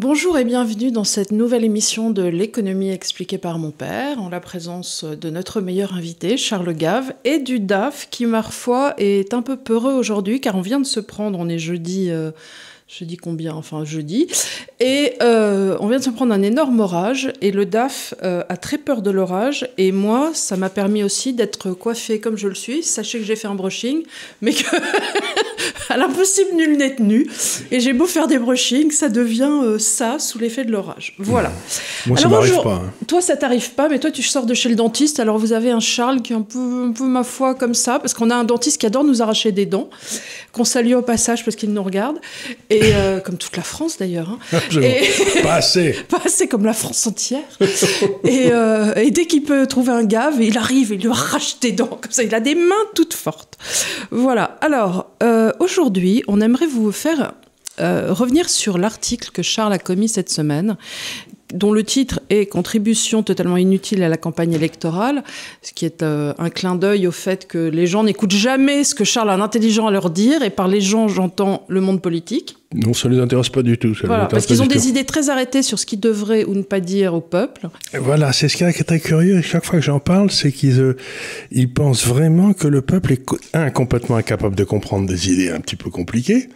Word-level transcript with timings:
Bonjour 0.00 0.38
et 0.38 0.44
bienvenue 0.46 0.90
dans 0.90 1.04
cette 1.04 1.30
nouvelle 1.30 1.62
émission 1.62 2.10
de 2.10 2.22
l'économie 2.22 2.88
expliquée 2.88 3.36
par 3.36 3.58
mon 3.58 3.70
père, 3.70 4.18
en 4.22 4.30
la 4.30 4.40
présence 4.40 5.04
de 5.04 5.28
notre 5.28 5.60
meilleur 5.60 5.92
invité, 5.92 6.38
Charles 6.38 6.72
Gave, 6.72 7.12
et 7.24 7.38
du 7.38 7.60
DAF, 7.60 8.08
qui, 8.08 8.24
ma 8.24 8.42
foi, 8.42 8.94
est 8.96 9.34
un 9.34 9.42
peu 9.42 9.58
peureux 9.58 9.92
aujourd'hui, 9.92 10.40
car 10.40 10.54
on 10.54 10.62
vient 10.62 10.80
de 10.80 10.86
se 10.86 11.00
prendre, 11.00 11.38
on 11.38 11.50
est 11.50 11.58
jeudi... 11.58 12.10
Euh, 12.10 12.30
jeudi 12.90 13.16
combien 13.16 13.54
Enfin, 13.54 13.84
jeudi. 13.84 14.26
Et 14.80 15.14
euh, 15.22 15.76
on 15.80 15.88
vient 15.88 15.98
de 15.98 16.02
se 16.02 16.10
prendre 16.10 16.32
un 16.32 16.42
énorme 16.42 16.80
orage 16.80 17.32
et 17.40 17.52
le 17.52 17.64
DAF 17.64 18.14
euh, 18.22 18.42
a 18.48 18.56
très 18.56 18.78
peur 18.78 19.02
de 19.02 19.10
l'orage. 19.10 19.68
Et 19.78 19.92
moi, 19.92 20.30
ça 20.34 20.56
m'a 20.56 20.70
permis 20.70 21.04
aussi 21.04 21.32
d'être 21.32 21.70
coiffée 21.70 22.18
comme 22.18 22.36
je 22.36 22.48
le 22.48 22.54
suis. 22.54 22.82
Sachez 22.82 23.18
que 23.18 23.24
j'ai 23.24 23.36
fait 23.36 23.46
un 23.46 23.54
brushing, 23.54 24.02
mais 24.40 24.52
que 24.52 24.64
à 25.88 25.96
l'impossible, 25.96 26.50
nul 26.54 26.78
n'est 26.78 26.96
tenu. 26.96 27.30
Et 27.70 27.78
j'ai 27.78 27.92
beau 27.92 28.06
faire 28.06 28.26
des 28.26 28.38
brushings, 28.38 28.90
ça 28.90 29.08
devient 29.08 29.60
euh, 29.62 29.78
ça 29.78 30.18
sous 30.18 30.38
l'effet 30.38 30.64
de 30.64 30.72
l'orage. 30.72 31.14
Voilà. 31.18 31.52
Moi, 32.06 32.16
ça 32.16 32.28
m'arrive 32.28 32.62
pas. 32.62 32.82
Hein. 32.84 32.92
Toi, 33.06 33.20
ça 33.20 33.36
t'arrive 33.36 33.72
pas, 33.72 33.88
mais 33.88 33.98
toi, 33.98 34.10
tu 34.10 34.22
sors 34.22 34.46
de 34.46 34.54
chez 34.54 34.68
le 34.68 34.74
dentiste. 34.74 35.20
Alors, 35.20 35.38
vous 35.38 35.52
avez 35.52 35.70
un 35.70 35.80
Charles 35.80 36.22
qui 36.22 36.32
est 36.32 36.36
un 36.36 36.42
peu, 36.42 36.86
un 36.88 36.92
peu 36.92 37.04
ma 37.04 37.22
foi, 37.22 37.54
comme 37.54 37.74
ça, 37.74 37.98
parce 37.98 38.14
qu'on 38.14 38.30
a 38.30 38.34
un 38.34 38.44
dentiste 38.44 38.80
qui 38.80 38.86
adore 38.86 39.04
nous 39.04 39.22
arracher 39.22 39.52
des 39.52 39.66
dents, 39.66 39.90
qu'on 40.52 40.64
salue 40.64 40.94
au 40.94 41.02
passage 41.02 41.44
parce 41.44 41.56
qu'il 41.56 41.72
nous 41.72 41.82
regarde. 41.82 42.18
Et 42.68 42.79
comme 43.24 43.36
toute 43.36 43.56
la 43.56 43.62
France 43.62 43.98
d'ailleurs. 43.98 44.30
Hein. 44.30 44.60
Pas 45.42 45.54
assez. 45.54 45.92
pas 46.08 46.20
assez 46.24 46.48
comme 46.48 46.64
la 46.64 46.72
France 46.72 47.06
entière. 47.06 47.42
Euh, 48.24 48.94
et, 48.94 49.10
dès 49.10 49.26
qu'il 49.26 49.42
peut 49.42 49.66
trouver 49.66 49.92
un 49.92 50.04
gave, 50.04 50.40
il 50.40 50.56
arrive 50.58 50.92
et 50.92 50.96
il 50.96 51.02
lui 51.02 51.10
arrache 51.10 51.60
des 51.60 51.72
dents. 51.72 51.98
Comme 52.00 52.12
ça, 52.12 52.22
il 52.22 52.34
a 52.34 52.40
des 52.40 52.54
mains 52.54 52.74
toutes 52.94 53.14
fortes. 53.14 53.58
Voilà. 54.10 54.58
Alors, 54.60 55.10
euh, 55.22 55.52
aujourd'hui, 55.58 56.22
on 56.28 56.40
aimerait 56.40 56.66
vous 56.66 56.92
faire 56.92 57.32
euh, 57.80 58.12
revenir 58.12 58.48
sur 58.48 58.78
l'article 58.78 59.30
que 59.32 59.42
Charles 59.42 59.72
a 59.72 59.78
commis 59.78 60.08
cette 60.08 60.30
semaine, 60.30 60.76
dont 61.52 61.72
le 61.72 61.84
titre 61.84 62.20
est 62.30 62.46
Contribution 62.46 63.22
totalement 63.22 63.56
inutile 63.56 64.02
à 64.02 64.08
la 64.08 64.16
campagne 64.16 64.52
électorale, 64.52 65.22
ce 65.62 65.72
qui 65.72 65.84
est 65.84 66.02
euh, 66.02 66.32
un 66.38 66.50
clin 66.50 66.74
d'œil 66.74 67.06
au 67.06 67.12
fait 67.12 67.46
que 67.46 67.58
les 67.58 67.86
gens 67.86 68.04
n'écoutent 68.04 68.32
jamais 68.32 68.84
ce 68.84 68.94
que 68.94 69.04
Charles 69.04 69.30
a 69.30 69.36
d'intelligent 69.36 69.86
à 69.86 69.90
leur 69.90 70.10
dire, 70.10 70.42
et 70.42 70.50
par 70.50 70.68
les 70.68 70.80
gens, 70.80 71.08
j'entends 71.08 71.64
le 71.68 71.80
monde 71.80 72.00
politique. 72.00 72.56
Non, 72.72 72.94
ça 72.94 73.08
ne 73.08 73.14
les 73.14 73.20
intéresse 73.20 73.48
pas 73.48 73.62
du 73.62 73.76
tout. 73.78 73.92
voilà, 74.04 74.26
parce 74.26 74.46
qu'ils 74.46 74.62
ont 74.62 74.66
des 74.66 74.88
idées 74.88 75.04
très 75.04 75.28
arrêtées 75.28 75.62
sur 75.62 75.76
ce 75.76 75.86
qu'ils 75.86 75.98
devraient 75.98 76.44
ou 76.44 76.54
ne 76.54 76.62
pas 76.62 76.78
dire 76.78 77.14
au 77.14 77.20
peuple. 77.20 77.68
voilà, 77.94 78.32
c'est 78.32 78.48
ce 78.48 78.56
qui 78.56 78.62
est 78.62 78.84
très 78.84 79.00
curieux. 79.00 79.42
Chaque 79.42 79.64
fois 79.64 79.80
que 79.80 79.84
j'en 79.84 79.98
parle, 79.98 80.30
c'est 80.30 80.52
qu'ils 80.52 80.80
euh, 80.80 80.96
ils 81.50 81.72
pensent 81.72 82.06
vraiment 82.06 82.52
que 82.52 82.68
le 82.68 82.80
peuple 82.80 83.12
est 83.12 83.24
un, 83.54 83.70
complètement 83.70 84.14
incapable 84.14 84.54
de 84.54 84.62
comprendre 84.62 85.08
des 85.08 85.32
idées 85.32 85.50
un 85.50 85.58
petit 85.58 85.74
peu 85.74 85.90
compliquées, 85.90 86.48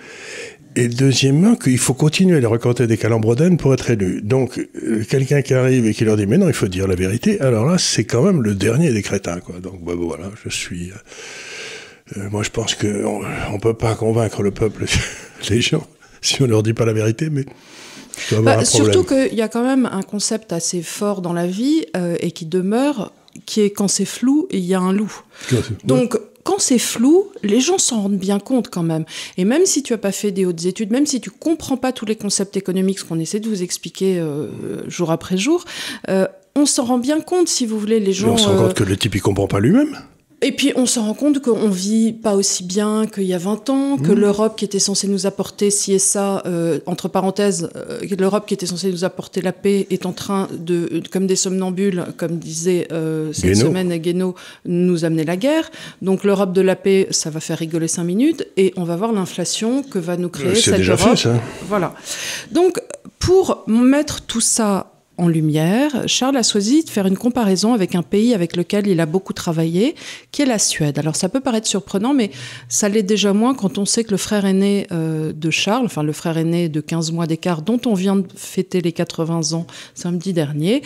et 0.77 0.89
deuxièmement, 0.89 1.55
qu'il 1.55 1.79
faut 1.79 1.95
continuer 1.95 2.37
à 2.37 2.41
les 2.41 2.47
recruter 2.47 2.87
des 2.87 2.97
calembredaines 2.97 3.57
pour 3.57 3.73
être 3.75 3.91
élu. 3.91 4.21
Donc, 4.23 4.59
euh, 4.59 5.05
quelqu'un 5.09 5.43
qui 5.43 5.55
arrive 5.55 5.87
et 5.87 5.95
qui 5.95 6.05
leur 6.05 6.17
dit, 6.17 6.27
mais 6.27 6.39
non, 6.39 6.49
il 6.49 6.55
faut 6.55 6.67
dire 6.67 6.89
la 6.89 6.97
vérité, 6.97 7.41
alors 7.41 7.65
là, 7.67 7.79
c'est 7.79 8.05
quand 8.05 8.23
même 8.23 8.43
le 8.43 8.55
dernier 8.55 8.93
des 8.93 9.03
crétins, 9.03 9.41
quoi. 9.41 9.61
Donc, 9.61 9.85
bah, 9.85 9.93
voilà, 9.97 10.31
je 10.43 10.49
suis... 10.49 10.91
Euh, 10.91 12.19
euh, 12.19 12.31
moi, 12.31 12.43
je 12.43 12.51
pense 12.51 12.75
qu'on 12.75 13.23
ne 13.23 13.61
peut 13.61 13.75
pas 13.75 13.95
convaincre 13.95 14.43
le 14.43 14.51
peuple, 14.51 14.85
les 15.51 15.61
gens, 15.61 15.87
si 16.21 16.43
on 16.43 16.47
leur 16.47 16.63
dit 16.63 16.75
pas 16.75 16.85
la 16.85 16.93
vérité, 16.93 17.31
mais... 17.31 17.45
Bah, 18.43 18.65
surtout 18.65 19.03
qu'il 19.03 19.35
y 19.35 19.43
a 19.43 19.49
quand 19.49 19.65
même 19.65 19.87
un 19.87 20.03
concept 20.03 20.53
assez 20.53 20.83
fort 20.83 21.21
dans 21.21 21.33
la 21.33 21.49
vie 21.49 21.85
et 22.21 22.31
qui 22.31 22.47
demeure, 22.47 23.13
qui 23.45 23.63
est 23.63 23.71
quand 23.71 23.89
c'est 23.89 24.05
flou, 24.05 24.47
il 24.53 24.61
y 24.61 24.73
a 24.73 24.79
un 24.79 24.93
loup. 24.93 25.13
Donc, 25.83 26.17
quand 26.45 26.59
c'est 26.59 26.79
flou, 26.79 27.31
les 27.43 27.61
gens 27.61 27.79
s'en 27.79 28.03
rendent 28.03 28.19
bien 28.19 28.39
compte 28.39 28.69
quand 28.69 28.83
même. 28.83 29.05
Et 29.39 29.45
même 29.45 29.67
si 29.67 29.83
tu 29.83 29.93
n'as 29.93 29.99
pas 29.99 30.13
fait 30.13 30.31
des 30.31 30.45
hautes 30.45 30.67
études, 30.67 30.91
même 30.91 31.07
si 31.07 31.21
tu 31.21 31.31
comprends 31.31 31.77
pas 31.77 31.91
tous 31.91 32.05
les 32.05 32.17
concepts 32.17 32.57
économiques, 32.57 33.01
ce 33.01 33.05
qu'on 33.05 33.19
essaie 33.19 33.41
de 33.41 33.49
vous 33.49 33.63
expliquer 33.63 34.19
euh, 34.19 34.49
jour 34.89 35.11
après 35.11 35.39
jour, 35.39 35.65
euh, 36.09 36.27
on 36.55 36.67
s'en 36.67 36.85
rend 36.85 36.99
bien 36.99 37.21
compte, 37.21 37.49
si 37.49 37.67
vous 37.67 37.79
voulez, 37.79 37.99
les 37.99 38.13
gens. 38.13 38.35
on 38.35 38.37
se 38.37 38.49
rend 38.49 38.57
compte 38.57 38.71
euh, 38.71 38.75
que 38.75 38.85
le 38.85 38.97
type, 38.97 39.15
il 39.15 39.23
comprend 39.23 39.49
pas 39.49 39.59
lui-même. 39.59 39.97
Et 40.43 40.53
puis 40.53 40.73
on 40.77 40.85
se 40.87 40.99
rend 40.99 41.15
compte 41.15 41.41
qu'on 41.41 41.69
vit 41.69 42.13
pas 42.13 42.35
aussi 42.35 42.65
bien 42.65 43.07
qu'il 43.07 43.25
y 43.25 43.35
a 43.35 43.39
20 43.39 43.71
ans, 43.71 43.97
que 43.97 44.13
mmh. 44.13 44.15
l'Europe 44.15 44.57
qui 44.57 44.65
était 44.65 44.79
censée 44.79 45.09
nous 45.09 45.27
apporter 45.27 45.71
ci 45.71 45.93
et 45.93 45.99
ça, 45.99 46.43
euh, 46.47 46.81
entre 46.87 47.09
parenthèses, 47.09 47.71
euh, 47.77 48.01
l'Europe 48.19 48.47
qui 48.47 48.55
était 48.55 48.67
censée 48.67 48.91
nous 48.91 49.05
apporter 49.05 49.41
la 49.41 49.53
paix 49.53 49.87
est 49.91 50.07
en 50.07 50.13
train 50.13 50.49
de, 50.53 51.03
comme 51.11 51.27
des 51.27 51.37
somnambules, 51.37 52.05
comme 52.17 52.39
disait 52.39 52.89
euh, 52.93 53.33
cette 53.33 53.57
semaine 53.57 53.97
Guénaud, 53.97 54.35
nous 54.67 55.05
amener 55.05 55.25
la 55.25 55.37
guerre. 55.37 55.71
Donc 56.03 56.25
l'Europe 56.25 56.53
de 56.53 56.61
la 56.61 56.77
paix, 56.77 57.07
ça 57.11 57.31
va 57.31 57.41
faire 57.41 57.59
rigoler 57.59 57.89
5 57.89 58.05
minutes 58.05 58.47
et 58.57 58.73
on 58.77 58.85
va 58.85 58.97
voir 58.97 59.13
l'inflation 59.13 59.83
que 59.83 59.99
va 59.99 60.17
nous 60.17 60.29
créer 60.29 60.55
cette 60.55 60.77
déjà 60.77 60.95
Europe. 60.95 61.17
Fait, 61.17 61.29
ça. 61.29 61.41
Voilà. 61.69 61.95
Donc 62.53 62.81
pour 63.19 63.65
mettre 63.67 64.21
tout 64.23 64.43
ça 64.43 64.94
en 65.17 65.29
lumière, 65.29 66.09
Charles 66.09 66.37
a 66.37 66.43
choisi 66.43 66.83
de 66.83 66.91
faire 66.91 67.07
une 67.07 67.17
comparaison 67.17 67.73
avec 67.73 67.95
un 67.95 68.03
pays 68.03 68.35
avec 68.35 68.57
lequel 68.57 68.89
il 68.89 68.99
a 69.01 69.07
beaucoup 69.07 69.33
travaillé, 69.33 69.95
qui 70.33 70.43
est 70.43 70.47
la 70.47 70.59
Suède. 70.59 70.99
Alors 70.99 71.15
ça 71.15 71.29
peut 71.29 71.41
paraître 71.41 71.69
surprenant, 71.69 72.15
mais 72.15 72.31
ça 72.69 72.89
l'est 72.89 73.05
déjà 73.05 73.33
moins 73.33 73.55
quand 73.55 73.79
on 73.79 73.85
sait 73.85 74.03
que 74.03 74.11
le 74.11 74.17
frère 74.17 74.45
aîné 74.45 74.87
euh, 74.91 75.33
de 75.33 75.51
Charles, 75.51 75.87
enfin 75.87 76.03
le 76.03 76.13
frère 76.13 76.37
aîné 76.37 76.69
de 76.69 76.81
15 76.81 77.13
mois 77.13 77.27
d'écart, 77.27 77.63
dont 77.63 77.81
on 77.87 77.95
vient 77.95 78.17
de 78.17 78.27
fêter 78.35 78.81
les 78.81 78.93
80 78.93 79.53
ans 79.53 79.67
samedi 79.95 80.33
dernier, 80.33 80.83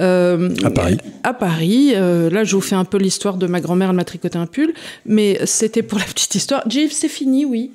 euh, 0.00 0.50
à 0.64 0.70
Paris. 0.70 0.98
À 1.22 1.32
Paris. 1.32 1.92
Euh, 1.94 2.28
là, 2.28 2.42
je 2.42 2.56
vous 2.56 2.62
fais 2.62 2.74
un 2.74 2.84
peu 2.84 2.98
l'histoire 2.98 3.36
de 3.36 3.46
ma 3.46 3.60
grand-mère, 3.60 3.90
elle 3.90 3.96
m'a 3.96 4.04
tricoté 4.04 4.36
un 4.36 4.46
pull, 4.46 4.72
mais 5.06 5.38
c'était 5.44 5.82
pour 5.82 5.98
la 5.98 6.04
petite 6.04 6.34
histoire. 6.34 6.64
Jeff, 6.68 6.90
c'est 6.90 7.08
fini, 7.08 7.44
oui. 7.44 7.70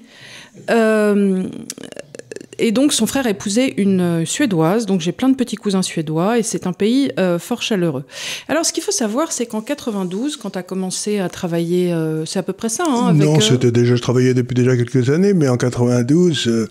Et 2.60 2.72
donc 2.72 2.94
son 2.94 3.06
frère 3.06 3.28
épousait 3.28 3.74
une 3.78 4.02
euh, 4.02 4.26
Suédoise, 4.26 4.86
donc 4.86 5.02
j'ai 5.02 5.12
plein 5.12 5.30
de 5.30 5.36
petits 5.36 5.56
cousins 5.56 5.82
suédois, 5.82 6.40
et 6.40 6.44
c'est 6.44 6.68
un 6.68 6.74
pays 6.74 7.12
euh, 7.20 7.40
fort 7.40 7.62
chaleureux. 7.62 8.04
Alors 8.48 8.66
ce 8.66 8.74
qu'il 8.74 8.84
faut 8.84 8.92
savoir, 8.92 9.32
c'est 9.32 9.46
qu'en 9.46 9.62
92, 9.62 10.38
quand 10.38 10.52
tu 10.52 10.60
as 10.60 10.64
commencé 10.64 11.20
à 11.20 11.30
travailler, 11.30 11.92
euh, 11.92 12.26
c'est 12.26 12.40
à 12.40 12.44
peu 12.44 12.54
près 12.54 12.70
ça 12.70 12.86
hein, 12.88 13.08
avec, 13.08 13.22
Non, 13.22 13.40
c'était 13.40 13.72
déjà, 13.72 13.96
je 13.96 14.02
travaillais 14.02 14.34
depuis 14.34 14.56
déjà 14.56 14.76
quelques 14.76 15.10
années, 15.10 15.34
mais 15.34 15.48
en 15.48 15.58
92, 15.58 16.68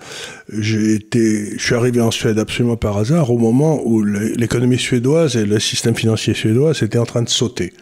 j'ai 0.53 0.95
été, 0.95 1.53
je 1.57 1.63
suis 1.63 1.75
arrivé 1.75 2.01
en 2.01 2.11
Suède 2.11 2.39
absolument 2.39 2.77
par 2.77 2.97
hasard, 2.97 3.31
au 3.31 3.39
moment 3.39 3.81
où 3.85 4.03
l'économie 4.03 4.79
suédoise 4.79 5.37
et 5.37 5.45
le 5.45 5.61
système 5.61 5.95
financier 5.95 6.35
suédois 6.35 6.73
étaient 6.81 6.99
en 6.99 7.07
train 7.07 7.23
de 7.23 7.29
sauter 7.29 7.73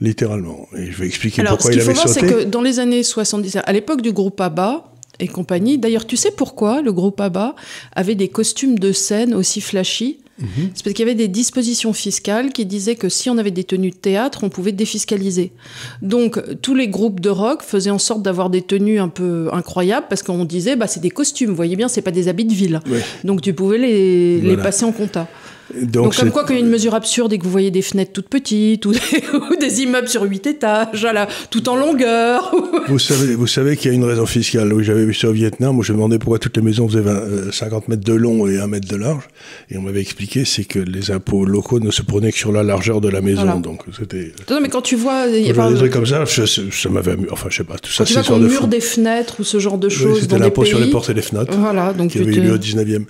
littéralement. 0.00 0.66
Et 0.76 0.90
je 0.90 0.96
vais 0.96 1.06
expliquer 1.06 1.42
pourquoi 1.42 1.72
il 1.72 1.80
avait 1.80 1.94
sauté. 1.94 2.00
Alors, 2.00 2.08
ce 2.08 2.14
qu'il 2.14 2.22
faut 2.22 2.26
voir, 2.26 2.34
c'est 2.38 2.44
que 2.44 2.50
dans 2.50 2.62
les 2.62 2.78
années 2.78 3.02
70, 3.02 3.58
à 3.62 3.72
l'époque 3.72 4.00
du 4.00 4.12
groupe 4.12 4.40
ABBA, 4.40 4.90
et 5.20 5.28
compagnie. 5.28 5.78
D'ailleurs, 5.78 6.06
tu 6.06 6.16
sais 6.16 6.30
pourquoi 6.30 6.82
le 6.82 6.92
groupe 6.92 7.20
ABBA 7.20 7.54
avait 7.94 8.14
des 8.14 8.28
costumes 8.28 8.78
de 8.78 8.92
scène 8.92 9.34
aussi 9.34 9.60
flashy 9.60 10.18
mhm. 10.40 10.70
C'est 10.74 10.82
parce 10.82 10.94
qu'il 10.94 11.06
y 11.06 11.08
avait 11.08 11.14
des 11.14 11.28
dispositions 11.28 11.92
fiscales 11.92 12.52
qui 12.52 12.66
disaient 12.66 12.96
que 12.96 13.08
si 13.08 13.30
on 13.30 13.38
avait 13.38 13.50
des 13.50 13.64
tenues 13.64 13.90
de 13.90 13.96
théâtre, 13.96 14.40
on 14.42 14.48
pouvait 14.48 14.72
défiscaliser. 14.72 15.52
Donc 16.02 16.40
tous 16.62 16.74
les 16.74 16.88
groupes 16.88 17.20
de 17.20 17.30
rock 17.30 17.62
faisaient 17.62 17.90
en 17.90 17.98
sorte 17.98 18.22
d'avoir 18.22 18.50
des 18.50 18.62
tenues 18.62 18.98
un 18.98 19.08
peu 19.08 19.48
incroyables 19.52 20.06
parce 20.08 20.22
qu'on 20.22 20.44
disait 20.44 20.76
bah 20.76 20.86
c'est 20.86 21.00
des 21.00 21.10
costumes, 21.10 21.50
vous 21.50 21.56
voyez 21.56 21.76
bien, 21.76 21.88
c'est 21.88 22.02
pas 22.02 22.10
des 22.10 22.28
habits 22.28 22.46
de 22.46 22.54
ville. 22.54 22.80
Donc 23.24 23.42
tu 23.42 23.52
pouvais 23.54 23.78
les, 23.78 24.40
les 24.40 24.56
passer 24.56 24.84
en 24.84 24.92
compta. 24.92 25.28
Donc, 25.82 26.16
comme 26.16 26.30
quoi 26.30 26.48
a 26.48 26.52
une 26.52 26.68
mesure 26.68 26.94
absurde 26.94 27.32
et 27.32 27.38
que 27.38 27.44
vous 27.44 27.50
voyez 27.50 27.70
des 27.70 27.82
fenêtres 27.82 28.12
toutes 28.12 28.28
petites 28.28 28.84
ou 28.86 28.92
des, 28.92 29.82
immeubles 29.82 30.08
sur 30.08 30.22
8 30.22 30.46
étages, 30.46 31.06
tout 31.50 31.68
en 31.68 31.76
longueur. 31.76 32.54
vous 32.88 32.98
savez, 32.98 33.34
vous 33.34 33.46
savez 33.46 33.76
qu'il 33.76 33.90
y 33.90 33.94
a 33.94 33.96
une 33.96 34.04
raison 34.04 34.26
fiscale. 34.26 34.72
Oui, 34.72 34.84
j'avais 34.84 35.04
vu 35.04 35.14
ça 35.14 35.28
au 35.28 35.32
Vietnam 35.32 35.78
où 35.78 35.82
je 35.82 35.92
me 35.92 35.98
demandais 35.98 36.18
pourquoi 36.18 36.38
toutes 36.38 36.56
les 36.56 36.62
maisons 36.62 36.88
faisaient 36.88 37.04
50 37.52 37.84
euh, 37.84 37.86
mètres 37.88 38.04
de 38.04 38.12
long 38.12 38.46
et 38.46 38.58
1 38.58 38.66
mètre 38.66 38.88
de 38.88 38.96
large. 38.96 39.24
Et 39.70 39.78
on 39.78 39.82
m'avait 39.82 40.00
expliqué, 40.00 40.44
c'est 40.44 40.64
que 40.64 40.78
les 40.78 41.10
impôts 41.10 41.44
locaux 41.44 41.80
ne 41.80 41.90
se 41.90 42.02
prenaient 42.02 42.32
que 42.32 42.38
sur 42.38 42.52
la 42.52 42.62
largeur 42.62 43.00
de 43.00 43.08
la 43.08 43.20
maison. 43.20 43.60
Donc 43.60 43.82
c'était. 43.96 44.32
Non, 44.50 44.60
mais 44.60 44.68
quand 44.68 44.82
tu 44.82 44.96
vois. 44.96 45.28
des 45.28 45.52
trucs 45.52 45.92
comme 45.92 46.06
ça, 46.06 46.24
ça 46.26 46.88
m'avait 46.88 47.12
amusé. 47.12 47.28
Enfin, 47.30 47.48
je 47.50 47.56
sais 47.56 47.64
pas, 47.64 47.78
tout 47.78 47.90
ça, 47.90 48.04
c'est 48.06 48.22
sur 48.22 48.38
le 48.38 48.48
mur 48.48 48.66
des 48.66 48.80
fenêtres 48.80 49.36
ou 49.40 49.44
ce 49.44 49.58
genre 49.58 49.78
de 49.78 49.88
choses. 49.88 50.14
Oui, 50.14 50.20
c'était 50.22 50.38
l'impôt 50.38 50.64
sur 50.64 50.78
les 50.78 50.90
portes 50.90 51.10
et 51.10 51.14
les 51.14 51.22
fenêtres. 51.22 51.56
Voilà, 51.56 51.92
donc. 51.92 52.10
Qui 52.10 52.18
avait 52.18 52.34
eu 52.34 52.40
lieu 52.40 52.54
au 52.54 52.58
19e. 52.58 53.04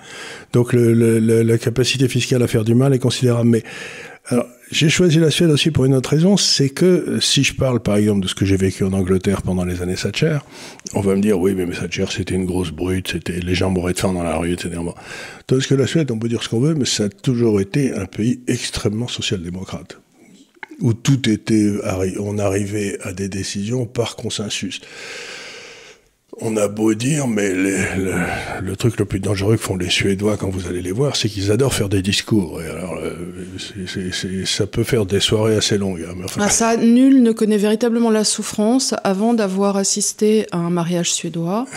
Donc 0.52 0.72
la 0.72 1.58
capacité 1.58 2.08
fiscale 2.08 2.42
à 2.42 2.48
faire 2.50 2.64
du 2.64 2.74
mal 2.74 2.92
est 2.92 2.98
considérable. 2.98 3.48
Mais 3.48 3.62
j'ai 4.70 4.88
choisi 4.88 5.18
la 5.18 5.30
Suède 5.30 5.50
aussi 5.50 5.70
pour 5.70 5.84
une 5.84 5.94
autre 5.94 6.10
raison, 6.10 6.36
c'est 6.36 6.68
que 6.68 6.84
euh, 6.84 7.20
si 7.20 7.42
je 7.42 7.54
parle 7.54 7.80
par 7.80 7.96
exemple 7.96 8.20
de 8.20 8.28
ce 8.28 8.36
que 8.36 8.44
j'ai 8.44 8.56
vécu 8.56 8.84
en 8.84 8.92
Angleterre 8.92 9.42
pendant 9.42 9.64
les 9.64 9.82
années 9.82 9.96
Thatcher, 9.96 10.38
on 10.94 11.00
va 11.00 11.16
me 11.16 11.20
dire 11.20 11.40
oui 11.40 11.54
mais, 11.56 11.66
Thatcher 11.66 12.06
c'était 12.10 12.36
une 12.36 12.44
grosse 12.44 12.70
brute, 12.70 13.08
c'était 13.10 13.40
les 13.40 13.54
gens 13.56 13.70
mouraient 13.70 13.94
de 13.94 13.98
faim 13.98 14.12
dans 14.12 14.22
la 14.22 14.36
rue, 14.36 14.52
etc. 14.52 14.80
Tandis 15.48 15.66
que 15.66 15.74
la 15.74 15.88
Suède, 15.88 16.10
on 16.12 16.18
peut 16.18 16.28
dire 16.28 16.42
ce 16.42 16.48
qu'on 16.48 16.60
veut, 16.60 16.74
mais 16.74 16.84
ça 16.84 17.04
a 17.04 17.08
toujours 17.08 17.60
été 17.60 17.92
un 17.94 18.06
pays 18.06 18.42
extrêmement 18.46 19.08
social-démocrate 19.08 19.98
où 20.80 20.94
tout 20.94 21.28
était, 21.28 21.72
on 22.18 22.38
arrivait 22.38 22.98
à 23.02 23.12
des 23.12 23.28
décisions 23.28 23.84
par 23.84 24.16
consensus 24.16 24.80
on 26.42 26.56
a 26.56 26.68
beau 26.68 26.94
dire, 26.94 27.26
mais 27.26 27.52
le, 27.52 28.76
truc 28.76 28.98
le 28.98 29.04
plus 29.04 29.20
dangereux 29.20 29.56
que 29.56 29.62
font 29.62 29.76
les 29.76 29.90
Suédois 29.90 30.36
quand 30.36 30.48
vous 30.48 30.66
allez 30.66 30.82
les 30.82 30.92
voir, 30.92 31.16
c'est 31.16 31.28
qu'ils 31.28 31.50
adorent 31.50 31.74
faire 31.74 31.88
des 31.88 32.02
discours. 32.02 32.62
Et 32.62 32.66
alors, 32.66 32.94
euh, 32.94 34.44
ça 34.46 34.66
peut 34.66 34.84
faire 34.84 35.06
des 35.06 35.20
soirées 35.20 35.56
assez 35.56 35.76
longues. 35.76 36.06
Hein, 36.08 36.26
ah, 36.38 36.48
ça, 36.48 36.76
nul 36.76 37.22
ne 37.22 37.32
connaît 37.32 37.58
véritablement 37.58 38.10
la 38.10 38.24
souffrance 38.24 38.94
avant 39.04 39.34
d'avoir 39.34 39.76
assisté 39.76 40.46
à 40.52 40.58
un 40.58 40.70
mariage 40.70 41.12
suédois. 41.12 41.66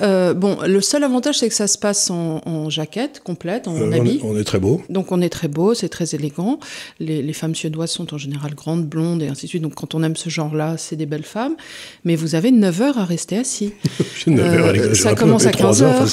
Euh, 0.00 0.32
bon, 0.32 0.58
le 0.64 0.80
seul 0.80 1.02
avantage, 1.02 1.40
c'est 1.40 1.48
que 1.48 1.54
ça 1.56 1.66
se 1.66 1.76
passe 1.76 2.08
en, 2.08 2.70
jaquette 2.70 3.20
complète, 3.24 3.66
en 3.66 3.74
euh, 3.74 3.90
habit. 3.90 4.20
On 4.22 4.38
est, 4.38 4.44
très 4.44 4.60
beau. 4.60 4.80
Donc 4.88 5.10
on 5.10 5.20
est 5.20 5.28
très 5.28 5.48
beau, 5.48 5.74
c'est 5.74 5.88
très 5.88 6.14
élégant. 6.14 6.60
Les, 7.00 7.20
les, 7.20 7.32
femmes 7.32 7.56
suédoises 7.56 7.90
sont 7.90 8.14
en 8.14 8.18
général 8.18 8.54
grandes, 8.54 8.86
blondes 8.86 9.24
et 9.24 9.26
ainsi 9.26 9.46
de 9.46 9.48
suite. 9.48 9.62
Donc 9.62 9.74
quand 9.74 9.96
on 9.96 10.04
aime 10.04 10.14
ce 10.14 10.30
genre-là, 10.30 10.76
c'est 10.78 10.94
des 10.94 11.06
belles 11.06 11.24
femmes. 11.24 11.56
Mais 12.04 12.14
vous 12.14 12.36
avez 12.36 12.52
9 12.52 12.80
heures 12.80 12.98
à 12.98 13.04
rester 13.04 13.38
assis. 13.38 13.72
Euh, 14.28 14.94
ça 14.94 15.14
commence 15.14 15.46
à 15.46 15.52
15 15.52 15.82
heures. 15.82 16.06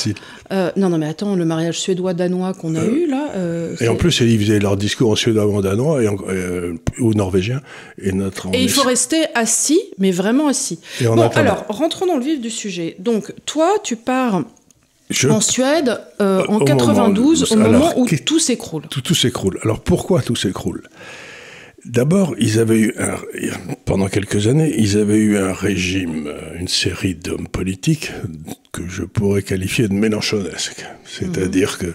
Euh, 0.51 0.71
non, 0.77 0.89
non, 0.89 0.97
mais 0.97 1.07
attends, 1.07 1.35
le 1.35 1.43
mariage 1.43 1.79
suédois-danois 1.79 2.53
qu'on 2.53 2.75
a 2.75 2.79
euh, 2.79 2.95
eu 2.95 3.07
là. 3.09 3.27
et 3.81 3.87
en 3.89 3.95
plus, 3.95 4.21
ils 4.21 4.39
faisaient 4.39 4.59
leur 4.59 4.77
discours 4.77 5.11
en 5.11 5.15
suédois 5.15 5.45
ou 5.45 5.55
en 5.55 5.61
danois 5.61 5.99
ou 6.99 7.13
norvégien. 7.13 7.61
Et, 8.01 8.11
notre, 8.11 8.47
et 8.53 8.61
il 8.61 8.69
faut 8.69 8.87
rester 8.87 9.25
assis, 9.33 9.81
mais 9.97 10.11
vraiment 10.11 10.47
assis. 10.47 10.79
bon, 11.01 11.19
alors, 11.35 11.65
rentrons 11.67 12.05
dans 12.05 12.17
le 12.17 12.23
vif 12.23 12.39
du 12.39 12.49
sujet. 12.49 12.95
Donc, 12.99 13.33
toi, 13.45 13.73
tu 13.83 13.95
pars. 13.95 14.43
en 15.29 15.41
Suède, 15.41 15.99
en 16.19 16.59
92, 16.59 17.51
au 17.51 17.55
moment 17.57 17.93
où 17.97 18.07
tout 18.07 18.39
s'écroule. 18.39 18.83
Tout, 18.89 19.01
tout 19.01 19.15
s'écroule. 19.15 19.59
Alors 19.63 19.79
pourquoi 19.81 20.21
tout 20.21 20.35
s'écroule? 20.35 20.83
D'abord, 21.85 22.33
ils 22.39 22.59
avaient 22.59 22.79
eu, 22.79 22.93
un, 22.97 23.15
pendant 23.85 24.07
quelques 24.07 24.47
années, 24.47 24.73
ils 24.75 24.97
avaient 24.97 25.17
eu 25.17 25.37
un 25.37 25.53
régime, 25.53 26.25
euh, 26.25 26.59
une 26.59 26.67
série 26.67 27.13
d'hommes 27.13 27.47
politiques 27.47 28.11
que 28.71 28.87
je 28.87 29.03
pourrais 29.03 29.43
qualifier 29.43 29.87
de 29.87 29.93
mélanchonesque. 29.93 30.83
C'est-à-dire 31.05 31.77
mhm. 31.79 31.87
que 31.87 31.93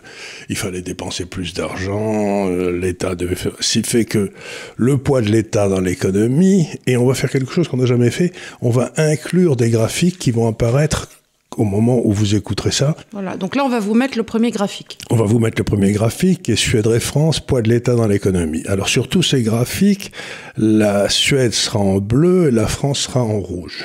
il 0.49 0.57
fallait 0.57 0.83
dépenser 0.83 1.27
plus 1.27 1.55
d'argent, 1.55 2.49
euh, 2.49 2.71
l'État 2.71 3.17
devait 3.17 3.35
faire, 3.35 3.53
ce 3.59 3.81
fait 3.81 4.05
que 4.05 4.31
le 4.77 4.97
poids 4.97 5.23
de 5.23 5.29
l'État 5.29 5.69
dans 5.69 5.81
l'économie, 5.81 6.69
et 6.87 6.97
on 6.97 7.07
va 7.07 7.15
faire 7.15 7.31
quelque 7.31 7.53
chose 7.53 7.67
qu'on 7.67 7.79
n'a 7.79 7.87
jamais 7.87 8.11
fait, 8.11 8.33
on 8.63 8.71
va 8.71 8.93
inclure 8.97 9.57
des 9.57 9.71
graphiques 9.71 10.19
qui 10.19 10.31
vont 10.31 10.47
apparaître 10.47 11.09
au 11.57 11.65
moment 11.65 12.01
où 12.05 12.13
vous 12.13 12.35
écouterez 12.35 12.71
ça. 12.71 12.97
Voilà, 13.13 13.37
donc 13.37 13.57
là 13.57 13.65
on 13.65 13.69
va 13.69 13.81
vous 13.81 13.95
mettre 13.95 14.17
le 14.17 14.25
premier 14.25 14.51
graphique. 14.51 14.99
On 15.11 15.17
va 15.17 15.25
vous 15.25 15.39
mettre 15.39 15.59
le 15.59 15.65
premier 15.65 15.93
graphique 15.93 16.43
qui 16.43 16.53
est 16.53 16.57
Suède 16.57 16.87
et 16.87 17.01
France, 17.01 17.41
poids 17.41 17.63
de 17.63 17.69
l'État 17.69 17.95
dans 17.95 18.07
l'économie. 18.07 18.63
Alors 18.67 18.89
sur 18.89 19.09
tous 19.09 19.23
ces 19.23 19.43
graphiques, 19.43 20.13
la 20.57 21.09
Suède 21.09 21.53
sera 21.53 21.79
en 21.79 21.99
bleu 21.99 22.49
et 22.49 22.51
la 22.51 22.67
France 22.67 23.01
sera 23.01 23.23
en 23.23 23.41
rouge. 23.41 23.85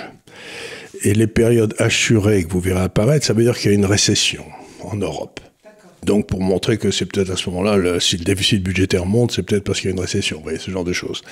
Et 1.04 1.14
les 1.14 1.28
périodes 1.28 1.76
assurées 1.78 2.44
que 2.44 2.50
vous 2.52 2.60
verrez 2.60 2.82
apparaître, 2.82 3.26
ça 3.26 3.34
veut 3.34 3.44
dire 3.44 3.58
qu'il 3.58 3.72
y 3.72 3.74
a 3.74 3.78
une 3.78 3.86
récession 3.86 4.46
en 4.82 4.96
Europe. 4.96 5.40
Donc 6.04 6.28
pour 6.28 6.40
montrer 6.40 6.78
que 6.78 6.92
c'est 6.92 7.06
peut-être 7.06 7.32
à 7.32 7.36
ce 7.36 7.50
moment-là, 7.50 8.00
si 8.00 8.18
le 8.18 8.24
déficit 8.24 8.62
budgétaire 8.62 9.08
monte, 9.08 9.32
c'est 9.32 9.42
peut-être 9.42 9.64
parce 9.64 9.82
qu'il 9.82 9.90
y 9.90 9.94
a 9.94 9.96
une 9.96 10.02
récession, 10.02 10.38
vous 10.38 10.44
voyez, 10.44 10.60
ce 10.60 10.70
genre 10.70 10.84
de 10.84 10.94
choses. 10.94 11.24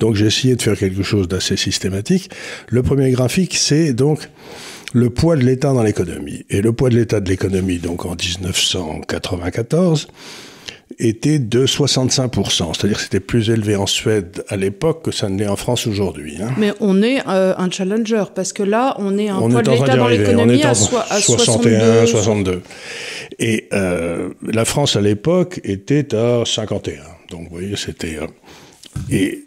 Donc 0.00 0.14
j'ai 0.14 0.26
essayé 0.26 0.56
de 0.56 0.62
faire 0.62 0.76
quelque 0.76 1.02
chose 1.02 1.28
d'assez 1.28 1.56
systématique. 1.56 2.30
Le 2.68 2.82
premier 2.82 3.10
graphique, 3.10 3.54
c'est 3.54 3.92
donc 3.92 4.30
le 4.92 5.10
poids 5.10 5.36
de 5.36 5.42
l'État 5.42 5.72
dans 5.72 5.82
l'économie. 5.82 6.44
Et 6.50 6.60
le 6.60 6.72
poids 6.72 6.90
de 6.90 6.96
l'État 6.96 7.20
de 7.20 7.28
l'économie, 7.28 7.78
donc 7.78 8.04
en 8.04 8.14
1994, 8.14 10.08
était 10.98 11.38
de 11.38 11.66
65%. 11.66 12.74
C'est-à-dire 12.74 12.96
que 12.96 13.02
c'était 13.02 13.20
plus 13.20 13.50
élevé 13.50 13.76
en 13.76 13.86
Suède 13.86 14.44
à 14.48 14.56
l'époque 14.56 15.04
que 15.04 15.10
ça 15.10 15.28
ne 15.28 15.38
l'est 15.38 15.48
en 15.48 15.56
France 15.56 15.86
aujourd'hui. 15.86 16.36
Hein. 16.40 16.50
Mais 16.58 16.72
on 16.80 17.02
est 17.02 17.26
euh, 17.26 17.54
un 17.56 17.70
challenger, 17.70 18.24
parce 18.34 18.52
que 18.52 18.62
là, 18.62 18.94
on 18.98 19.18
est 19.18 19.28
un 19.28 19.38
poids 19.38 19.62
de 19.62 19.70
l'État 19.70 19.96
dans 19.96 20.08
l'économie 20.08 20.62
à, 20.62 20.74
61, 20.74 22.06
62. 22.06 22.62
Et 23.38 23.68
euh, 23.72 24.30
la 24.42 24.64
France 24.64 24.96
à 24.96 25.00
l'époque 25.00 25.60
était 25.64 26.14
à 26.14 26.42
51. 26.44 27.02
Donc 27.30 27.44
vous 27.44 27.56
voyez, 27.56 27.76
c'était... 27.76 28.18
Euh, 28.18 28.26
et 29.10 29.44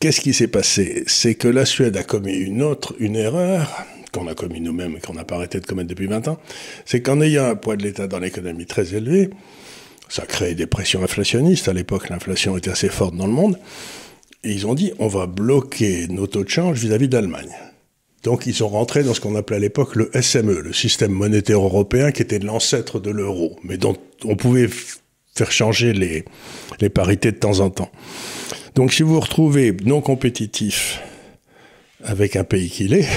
qu'est-ce 0.00 0.20
qui 0.20 0.32
s'est 0.32 0.48
passé? 0.48 1.04
C'est 1.06 1.34
que 1.34 1.48
la 1.48 1.66
Suède 1.66 1.96
a 1.96 2.02
commis 2.02 2.32
une 2.32 2.62
autre, 2.62 2.94
une 2.98 3.16
erreur 3.16 3.84
qu'on 4.12 4.28
a 4.28 4.34
commis 4.34 4.60
nous-mêmes 4.60 4.96
et 4.96 5.00
qu'on 5.00 5.14
n'a 5.14 5.24
pas 5.24 5.36
arrêté 5.36 5.58
de 5.58 5.66
commettre 5.66 5.88
depuis 5.88 6.06
20 6.06 6.28
ans, 6.28 6.38
c'est 6.84 7.00
qu'en 7.02 7.20
ayant 7.20 7.46
un 7.46 7.56
poids 7.56 7.76
de 7.76 7.82
l'État 7.82 8.06
dans 8.06 8.18
l'économie 8.18 8.66
très 8.66 8.94
élevé, 8.94 9.30
ça 10.08 10.26
crée 10.26 10.54
des 10.54 10.66
pressions 10.66 11.02
inflationnistes. 11.02 11.68
À 11.68 11.72
l'époque, 11.72 12.10
l'inflation 12.10 12.56
était 12.56 12.70
assez 12.70 12.88
forte 12.88 13.16
dans 13.16 13.26
le 13.26 13.32
monde. 13.32 13.58
Et 14.44 14.52
ils 14.52 14.66
ont 14.66 14.74
dit, 14.74 14.92
on 14.98 15.08
va 15.08 15.26
bloquer 15.26 16.06
nos 16.08 16.26
taux 16.26 16.44
de 16.44 16.50
change 16.50 16.78
vis-à-vis 16.78 17.08
d'Allemagne. 17.08 17.52
Donc 18.22 18.46
ils 18.46 18.54
sont 18.54 18.68
rentrés 18.68 19.02
dans 19.02 19.14
ce 19.14 19.20
qu'on 19.20 19.34
appelait 19.34 19.56
à 19.56 19.60
l'époque 19.60 19.96
le 19.96 20.10
SME, 20.20 20.60
le 20.60 20.72
système 20.72 21.12
monétaire 21.12 21.60
européen, 21.60 22.12
qui 22.12 22.22
était 22.22 22.38
l'ancêtre 22.38 23.00
de 23.00 23.10
l'euro, 23.10 23.58
mais 23.64 23.78
dont 23.78 23.96
on 24.24 24.36
pouvait 24.36 24.68
faire 25.34 25.50
changer 25.50 25.92
les, 25.92 26.24
les 26.80 26.88
parités 26.88 27.32
de 27.32 27.38
temps 27.38 27.60
en 27.60 27.70
temps. 27.70 27.90
Donc 28.74 28.92
si 28.92 29.02
vous 29.02 29.14
vous 29.14 29.20
retrouvez 29.20 29.76
non 29.84 30.00
compétitif 30.00 31.00
avec 32.04 32.36
un 32.36 32.44
pays 32.44 32.70
qu'il 32.70 32.94
est, 32.94 33.08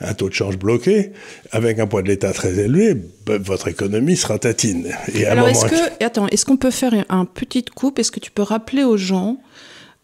un 0.00 0.14
taux 0.14 0.28
de 0.28 0.34
change 0.34 0.58
bloqué, 0.58 1.12
avec 1.52 1.78
un 1.78 1.86
poids 1.86 2.02
de 2.02 2.08
l'État 2.08 2.32
très 2.32 2.58
élevé, 2.58 2.94
ben, 3.24 3.40
votre 3.40 3.68
économie 3.68 4.16
sera 4.16 4.38
tatine. 4.38 4.88
Et 5.14 5.26
Alors, 5.26 5.48
est-ce 5.48 5.64
que, 5.64 6.04
attends, 6.04 6.26
est-ce 6.28 6.44
qu'on 6.44 6.56
peut 6.56 6.70
faire 6.70 6.92
un 7.08 7.24
petit 7.24 7.64
coupe? 7.64 7.98
Est-ce 7.98 8.12
que 8.12 8.20
tu 8.20 8.30
peux 8.30 8.42
rappeler 8.42 8.84
aux 8.84 8.96
gens 8.96 9.38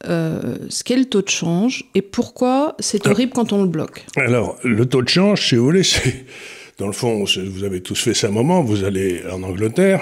euh, 0.09 0.57
ce 0.69 0.83
qu'est 0.83 0.97
le 0.97 1.05
taux 1.05 1.23
de 1.23 1.29
change 1.29 1.85
et 1.95 2.03
pourquoi 2.03 2.75
c'est 2.81 3.07
horrible 3.07 3.33
quand 3.33 3.53
on 3.53 3.63
le 3.63 3.69
bloque? 3.69 4.05
Alors, 4.17 4.59
le 4.65 4.87
taux 4.87 5.03
de 5.03 5.09
change, 5.09 5.49
si 5.49 5.57
vous 5.57 5.65
voulez, 5.65 5.85
c'est. 5.85 6.25
Dans 6.79 6.87
le 6.87 6.95
fond, 6.95 7.23
vous 7.23 7.65
avez 7.65 7.83
tous 7.83 7.95
fait 7.95 8.15
ça 8.15 8.29
un 8.29 8.31
moment, 8.31 8.63
vous 8.63 8.83
allez 8.83 9.23
en 9.31 9.43
Angleterre, 9.43 10.01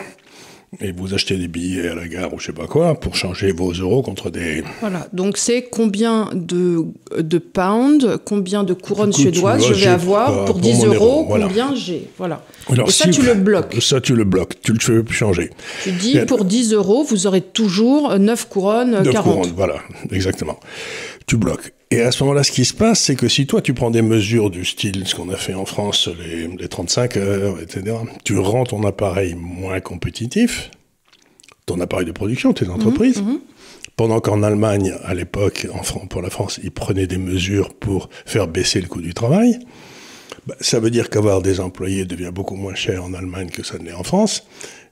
et 0.78 0.92
vous 0.92 1.14
achetez 1.14 1.36
des 1.36 1.48
billets 1.48 1.88
à 1.88 1.94
la 1.94 2.06
gare 2.06 2.32
ou 2.32 2.38
je 2.38 2.46
sais 2.46 2.52
pas 2.52 2.66
quoi 2.66 2.94
pour 2.94 3.16
changer 3.16 3.50
vos 3.50 3.72
euros 3.72 4.02
contre 4.02 4.30
des. 4.30 4.62
Voilà, 4.80 5.08
donc 5.12 5.36
c'est 5.36 5.62
combien 5.62 6.28
de, 6.32 6.84
de 7.18 7.38
pounds, 7.38 8.18
combien 8.24 8.62
de 8.62 8.72
couronnes 8.72 9.12
suédoises 9.12 9.66
je 9.66 9.74
vais 9.74 9.86
avoir 9.86 10.44
pour 10.44 10.60
10 10.60 10.84
euros, 10.84 11.26
combien 11.28 11.74
j'ai. 11.74 12.08
Voilà. 12.18 12.44
Alors, 12.68 12.88
et 12.88 12.92
ça, 12.92 13.08
tu 13.08 13.22
le 13.22 13.34
bloques. 13.34 13.76
Ça, 13.80 14.00
tu 14.00 14.14
le 14.14 14.24
bloques, 14.24 14.60
tu 14.62 14.72
le 14.72 14.78
fais 14.78 15.02
plus 15.02 15.14
changer. 15.14 15.50
Tu 15.82 15.90
dis 15.92 16.18
pour 16.20 16.44
10 16.44 16.72
euros, 16.74 17.02
vous 17.02 17.26
aurez 17.26 17.40
toujours 17.40 18.16
9 18.16 18.48
couronnes, 18.48 19.02
9 19.02 19.10
40. 19.10 19.24
couronnes, 19.24 19.52
voilà, 19.56 19.76
exactement. 20.12 20.60
Tu 21.26 21.36
bloques. 21.36 21.72
Et 21.92 22.02
à 22.02 22.12
ce 22.12 22.22
moment-là, 22.22 22.44
ce 22.44 22.52
qui 22.52 22.64
se 22.64 22.72
passe, 22.72 23.00
c'est 23.00 23.16
que 23.16 23.26
si 23.26 23.48
toi, 23.48 23.60
tu 23.60 23.74
prends 23.74 23.90
des 23.90 24.02
mesures 24.02 24.50
du 24.50 24.64
style, 24.64 25.06
ce 25.06 25.16
qu'on 25.16 25.28
a 25.28 25.36
fait 25.36 25.54
en 25.54 25.64
France, 25.64 26.08
les, 26.08 26.46
les 26.46 26.68
35 26.68 27.16
heures, 27.16 27.60
etc., 27.60 27.96
tu 28.22 28.38
rends 28.38 28.64
ton 28.64 28.84
appareil 28.84 29.34
moins 29.34 29.80
compétitif, 29.80 30.70
ton 31.66 31.80
appareil 31.80 32.06
de 32.06 32.12
production, 32.12 32.52
tes 32.52 32.68
entreprises, 32.68 33.20
mhm, 33.20 33.28
mhm. 33.28 33.40
pendant 33.96 34.20
qu'en 34.20 34.44
Allemagne, 34.44 34.94
à 35.04 35.14
l'époque, 35.14 35.66
pour 36.10 36.22
la 36.22 36.30
France, 36.30 36.60
ils 36.62 36.70
prenaient 36.70 37.08
des 37.08 37.18
mesures 37.18 37.74
pour 37.74 38.08
faire 38.24 38.46
baisser 38.46 38.80
le 38.80 38.86
coût 38.86 39.00
du 39.00 39.12
travail. 39.12 39.58
Bah, 40.46 40.54
ça 40.60 40.78
veut 40.78 40.90
dire 40.90 41.10
qu'avoir 41.10 41.42
des 41.42 41.58
employés 41.58 42.04
devient 42.04 42.30
beaucoup 42.32 42.56
moins 42.56 42.74
cher 42.74 43.04
en 43.04 43.14
Allemagne 43.14 43.50
que 43.50 43.64
ça 43.64 43.78
ne 43.78 43.84
l'est 43.84 43.92
en 43.92 44.04
France. 44.04 44.46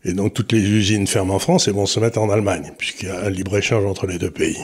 Et 0.04 0.12
donc 0.12 0.34
toutes 0.34 0.52
les 0.52 0.60
usines 0.60 1.06
ferment 1.06 1.36
en 1.36 1.38
France 1.38 1.68
et 1.68 1.72
vont 1.72 1.86
se 1.86 2.00
mettre 2.00 2.18
en 2.20 2.30
Allemagne, 2.30 2.72
puisqu'il 2.76 3.08
y 3.08 3.10
a 3.10 3.24
un 3.24 3.30
libre-échange 3.30 3.84
entre 3.84 4.06
les 4.06 4.18
deux 4.18 4.30
pays. 4.30 4.58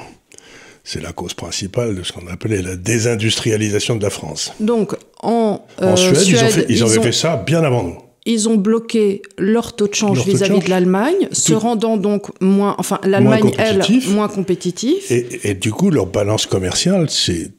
C'est 0.87 1.03
la 1.03 1.13
cause 1.13 1.33
principale 1.33 1.97
de 1.97 2.03
ce 2.03 2.13
qu'on 2.13 2.27
appelait 2.27 2.61
la 2.61 2.77
désindustrialisation 2.77 3.97
de 3.97 4.03
la 4.03 4.11
France. 4.11 4.53
Donc, 4.61 4.95
en, 5.23 5.65
euh, 5.81 5.97
Suède, 5.97 6.67
ils, 6.69 6.83
avaient 6.83 7.01
fait 7.01 7.13
ça 7.13 7.37
bien 7.37 7.65
avant 7.65 7.83
nous. 7.83 7.97
Ils 8.27 8.51
ont 8.51 8.57
bloqué 8.57 9.23
leur 9.39 9.75
taux 9.75 9.89
de 9.89 9.95
change 9.95 10.27
vis-à-vis 10.27 10.61
de, 10.61 10.69
l'Allemagne, 10.69 11.29
se 11.33 11.55
rendant 11.55 11.97
donc 11.97 12.29
moins, 12.41 12.75
enfin 12.79 13.01
l'Allemagne 13.05 13.51
elle 13.59 13.83
moins 14.09 14.29
compétitive. 14.29 15.03
Et, 15.11 15.55
du 15.55 15.73
coup 15.73 15.91
leur 15.91 16.07
balance 16.07 16.47
commerciale 16.47 17.11
s'est 17.11 17.51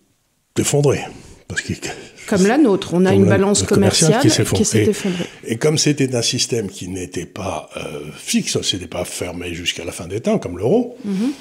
effondrée 0.58 1.02
parce 1.48 1.62
comme 2.28 2.48
la 2.48 2.58
nôtre, 2.58 2.96
on 2.96 3.06
a 3.06 3.14
une 3.14 3.26
balance 3.26 3.62
commerciale, 3.62 4.20
qui 4.22 4.32
s'est 4.66 4.86
effondrée. 4.86 5.28
Et, 5.46 5.58
comme 5.58 5.78
c'était 5.78 6.16
un 6.16 6.24
système 6.24 6.70
qui 6.70 6.88
n'était 6.88 7.28
pas 7.28 7.70
euh, 7.78 8.00
fixe, 8.18 8.60
c'était 8.64 8.88
pas 8.88 9.06
fermé 9.06 9.54
jusqu'à 9.54 9.86
la 9.86 9.92
fin 9.92 10.08
des 10.08 10.22
temps 10.22 10.40
comme 10.40 10.58
l'euro. 10.58 10.98
Mhm 11.06 11.32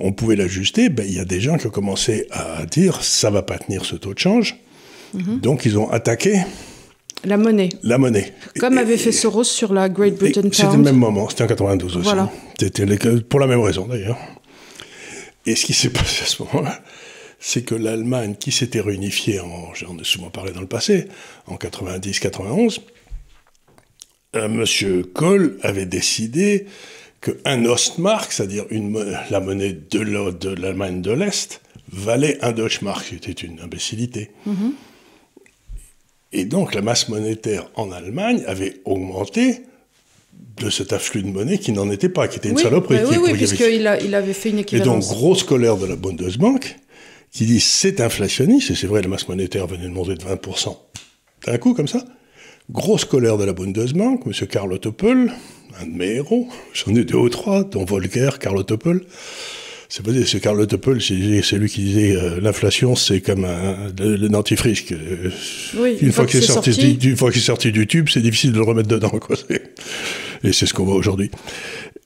on 0.00 0.12
pouvait 0.12 0.36
l'ajuster, 0.36 0.88
ben, 0.88 1.04
il 1.06 1.14
y 1.14 1.20
a 1.20 1.24
des 1.24 1.40
gens 1.40 1.56
qui 1.58 1.66
ont 1.66 1.70
commencé 1.70 2.26
à 2.30 2.64
dire 2.66 3.02
ça 3.02 3.30
va 3.30 3.42
pas 3.42 3.58
tenir 3.58 3.84
ce 3.84 3.96
taux 3.96 4.14
de 4.14 4.18
change. 4.18 4.56
Mhm. 5.14 5.40
Donc 5.40 5.64
ils 5.64 5.78
ont 5.78 5.90
attaqué 5.90 6.40
la 7.24 7.36
monnaie. 7.36 7.68
La 7.82 7.98
monnaie. 7.98 8.32
Comme 8.58 8.78
avait 8.78 8.96
fait 8.96 9.12
Soros 9.12 9.44
sur 9.44 9.74
la 9.74 9.88
Great 9.88 10.16
Britain 10.16 10.40
Pound. 10.40 10.54
C'était 10.54 10.76
le 10.76 10.82
même 10.82 10.96
moment, 10.96 11.28
c'était 11.28 11.44
en 11.44 11.48
92 11.48 11.96
aussi. 11.96 12.04
Voilà. 12.04 12.30
C'était 12.58 12.86
pour 13.28 13.40
la 13.40 13.46
même 13.46 13.60
raison 13.60 13.86
d'ailleurs. 13.86 14.18
Et 15.44 15.54
ce 15.54 15.66
qui 15.66 15.74
s'est 15.74 15.90
passé 15.90 16.22
à 16.22 16.26
ce 16.26 16.42
moment-là, 16.42 16.80
c'est 17.38 17.62
que 17.62 17.74
l'Allemagne, 17.74 18.36
qui 18.38 18.52
s'était 18.52 18.80
réunifiée, 18.80 19.40
en, 19.40 19.74
j'en 19.74 19.98
ai 19.98 20.04
souvent 20.04 20.30
parlé 20.30 20.52
dans 20.52 20.60
le 20.60 20.66
passé, 20.66 21.06
en 21.46 21.56
90-91, 21.56 22.80
euh, 24.36 24.44
M. 24.44 25.04
Kohl 25.12 25.58
avait 25.62 25.86
décidé 25.86 26.66
qu'un 27.20 27.64
Ostmark, 27.64 28.32
c'est-à-dire 28.32 28.64
la 29.30 29.40
monnaie 29.40 29.72
de 29.72 30.48
l'Allemagne 30.54 31.02
de 31.02 31.12
l'Est, 31.12 31.60
valait 31.92 32.38
un 32.42 32.52
Deutschmark, 32.52 33.06
c'était 33.10 33.32
une 33.32 33.60
imbécilité. 33.60 34.30
Mm-hmm. 34.46 34.72
Et 36.32 36.44
donc 36.44 36.74
la 36.74 36.82
masse 36.82 37.08
monétaire 37.08 37.68
en 37.74 37.90
Allemagne 37.90 38.42
avait 38.46 38.80
augmenté 38.84 39.62
de 40.58 40.70
cet 40.70 40.92
afflux 40.92 41.22
de 41.22 41.28
monnaie 41.28 41.58
qui 41.58 41.72
n'en 41.72 41.90
était 41.90 42.08
pas, 42.08 42.28
qui 42.28 42.38
était 42.38 42.50
une 42.50 42.58
saloperie. 42.58 43.00
oui, 43.08 43.16
oui, 43.20 43.32
puisqu'il 43.32 43.90
il 44.04 44.14
avait 44.14 44.32
fait 44.32 44.50
une 44.50 44.60
équivalence. 44.60 45.06
Et 45.06 45.08
donc, 45.08 45.18
grosse 45.18 45.42
colère 45.42 45.76
de 45.76 45.86
la 45.86 45.96
Bundesbank, 45.96 46.76
qui 47.32 47.46
dit 47.46 47.60
c'est 47.60 48.00
inflationniste, 48.00 48.70
et 48.70 48.74
c'est 48.74 48.86
vrai, 48.86 49.02
la 49.02 49.08
masse 49.08 49.28
monétaire 49.28 49.66
venait 49.66 49.84
de 49.84 49.92
monter 49.92 50.14
de 50.14 50.22
20%. 50.22 50.76
D'un 51.46 51.58
coup, 51.58 51.74
comme 51.74 51.88
ça. 51.88 52.04
Grosse 52.70 53.04
colère 53.04 53.36
de 53.36 53.44
la 53.44 53.52
Bundesbank, 53.52 54.22
M. 54.26 54.46
Karl 54.46 54.72
Ottopel, 54.72 55.32
un 55.80 55.86
de 55.86 55.96
mes 55.96 56.14
héros, 56.16 56.48
j'en 56.72 56.94
ai 56.94 57.04
deux 57.04 57.16
ou 57.16 57.28
trois, 57.28 57.64
dont 57.64 57.84
Volcker, 57.84 58.30
Karl 58.40 58.56
Ottopel. 58.56 59.00
C'est 59.88 60.04
pas 60.04 60.12
c'est 60.24 60.38
Karl 60.38 60.64
c'est 61.00 61.58
lui 61.58 61.68
qui 61.68 61.80
disait 61.82 62.14
euh, 62.14 62.40
l'inflation 62.40 62.94
c'est 62.94 63.20
comme 63.20 63.44
un, 63.44 63.90
le, 63.98 64.28
dentifrice. 64.28 64.84
oui, 65.76 65.98
une, 66.00 66.12
fois, 66.12 66.26
qu'il 66.26 66.38
est, 66.38 66.46
sorti, 66.46 66.70
Du, 66.96 67.10
une 67.10 67.16
fois 67.16 67.32
qu'il 67.32 67.40
est 67.40 67.44
sorti 67.44 67.72
du 67.72 67.88
tube, 67.88 68.08
c'est 68.08 68.20
difficile 68.20 68.52
de 68.52 68.58
le 68.58 68.62
remettre 68.62 68.88
dedans. 68.88 69.10
Quoi. 69.10 69.34
Et 70.44 70.52
c'est 70.52 70.66
ce 70.66 70.74
qu'on 70.74 70.84
voit 70.84 70.94
aujourd'hui. 70.94 71.32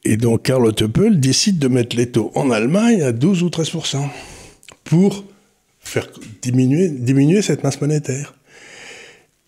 Et 0.06 0.16
donc 0.16 0.44
Karl 0.44 0.64
Ottopel 0.64 1.20
décide 1.20 1.58
de 1.58 1.68
mettre 1.68 1.94
les 1.94 2.06
taux 2.06 2.32
en 2.34 2.50
Allemagne 2.50 3.02
à 3.02 3.12
12 3.12 3.42
ou 3.42 3.48
13% 3.48 4.08
pour 4.84 5.24
faire 5.80 6.08
diminuer, 6.40 6.88
diminuer 6.88 7.42
cette 7.42 7.64
masse 7.64 7.80
monétaire. 7.82 8.34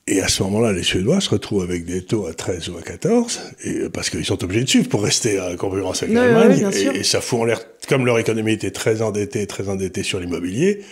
Et 0.09 0.21
à 0.21 0.29
ce 0.29 0.45
moment-là, 0.45 0.73
les 0.73 0.85
Suédois 0.85 1.21
se 1.21 1.31
retrouvent 1.31 1.65
avec 1.65 1.85
des 1.85 2.03
taux 2.03 2.27
à 2.27 2.33
13 2.33 2.69
ou 2.69 2.79
à 2.79 2.83
14, 2.83 3.41
et, 3.65 3.89
parce 3.93 4.09
qu'ils 4.09 4.25
sont 4.25 4.43
obligés 4.45 4.63
de 4.63 4.69
suivre 4.69 4.89
pour 4.89 5.03
rester 5.03 5.41
à 5.41 5.57
concurrence 5.57 6.05
avec 6.05 6.15
l'Allemagne. 6.15 6.71
et, 6.95 7.03
ça 7.03 7.21
fout 7.21 7.41
en 7.41 7.45
l'air, 7.45 7.61
comme 7.89 8.07
leur 8.07 8.19
économie 8.19 8.53
était 8.53 8.71
très 8.71 9.03
endettée, 9.03 9.49
très 9.49 9.69
endettée 9.69 10.05
sur 10.05 10.21
l'immobilier, 10.21 10.83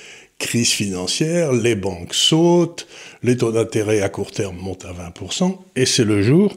crise 0.40 0.71
financière, 0.71 1.52
les 1.52 1.76
banques 1.76 2.12
sautent, 2.12 2.88
les 3.23 3.37
taux 3.37 3.52
d'intérêt 3.52 4.00
à 4.00 4.09
court 4.09 4.33
terme 4.33 4.56
montent 4.56 4.85
à 4.85 4.92
20%, 4.92 5.59
et 5.76 5.87
c'est 5.87 6.04
le 6.04 6.21
jour 6.21 6.56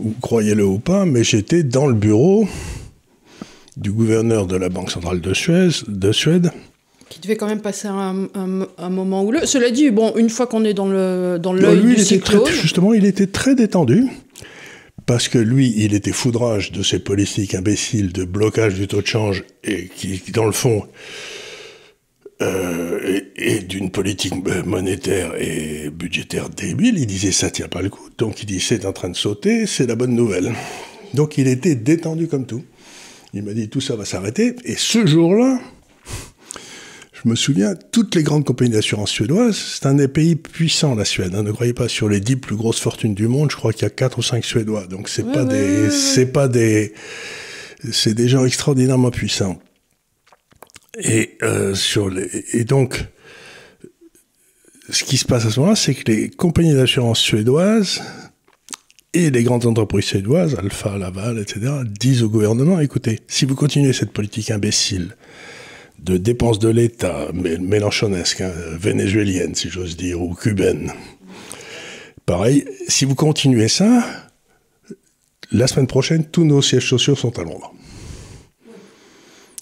où, 0.00 0.14
croyez-le 0.22 0.64
ou 0.64 0.78
pas, 0.78 1.04
mais 1.04 1.22
j'étais 1.22 1.64
dans 1.64 1.86
le 1.86 1.94
bureau 1.94 2.48
du 3.76 3.92
gouverneur 3.92 4.46
de 4.46 4.56
la 4.56 4.70
Banque 4.70 4.90
centrale 4.90 5.20
de 5.20 5.34
Suède, 5.34 5.72
de 5.86 6.12
Suède 6.12 6.50
qui 7.08 7.20
devait 7.20 7.36
quand 7.36 7.46
même 7.46 7.60
passer 7.60 7.88
un, 7.88 8.28
un, 8.34 8.90
moment 8.90 9.24
houleux. 9.24 9.46
Cela 9.46 9.70
dit, 9.70 9.90
bon, 9.90 10.14
une 10.16 10.30
fois 10.30 10.46
qu'on 10.46 10.64
est 10.64 10.74
dans 10.74 10.88
le 10.88 11.38
dans 11.40 11.52
l'œil 11.52 11.82
du 11.82 11.98
cyclone... 11.98 12.46
justement, 12.46 12.94
il 12.94 13.04
était 13.04 13.26
très 13.26 13.54
détendu 13.54 14.06
parce 15.06 15.28
que 15.28 15.38
lui, 15.38 15.74
il 15.76 15.94
était 15.94 16.12
foudrage 16.12 16.72
de 16.72 16.82
ces 16.82 16.98
politiques 16.98 17.54
imbéciles 17.54 18.12
de 18.12 18.24
blocage 18.24 18.74
du 18.74 18.88
taux 18.88 19.02
de 19.02 19.06
change 19.06 19.44
et 19.62 19.88
qui, 19.88 20.22
dans 20.32 20.46
le 20.46 20.52
fond, 20.52 20.82
euh, 22.42 23.20
et, 23.36 23.60
d'une 23.60 23.90
politique 23.90 24.34
monétaire 24.64 25.34
et 25.38 25.90
budgétaire 25.90 26.48
débile, 26.48 26.98
il 26.98 27.06
disait 27.06 27.32
ça 27.32 27.50
tient 27.50 27.68
pas 27.68 27.82
le 27.82 27.90
coup. 27.90 28.08
Donc 28.18 28.42
il 28.42 28.46
dit 28.46 28.60
c'est 28.60 28.86
en 28.86 28.92
train 28.92 29.10
de 29.10 29.16
sauter, 29.16 29.66
c'est 29.66 29.86
la 29.86 29.94
bonne 29.94 30.14
nouvelle. 30.14 30.52
Donc 31.12 31.38
il 31.38 31.48
était 31.48 31.74
détendu 31.74 32.26
comme 32.26 32.46
tout. 32.46 32.64
Il 33.34 33.42
m'a 33.42 33.52
dit 33.52 33.68
tout 33.68 33.80
ça 33.80 33.96
va 33.96 34.04
s'arrêter. 34.04 34.56
Et 34.64 34.74
ce 34.76 35.06
jour-là, 35.06 35.60
je 37.24 37.30
me 37.30 37.36
souviens, 37.36 37.74
toutes 37.90 38.14
les 38.14 38.22
grandes 38.22 38.44
compagnies 38.44 38.72
d'assurance 38.72 39.10
suédoises, 39.10 39.56
c'est 39.56 39.86
un 39.86 39.94
des 39.94 40.08
pays 40.08 40.36
puissants, 40.36 40.94
la 40.94 41.06
Suède. 41.06 41.34
Hein. 41.34 41.42
ne 41.42 41.52
croyez 41.52 41.72
pas, 41.72 41.88
sur 41.88 42.08
les 42.08 42.20
dix 42.20 42.36
plus 42.36 42.54
grosses 42.54 42.80
fortunes 42.80 43.14
du 43.14 43.28
monde, 43.28 43.50
je 43.50 43.56
crois 43.56 43.72
qu'il 43.72 43.82
y 43.82 43.86
a 43.86 43.90
quatre 43.90 44.18
ou 44.18 44.22
cinq 44.22 44.44
Suédois. 44.44 44.86
Donc 44.86 45.08
c'est 45.08 45.24
pas 45.32 45.44
des, 45.44 45.90
c'est 45.90 46.26
pas 46.26 46.48
des, 46.48 46.92
c'est 47.90 48.14
des 48.14 48.28
gens 48.28 48.44
extraordinairement 48.44 49.10
puissants. 49.10 49.58
Et 51.02 51.38
euh, 51.42 51.74
sur 51.74 52.10
les, 52.10 52.28
et 52.52 52.64
donc, 52.64 53.04
ce 54.90 55.02
qui 55.02 55.16
se 55.16 55.24
passe 55.24 55.46
à 55.46 55.50
ce 55.50 55.60
moment-là, 55.60 55.76
c'est 55.76 55.94
que 55.94 56.12
les 56.12 56.28
compagnies 56.28 56.74
d'assurance 56.74 57.20
suédoises 57.20 58.02
et 59.14 59.30
les 59.30 59.42
grandes 59.44 59.64
entreprises 59.64 60.04
suédoises, 60.04 60.56
Alpha, 60.56 60.98
Laval, 60.98 61.38
etc., 61.38 61.72
disent 61.86 62.22
au 62.22 62.28
gouvernement, 62.28 62.80
écoutez, 62.80 63.20
si 63.28 63.46
vous 63.46 63.54
continuez 63.54 63.94
cette 63.94 64.12
politique 64.12 64.50
imbécile, 64.50 65.16
de 66.04 66.18
dépenses 66.18 66.58
de 66.58 66.68
l'État, 66.68 67.28
mélanchonesque, 67.32 68.42
hein, 68.42 68.52
vénézuélienne 68.78 69.54
si 69.54 69.70
j'ose 69.70 69.96
dire, 69.96 70.20
ou 70.20 70.34
cubaine. 70.34 70.92
Pareil, 72.26 72.64
si 72.88 73.04
vous 73.04 73.14
continuez 73.14 73.68
ça, 73.68 74.04
la 75.50 75.66
semaine 75.66 75.86
prochaine, 75.86 76.24
tous 76.24 76.44
nos 76.44 76.62
sièges 76.62 76.88
sociaux 76.88 77.16
sont 77.16 77.38
à 77.38 77.42
Londres. 77.42 77.72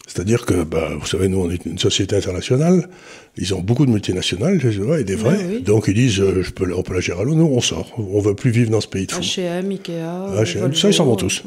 C'est-à-dire 0.06 0.44
que, 0.44 0.62
bah, 0.62 0.90
vous 1.00 1.06
savez, 1.06 1.28
nous, 1.28 1.38
on 1.38 1.50
est 1.50 1.64
une 1.64 1.78
société 1.78 2.16
internationale, 2.16 2.88
ils 3.36 3.54
ont 3.54 3.60
beaucoup 3.60 3.86
de 3.86 3.90
multinationales, 3.90 4.60
et 4.98 5.04
des 5.04 5.14
vrais, 5.14 5.60
donc 5.60 5.84
ils 5.88 5.94
disent, 5.94 6.20
euh, 6.20 6.42
je 6.42 6.50
peux, 6.50 6.70
on 6.74 6.82
peut 6.82 6.92
la 6.92 7.00
gérer 7.00 7.22
à 7.22 7.24
Londres, 7.24 7.38
nous, 7.38 7.46
on 7.46 7.60
sort, 7.60 7.90
on 7.98 8.20
veut 8.20 8.34
plus 8.34 8.50
vivre 8.50 8.70
dans 8.70 8.82
ce 8.82 8.88
pays 8.88 9.06
de 9.06 9.12
fou. 9.12 9.22
H&M, 9.22 9.70
Ikea, 9.70 10.42
H&M, 10.42 10.74
ça, 10.74 10.88
ils 10.88 10.94
s'en 10.94 11.06
vont 11.06 11.16
tous. 11.16 11.42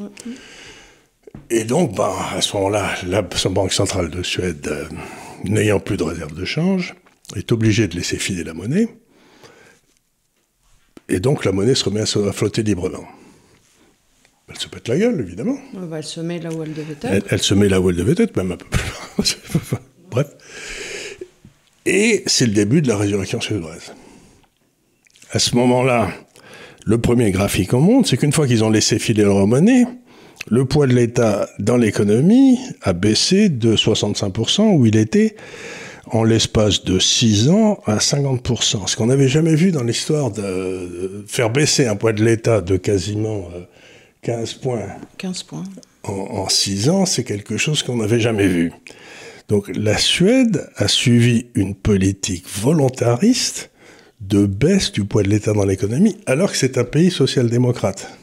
Et 1.49 1.63
donc, 1.63 1.95
bah, 1.95 2.13
à 2.33 2.41
ce 2.41 2.55
moment-là, 2.57 2.95
la 3.07 3.21
Banque 3.21 3.73
centrale 3.73 4.09
de 4.09 4.23
Suède, 4.23 4.67
euh, 4.67 4.85
n'ayant 5.43 5.79
plus 5.79 5.97
de 5.97 6.03
réserve 6.03 6.33
de 6.33 6.45
change, 6.45 6.95
est 7.35 7.51
obligée 7.51 7.87
de 7.87 7.95
laisser 7.95 8.17
filer 8.17 8.43
la 8.43 8.53
monnaie. 8.53 8.87
Et 11.09 11.19
donc, 11.19 11.45
la 11.45 11.51
monnaie 11.51 11.75
se 11.75 11.85
remet 11.85 12.01
à, 12.01 12.05
flotter 12.05 12.63
librement. 12.63 13.05
Elle 14.49 14.57
se 14.57 14.67
pète 14.67 14.87
la 14.87 14.97
gueule, 14.97 15.19
évidemment. 15.19 15.57
elle 15.95 16.03
se 16.03 16.19
met 16.19 16.39
là 16.39 16.51
où 16.51 16.63
elle 16.63 16.73
devait 16.73 16.95
être. 17.01 17.27
Elle, 17.29 17.41
se 17.41 17.53
met 17.53 17.67
là 17.67 17.81
où 17.81 17.89
elle 17.89 17.95
devait 17.95 18.21
être, 18.23 18.35
même 18.37 18.51
un 18.51 18.57
peu 18.57 18.65
plus. 18.65 19.37
Bref. 20.11 20.27
Et 21.85 22.23
c'est 22.25 22.45
le 22.47 22.53
début 22.53 22.81
de 22.81 22.87
la 22.87 22.97
résurrection 22.97 23.41
suédoise. 23.41 23.93
À 25.31 25.39
ce 25.39 25.55
moment-là, 25.55 26.11
le 26.85 26.99
premier 26.99 27.31
graphique 27.31 27.73
en 27.73 27.79
montre, 27.79 28.09
c'est 28.09 28.17
qu'une 28.17 28.31
fois 28.31 28.47
qu'ils 28.47 28.63
ont 28.63 28.69
laissé 28.69 28.99
filer 28.99 29.23
leur 29.23 29.45
monnaie, 29.47 29.85
le 30.47 30.65
poids 30.65 30.87
de 30.87 30.93
l'État 30.93 31.49
dans 31.59 31.77
l'économie 31.77 32.59
a 32.81 32.93
baissé 32.93 33.49
de 33.49 33.75
65%, 33.75 34.77
où 34.77 34.85
il 34.85 34.95
était 34.95 35.35
en 36.11 36.23
l'espace 36.23 36.83
de 36.83 36.99
6 36.99 37.49
ans 37.49 37.79
à 37.85 37.97
50%. 37.97 38.87
Ce 38.87 38.95
qu'on 38.95 39.07
n'avait 39.07 39.27
jamais 39.27 39.55
vu 39.55 39.71
dans 39.71 39.83
l'histoire 39.83 40.31
de 40.31 41.25
faire 41.27 41.49
baisser 41.49 41.87
un 41.87 41.95
poids 41.95 42.13
de 42.13 42.23
l'État 42.23 42.61
de 42.61 42.77
quasiment 42.77 43.49
15 44.21 44.55
euh, 44.55 44.61
points. 44.61 44.85
15 45.17 45.43
points. 45.43 45.63
En, 46.03 46.47
6 46.47 46.89
ans, 46.89 47.05
c'est 47.05 47.23
quelque 47.23 47.57
chose 47.57 47.81
qu'on 47.81 47.97
n'avait 47.97 48.19
jamais 48.19 48.47
vu. 48.47 48.71
Donc 49.47 49.71
la 49.75 49.97
Suède 49.97 50.69
a 50.75 50.87
suivi 50.87 51.47
une 51.55 51.73
politique 51.73 52.45
volontariste 52.47 53.71
de 54.21 54.45
baisse 54.45 54.91
du 54.91 55.05
poids 55.05 55.23
de 55.23 55.29
l'État 55.29 55.53
dans 55.53 55.65
l'économie, 55.65 56.17
alors 56.25 56.51
que 56.51 56.57
c'est 56.57 56.77
un 56.77 56.83
pays 56.83 57.11
social-démocrate. 57.11 58.17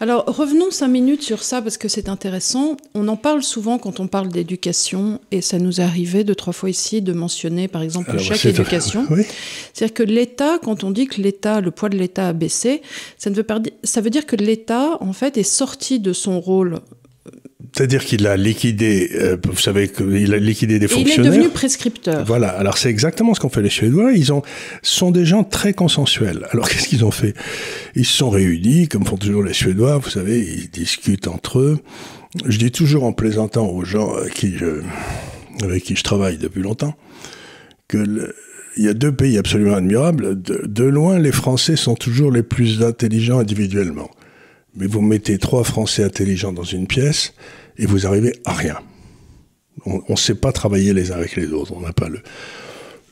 Alors 0.00 0.24
revenons 0.26 0.70
cinq 0.70 0.88
minutes 0.88 1.22
sur 1.22 1.42
ça 1.42 1.62
parce 1.62 1.76
que 1.76 1.88
c'est 1.88 2.08
intéressant. 2.08 2.76
On 2.94 3.08
en 3.08 3.16
parle 3.16 3.42
souvent 3.42 3.78
quand 3.78 4.00
on 4.00 4.06
parle 4.06 4.28
d'éducation 4.28 5.20
et 5.30 5.40
ça 5.40 5.58
nous 5.58 5.80
est 5.80 5.84
arrivé 5.84 6.24
deux, 6.24 6.34
trois 6.34 6.52
fois 6.52 6.70
ici 6.70 7.02
de 7.02 7.12
mentionner 7.12 7.68
par 7.68 7.82
exemple 7.82 8.12
le 8.12 8.18
chèque 8.18 8.46
éducation. 8.46 9.06
C'est-à-dire 9.72 9.94
que 9.94 10.02
l'État, 10.02 10.58
quand 10.62 10.84
on 10.84 10.90
dit 10.90 11.06
que 11.06 11.20
l'État, 11.20 11.60
le 11.60 11.70
poids 11.70 11.88
de 11.88 11.96
l'État 11.96 12.28
a 12.28 12.32
baissé, 12.32 12.82
ça, 13.18 13.30
ne 13.30 13.34
veut 13.34 13.42
pas, 13.42 13.60
ça 13.84 14.00
veut 14.00 14.10
dire 14.10 14.26
que 14.26 14.36
l'État 14.36 14.98
en 15.00 15.12
fait 15.12 15.36
est 15.38 15.42
sorti 15.42 16.00
de 16.00 16.12
son 16.12 16.40
rôle 16.40 16.80
c'est-à-dire 17.74 18.04
qu'il 18.04 18.26
a 18.26 18.36
liquidé, 18.36 19.10
euh, 19.14 19.36
vous 19.44 19.56
savez 19.56 19.88
qu'il 19.88 20.34
a 20.34 20.38
liquidé 20.38 20.78
des 20.78 20.88
fonctionnaires. 20.88 21.18
il 21.18 21.26
est 21.26 21.30
devenu 21.30 21.48
prescripteur. 21.48 22.24
Voilà. 22.24 22.48
Alors 22.48 22.76
c'est 22.76 22.90
exactement 22.90 23.34
ce 23.34 23.40
qu'ont 23.40 23.48
fait 23.48 23.62
les 23.62 23.70
Suédois. 23.70 24.12
Ils 24.12 24.32
ont, 24.32 24.42
sont 24.82 25.10
des 25.10 25.24
gens 25.24 25.44
très 25.44 25.72
consensuels. 25.72 26.46
Alors 26.50 26.68
qu'est-ce 26.70 26.88
qu'ils 26.88 27.04
ont 27.04 27.10
fait? 27.10 27.34
Ils 27.94 28.04
se 28.04 28.16
sont 28.16 28.30
réunis, 28.30 28.88
comme 28.88 29.04
font 29.04 29.16
toujours 29.16 29.42
les 29.42 29.54
Suédois. 29.54 29.98
Vous 29.98 30.10
savez, 30.10 30.40
ils 30.40 30.70
discutent 30.70 31.28
entre 31.28 31.60
eux. 31.60 31.78
Je 32.46 32.58
dis 32.58 32.72
toujours 32.72 33.04
en 33.04 33.12
plaisantant 33.12 33.68
aux 33.68 33.84
gens 33.84 34.14
avec 34.14 34.34
qui 34.34 34.56
je, 34.56 34.82
avec 35.62 35.84
qui 35.84 35.96
je 35.96 36.02
travaille 36.02 36.38
depuis 36.38 36.62
longtemps 36.62 36.94
que 37.88 38.34
il 38.76 38.84
y 38.84 38.88
a 38.88 38.94
deux 38.94 39.12
pays 39.12 39.36
absolument 39.36 39.74
admirables. 39.74 40.40
de 40.40 40.84
loin, 40.84 41.18
les 41.18 41.32
Français 41.32 41.76
sont 41.76 41.94
toujours 41.94 42.32
les 42.32 42.42
plus 42.42 42.82
intelligents 42.82 43.38
individuellement. 43.38 44.10
Mais 44.74 44.86
vous 44.86 45.00
mettez 45.00 45.38
trois 45.38 45.64
Français 45.64 46.04
intelligents 46.04 46.52
dans 46.52 46.64
une 46.64 46.86
pièce 46.86 47.34
et 47.76 47.86
vous 47.86 48.06
arrivez 48.06 48.32
à 48.44 48.52
rien. 48.52 48.78
On 49.84 50.02
ne 50.08 50.16
sait 50.16 50.34
pas 50.34 50.52
travailler 50.52 50.92
les 50.92 51.12
uns 51.12 51.16
avec 51.16 51.36
les 51.36 51.48
autres. 51.52 51.72
On 51.72 51.80
n'a 51.80 51.92
pas 51.92 52.08
le. 52.08 52.22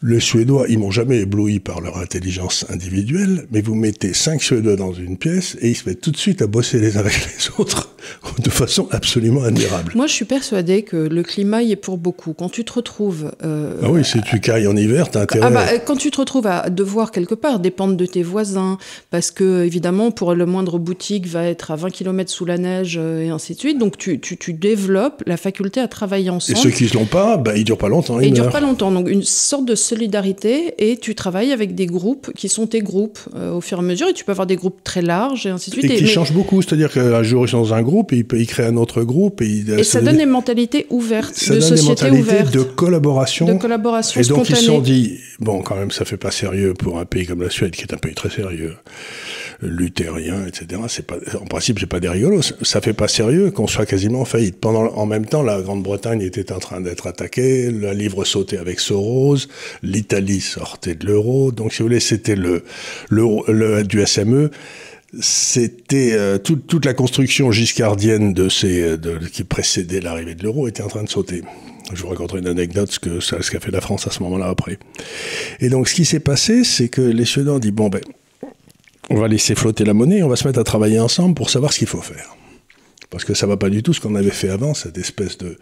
Le 0.03 0.19
Suédois, 0.19 0.65
ils 0.71 0.79
m'ont 0.79 0.91
jamais 0.91 1.19
ébloui 1.19 1.61
par 1.61 1.83
leur 1.83 1.99
intelligence 1.99 2.65
individuelle, 2.71 3.47
mais 3.51 3.61
vous 3.61 3.75
mettez 3.75 4.15
cinq 4.15 4.43
Suédois 4.43 4.77
dans 4.77 4.95
une 4.95 5.19
pièce 5.19 5.59
et 5.61 5.69
ils 5.69 5.75
se 5.77 5.87
mettent 5.87 6.01
tout 6.01 6.11
de 6.11 6.17
suite 6.17 6.41
à 6.41 6.47
bosser 6.47 6.79
les 6.79 6.97
uns 6.97 7.01
avec 7.01 7.19
les 7.19 7.51
autres. 7.59 7.91
de 8.43 8.51
façon 8.51 8.89
absolument 8.91 9.43
admirable. 9.43 9.93
Moi, 9.95 10.07
je 10.07 10.13
suis 10.13 10.25
persuadée 10.25 10.83
que 10.83 10.97
le 10.97 11.23
climat 11.23 11.63
y 11.63 11.73
est 11.73 11.77
pour 11.77 11.99
beaucoup. 11.99 12.33
Quand 12.33 12.49
tu 12.49 12.65
te 12.65 12.73
retrouves. 12.73 13.33
Euh, 13.45 13.81
ah 13.83 13.91
oui, 13.91 14.05
si 14.05 14.21
tu 14.23 14.41
cailles 14.41 14.67
en 14.67 14.77
hiver, 14.77 15.11
t'as 15.11 15.23
intérêt. 15.23 15.47
Ah 15.47 15.51
bah, 15.51 15.79
quand 15.85 15.97
tu 15.97 16.11
te 16.11 16.19
retrouves 16.19 16.47
à 16.47 16.71
devoir 16.71 17.11
quelque 17.11 17.35
part 17.35 17.61
dépendre 17.61 17.97
de 17.97 18.07
tes 18.07 18.23
voisins, 18.23 18.79
parce 19.11 19.31
que 19.31 19.65
évidemment, 19.65 20.11
pour 20.11 20.35
le 20.35 20.47
moindre 20.47 20.79
boutique 20.79 21.27
va 21.27 21.45
être 21.45 21.71
à 21.71 21.77
20 21.77 21.91
km 21.91 22.31
sous 22.31 22.45
la 22.45 22.59
neige 22.59 22.99
euh, 23.01 23.23
et 23.23 23.29
ainsi 23.31 23.55
de 23.55 23.59
suite. 23.59 23.79
Donc 23.79 23.99
tu, 23.99 24.21
tu, 24.21 24.37
tu 24.37 24.53
développes 24.53 25.23
la 25.27 25.37
faculté 25.37 25.81
à 25.81 25.89
travailler 25.89 26.31
ensemble. 26.31 26.59
Et 26.59 26.63
ceux 26.63 26.71
qui 26.71 26.85
ne 26.85 26.93
l'ont 26.95 27.07
pas, 27.07 27.37
bah, 27.37 27.57
ils 27.57 27.65
durent 27.65 27.79
pas 27.79 27.89
longtemps. 27.89 28.21
Ils, 28.21 28.31
ne 28.31 28.35
durent 28.35 28.51
pas 28.51 28.61
longtemps. 28.61 28.91
Donc 28.91 29.09
une 29.09 29.23
sorte 29.23 29.65
de 29.65 29.75
solidarité 29.91 30.75
et 30.79 30.97
tu 30.97 31.15
travailles 31.15 31.53
avec 31.53 31.75
des 31.75 31.87
groupes 31.87 32.33
qui 32.37 32.49
sont 32.49 32.67
tes 32.67 32.81
groupes 32.81 33.19
euh, 33.35 33.53
au 33.53 33.61
fur 33.61 33.79
et 33.79 33.81
à 33.81 33.85
mesure. 33.85 34.09
Et 34.09 34.13
tu 34.13 34.25
peux 34.25 34.33
avoir 34.33 34.47
des 34.47 34.57
groupes 34.57 34.83
très 34.85 35.03
larges 35.03 35.47
et 35.47 35.51
ainsi 35.51 35.71
de 35.71 35.77
suite. 35.77 35.91
Et, 35.91 35.97
qui 35.97 36.07
changent 36.07 36.33
beaucoup, 36.33 36.63
c'est-à-dire 36.63 36.93
qu'un 36.93 37.23
jour 37.23 37.45
ils 37.45 37.49
sont 37.49 37.61
dans 37.61 37.75
un 37.75 37.83
groupe 37.83 38.13
et 38.13 38.19
ils, 38.19 38.39
il 38.39 38.47
créent 38.47 38.67
un 38.67 38.77
autre 38.77 39.03
groupe. 39.03 39.43
Et, 39.43 39.65
et 39.79 39.85
ça, 39.85 40.01
donne 40.01 40.17
des 40.17 40.27
mentalités 40.27 40.87
ouvertes, 40.91 41.35
ça 41.35 41.55
de 41.55 41.61
donne 41.61 41.75
des 41.75 41.83
mentalités 41.83 42.43
de 42.53 42.63
collaboration. 42.63 43.47
De 43.47 43.55
collaboration 43.55 44.21
Et 44.21 44.25
donc 44.25 44.49
ils 44.49 44.57
se 44.57 44.65
sont 44.65 44.81
dit, 44.81 45.19
bon, 45.41 45.63
quand 45.63 45.77
même, 45.77 45.91
ça 45.91 46.05
fait 46.05 46.17
pas 46.17 46.31
sérieux 46.31 46.75
pour 46.75 46.99
un 46.99 47.05
pays 47.05 47.27
comme 47.27 47.43
la 47.43 47.51
Suède, 47.51 47.73
qui 47.73 47.83
est 47.83 47.95
un 47.95 47.99
pays 47.99 48.15
très 48.15 48.31
sérieux, 48.31 48.77
luthérien, 49.63 50.47
etc. 50.47 50.81
C'est 50.89 51.07
pas, 51.07 51.17
en 51.41 51.47
principe, 51.47 51.79
c'est 51.79 51.87
pas 51.87 52.01
des 52.01 52.09
rigolos. 52.09 52.43
Ça 52.63 52.81
fait 52.81 52.93
pas 52.93 53.09
sérieux 53.09 53.51
qu'on 53.51 53.67
soit 53.67 53.87
quasiment 53.87 54.23
en 54.23 54.25
faillite. 54.25 54.59
Pendant, 54.59 54.87
en 54.95 55.07
même 55.07 55.27
temps, 55.27 55.43
la 55.43 55.61
Grande-Bretagne 55.61 56.23
était 56.23 56.53
en 56.53 56.59
train 56.59 56.81
d'être 56.81 57.07
attaquée, 57.07 57.71
la 57.71 57.95
livre 57.95 58.25
sautait 58.25 58.59
avec 58.59 58.81
Soros, 58.81 59.37
l'Italie 59.83 60.41
sortait 60.41 60.95
de 60.95 61.07
l'euro. 61.07 61.53
Donc, 61.53 61.73
si 61.73 61.81
vous 61.81 61.89
voulez, 61.89 62.01
c'était 62.01 62.37
le, 62.37 62.65
le, 63.09 63.25
le, 63.49 63.85
du 63.85 64.05
SME 64.07 64.51
c'était 65.19 66.13
euh, 66.13 66.39
toute, 66.39 66.69
toute 66.69 66.85
la 66.85 66.95
construction 66.95 67.51
giscardienne 67.51 68.33
de 68.33 68.49
ces, 68.49 68.97
de, 68.97 69.19
qui 69.19 69.43
précédait 69.43 70.01
l'arrivée 70.01 70.37
de 70.37 70.45
l'euro 70.45 70.69
était 70.69 70.85
en 70.85 70.89
train 70.89 71.03
de 71.03 71.09
sauter. 71.09 71.43
Je 71.93 72.03
vous 72.03 72.09
raconterai 72.09 72.39
une 72.39 72.47
anecdote, 72.47 72.93
ce 72.93 73.01
que 73.01 73.19
ce 73.19 73.51
qu'a 73.51 73.59
fait 73.59 73.73
la 73.73 73.81
France 73.81 74.07
à 74.07 74.11
ce 74.11 74.23
moment-là 74.23 74.49
après. 74.49 74.79
Et 75.59 75.69
donc, 75.69 75.89
ce 75.89 75.95
qui 75.95 76.05
s'est 76.05 76.21
passé, 76.21 76.63
c'est 76.63 76.89
que 76.89 77.01
les 77.01 77.25
Suédois 77.25 77.55
ont 77.55 77.59
dit 77.59 77.73
bon 77.73 77.89
ben, 77.89 78.01
on 79.11 79.17
va 79.17 79.29
laisser 79.29 79.55
flotter 79.55 79.85
la 79.85 79.95
monnaie, 79.95 80.23
on 80.23 80.29
va 80.29 80.37
se 80.37 80.47
mettre 80.47 80.61
à 80.61 80.65
travailler 80.65 81.01
ensemble 81.01 81.35
pour 81.35 81.51
savoir 81.51 81.73
ce 81.73 81.79
qu'il 81.79 81.89
faut 81.89 82.01
faire. 82.01 82.37
Parce 83.11 83.25
que 83.25 83.35
ça 83.35 83.47
va 83.47 83.57
pas 83.57 83.69
du 83.69 83.83
tout 83.83 83.93
ce 83.93 84.01
qu'on 84.01 84.15
avait 84.15 84.31
fait 84.31 84.49
avant, 84.49 84.73
cette 84.73 84.97
espèce 84.97 85.37
de... 85.39 85.57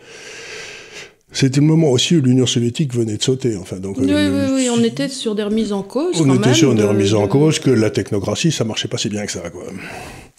C'était 1.31 1.61
le 1.61 1.67
moment 1.67 1.91
aussi 1.91 2.17
où 2.17 2.23
l'Union 2.23 2.47
soviétique 2.47 2.95
venait 2.95 3.17
de 3.17 3.23
sauter. 3.23 3.55
Enfin, 3.57 3.77
donc, 3.77 3.99
oui, 3.99 4.07
oui, 4.09 4.41
oui, 4.51 4.69
on 4.71 4.83
était 4.83 5.09
sur 5.09 5.35
des 5.35 5.43
remises 5.43 5.73
en 5.73 5.83
cause. 5.83 6.21
On 6.23 6.35
était 6.35 6.55
sur 6.55 6.75
des 6.75 6.83
remises 6.83 7.15
en 7.15 7.29
cause, 7.29 7.59
que 7.59 7.71
la 7.71 7.91
technocratie, 7.91 8.51
ça 8.51 8.65
marchait 8.65 8.89
pas 8.89 8.97
si 8.97 9.11
bien 9.11 9.27
que 9.27 9.33
ça. 9.33 9.51
Quoi. 9.51 9.65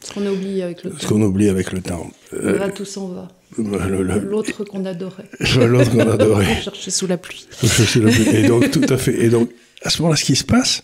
Ce 0.03 0.13
qu'on 0.13 0.25
a 0.25 0.31
oublié 0.31 0.63
avec 0.63 0.83
le 0.83 0.91
temps. 0.91 0.97
Ce 0.99 1.07
qu'on 1.07 1.21
oublie 1.21 1.49
avec 1.49 1.71
le 1.73 1.81
temps. 1.81 2.09
Là, 2.31 2.69
tout 2.69 2.85
s'en 2.85 3.09
va. 3.09 3.27
L'autre 3.57 4.63
qu'on 4.63 4.85
adorait. 4.85 5.25
L'autre 5.67 5.91
qu'on 5.91 5.99
adorait. 5.99 6.61
Chercher 6.63 6.91
sous 6.91 7.07
la 7.07 7.17
pluie. 7.17 7.47
sous 7.51 8.01
la 8.01 8.11
pluie. 8.11 8.29
Et 8.35 8.47
donc, 8.47 8.71
tout 8.71 8.85
à 8.89 8.97
fait. 8.97 9.23
Et 9.23 9.29
donc, 9.29 9.51
à 9.83 9.89
ce 9.89 10.01
moment-là, 10.01 10.17
ce 10.17 10.23
qui 10.23 10.35
se 10.35 10.43
passe, 10.43 10.83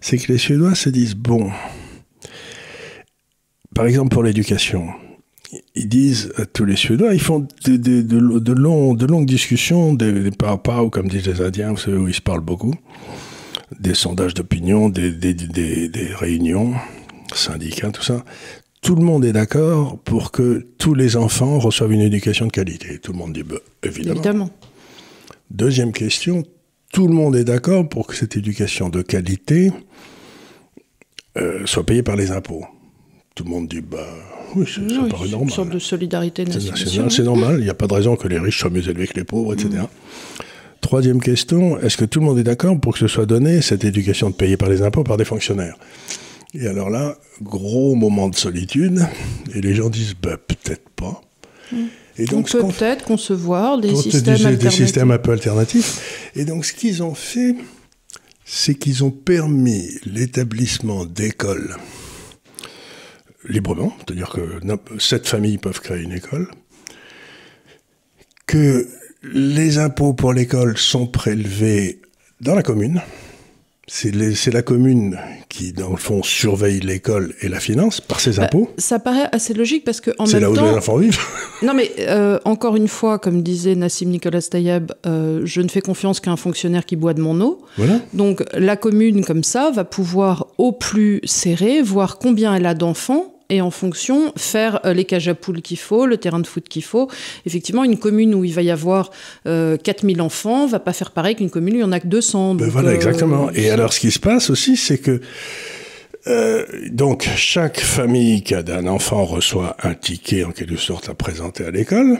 c'est 0.00 0.18
que 0.18 0.32
les 0.32 0.38
Suédois 0.38 0.74
se 0.74 0.88
disent, 0.88 1.14
bon, 1.14 1.50
par 3.74 3.86
exemple 3.86 4.10
pour 4.14 4.22
l'éducation, 4.22 4.88
ils 5.74 5.88
disent 5.88 6.32
à 6.36 6.46
tous 6.46 6.64
les 6.64 6.76
Suédois, 6.76 7.14
ils 7.14 7.20
font 7.20 7.46
de, 7.64 7.76
de, 7.76 8.02
de, 8.02 8.38
de 8.38 9.06
longues 9.06 9.26
discussions, 9.26 9.94
des, 9.94 10.12
des 10.12 10.30
ou 10.30 10.90
comme 10.90 11.08
disent 11.08 11.26
les 11.26 11.40
Indiens, 11.40 11.70
vous 11.70 11.78
savez, 11.78 11.96
où 11.96 12.08
ils 12.08 12.14
se 12.14 12.20
parlent 12.20 12.40
beaucoup, 12.40 12.74
des 13.78 13.94
sondages 13.94 14.34
d'opinion, 14.34 14.88
des, 14.88 15.10
des, 15.10 15.34
des, 15.34 16.14
réunions, 16.14 16.74
syndicats, 17.34 17.90
tout 17.90 18.02
ça. 18.02 18.24
Tout 18.82 18.96
le 18.96 19.02
monde 19.02 19.24
est 19.24 19.32
d'accord 19.32 19.98
pour 19.98 20.32
que 20.32 20.66
tous 20.78 20.94
les 20.94 21.16
enfants 21.16 21.58
reçoivent 21.58 21.92
une 21.92 22.00
éducation 22.00 22.46
de 22.46 22.50
qualité. 22.50 22.98
Tout 22.98 23.12
le 23.12 23.18
monde 23.18 23.32
dit, 23.32 23.44
bah, 23.44 23.56
évidemment. 23.82 24.14
évidemment. 24.16 24.50
Deuxième 25.50 25.92
question, 25.92 26.42
tout 26.92 27.08
le 27.08 27.14
monde 27.14 27.34
est 27.34 27.44
d'accord 27.44 27.88
pour 27.88 28.06
que 28.06 28.14
cette 28.14 28.36
éducation 28.36 28.90
de 28.90 29.02
qualité 29.02 29.72
euh, 31.38 31.64
soit 31.64 31.84
payée 31.84 32.02
par 32.02 32.16
les 32.16 32.30
impôts. 32.30 32.64
Tout 33.34 33.44
le 33.44 33.50
monde 33.50 33.66
dit, 33.66 33.80
bah 33.80 34.06
oui, 34.54 34.66
une 34.76 34.88
normal. 34.88 35.50
sorte 35.50 35.70
de 35.70 35.78
solidarité 35.78 36.44
nationale. 36.44 37.10
C'est 37.10 37.22
normal, 37.22 37.56
il 37.58 37.64
n'y 37.64 37.70
a 37.70 37.74
pas 37.74 37.86
de 37.86 37.94
raison 37.94 38.14
que 38.14 38.28
les 38.28 38.38
riches 38.38 38.60
soient 38.60 38.70
mieux 38.70 38.86
élevés 38.86 39.06
que 39.06 39.14
les 39.14 39.24
pauvres, 39.24 39.54
etc. 39.54 39.70
Mmh. 39.70 40.42
Troisième 40.82 41.22
question, 41.22 41.78
est-ce 41.80 41.96
que 41.96 42.04
tout 42.04 42.20
le 42.20 42.26
monde 42.26 42.38
est 42.38 42.44
d'accord 42.44 42.78
pour 42.78 42.92
que 42.92 42.98
ce 42.98 43.08
soit 43.08 43.24
donné, 43.24 43.62
cette 43.62 43.84
éducation 43.84 44.28
de 44.28 44.34
payée 44.34 44.58
par 44.58 44.68
les 44.68 44.82
impôts, 44.82 45.04
par 45.04 45.16
des 45.16 45.24
fonctionnaires? 45.24 45.76
Et 46.52 46.66
alors 46.66 46.90
là, 46.90 47.16
gros 47.40 47.94
moment 47.94 48.28
de 48.28 48.34
solitude, 48.34 49.06
et 49.54 49.62
les 49.62 49.74
gens 49.74 49.88
disent, 49.88 50.14
bah, 50.20 50.36
peut-être 50.36 50.90
pas. 50.90 51.22
Mmh. 51.72 51.76
Et 52.22 52.26
donc, 52.26 52.48
on 52.54 52.68
peut 52.68 52.74
peut-être 52.78 53.04
concevoir 53.04 53.80
des 53.80 53.96
systèmes 53.96 54.36
des, 54.36 54.56
des 54.56 54.70
systèmes 54.70 55.10
un 55.10 55.18
peu 55.18 55.32
alternatifs. 55.32 56.30
Et 56.36 56.44
donc, 56.44 56.64
ce 56.64 56.72
qu'ils 56.72 57.02
ont 57.02 57.16
fait, 57.16 57.56
c'est 58.44 58.76
qu'ils 58.76 59.02
ont 59.02 59.10
permis 59.10 59.88
l'établissement 60.06 61.04
d'écoles 61.04 61.76
librement, 63.48 63.92
c'est-à-dire 63.98 64.30
que 64.30 64.60
sept 65.00 65.26
familles 65.26 65.58
peuvent 65.58 65.80
créer 65.80 66.02
une 66.02 66.12
école, 66.12 66.48
que 68.46 68.86
les 69.24 69.78
impôts 69.78 70.14
pour 70.14 70.32
l'école 70.32 70.78
sont 70.78 71.08
prélevés 71.08 72.02
dans 72.40 72.54
la 72.54 72.62
commune, 72.62 73.02
c'est 73.88 74.52
la 74.52 74.62
commune 74.62 75.18
qui, 75.48 75.72
dans 75.72 75.90
le 75.90 75.96
fond, 75.96 76.22
surveille 76.22 76.80
l'école 76.80 77.34
et 77.42 77.48
la 77.48 77.58
finance 77.58 78.00
par 78.00 78.20
ses 78.20 78.36
bah, 78.36 78.44
impôts. 78.44 78.70
ça 78.78 79.00
paraît 79.00 79.28
assez 79.32 79.54
logique 79.54 79.84
parce 79.84 80.00
que 80.00 80.10
en 80.18 80.24
même 80.24 80.26
temps. 80.26 80.26
C'est 80.26 80.40
là 80.40 80.50
où 80.50 80.54
les 80.54 80.60
enfants 80.60 80.96
vivent. 80.96 81.18
non, 81.62 81.74
mais 81.74 81.90
euh, 81.98 82.38
encore 82.44 82.76
une 82.76 82.86
fois, 82.86 83.18
comme 83.18 83.42
disait 83.42 83.74
Nassim 83.74 84.06
Nicolas 84.06 84.42
Tayeb, 84.42 84.92
euh, 85.04 85.42
je 85.44 85.60
ne 85.60 85.68
fais 85.68 85.80
confiance 85.80 86.20
qu'à 86.20 86.30
un 86.30 86.36
fonctionnaire 86.36 86.86
qui 86.86 86.94
boit 86.94 87.12
de 87.12 87.20
mon 87.20 87.40
eau. 87.40 87.60
Voilà. 87.76 87.98
Donc 88.12 88.44
la 88.54 88.76
commune, 88.76 89.24
comme 89.24 89.42
ça, 89.42 89.72
va 89.72 89.84
pouvoir 89.84 90.46
au 90.58 90.70
plus 90.70 91.20
serré 91.24 91.82
voir 91.82 92.18
combien 92.18 92.54
elle 92.54 92.66
a 92.66 92.74
d'enfants 92.74 93.34
et 93.52 93.60
en 93.60 93.70
fonction 93.70 94.32
faire 94.36 94.80
euh, 94.86 94.94
les 94.94 95.04
cages 95.04 95.28
à 95.28 95.34
poules 95.34 95.60
qu'il 95.60 95.78
faut, 95.78 96.06
le 96.06 96.16
terrain 96.16 96.40
de 96.40 96.46
foot 96.46 96.68
qu'il 96.68 96.82
faut. 96.82 97.08
Effectivement, 97.44 97.84
une 97.84 97.98
commune 97.98 98.34
où 98.34 98.44
il 98.44 98.54
va 98.54 98.62
y 98.62 98.70
avoir 98.70 99.10
euh, 99.46 99.76
4000 99.76 100.22
enfants 100.22 100.66
va 100.66 100.80
pas 100.80 100.94
faire 100.94 101.10
pareil 101.10 101.36
qu'une 101.36 101.50
commune 101.50 101.74
où 101.74 101.76
il 101.76 101.82
y 101.82 101.84
en 101.84 101.92
a 101.92 102.00
que 102.00 102.06
200. 102.06 102.54
Ben 102.54 102.68
voilà, 102.68 102.88
euh, 102.88 102.94
exactement. 102.94 103.50
Et 103.52 103.70
alors, 103.70 103.92
ce 103.92 104.00
qui 104.00 104.10
se 104.10 104.18
passe 104.18 104.48
aussi, 104.48 104.76
c'est 104.76 104.98
que 104.98 105.20
euh, 106.26 106.64
donc, 106.90 107.28
chaque 107.36 107.80
famille 107.80 108.42
qui 108.42 108.54
a 108.54 108.62
un 108.68 108.86
enfant 108.86 109.24
reçoit 109.24 109.76
un 109.82 109.94
ticket 109.94 110.44
en 110.44 110.52
quelque 110.52 110.76
sorte 110.76 111.08
à 111.10 111.14
présenter 111.14 111.64
à 111.64 111.70
l'école. 111.70 112.18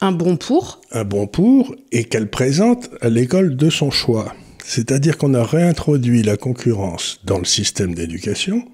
Un 0.00 0.12
bon 0.12 0.36
pour. 0.36 0.80
Un 0.92 1.04
bon 1.04 1.26
pour, 1.26 1.74
et 1.92 2.04
qu'elle 2.04 2.30
présente 2.30 2.88
à 3.02 3.10
l'école 3.10 3.56
de 3.56 3.68
son 3.68 3.90
choix. 3.90 4.32
C'est-à-dire 4.64 5.18
qu'on 5.18 5.34
a 5.34 5.44
réintroduit 5.44 6.22
la 6.22 6.36
concurrence 6.36 7.20
dans 7.24 7.38
le 7.38 7.44
système 7.44 7.94
d'éducation 7.94 8.64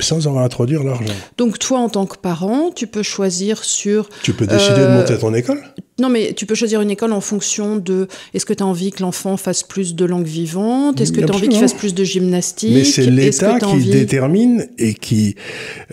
sans 0.00 0.26
en 0.26 0.36
introduire 0.38 0.82
l'argent. 0.82 1.14
Donc 1.38 1.58
toi, 1.58 1.78
en 1.78 1.88
tant 1.88 2.06
que 2.06 2.16
parent, 2.16 2.70
tu 2.74 2.86
peux 2.86 3.02
choisir 3.02 3.64
sur... 3.64 4.08
Tu 4.22 4.32
peux 4.32 4.46
décider 4.46 4.80
euh, 4.80 4.88
de 4.88 5.00
monter 5.00 5.18
ton 5.18 5.32
école? 5.34 5.62
Non, 6.00 6.08
mais 6.08 6.32
tu 6.34 6.44
peux 6.44 6.54
choisir 6.54 6.80
une 6.80 6.90
école 6.90 7.12
en 7.12 7.20
fonction 7.20 7.76
de... 7.76 8.08
Est-ce 8.34 8.44
que 8.44 8.52
tu 8.52 8.62
as 8.62 8.66
envie 8.66 8.90
que 8.90 9.02
l'enfant 9.02 9.36
fasse 9.36 9.62
plus 9.62 9.94
de 9.94 10.04
langue 10.04 10.26
vivante 10.26 11.00
Est-ce 11.00 11.12
que 11.12 11.20
tu 11.20 11.30
as 11.30 11.34
envie 11.34 11.48
qu'il 11.48 11.60
fasse 11.60 11.74
plus 11.74 11.94
de 11.94 12.04
gymnastique? 12.04 12.74
Mais 12.74 12.84
c'est 12.84 13.06
l'État 13.06 13.58
qui 13.58 13.64
envie... 13.64 13.90
détermine 13.90 14.66
et 14.78 14.94
qui 14.94 15.36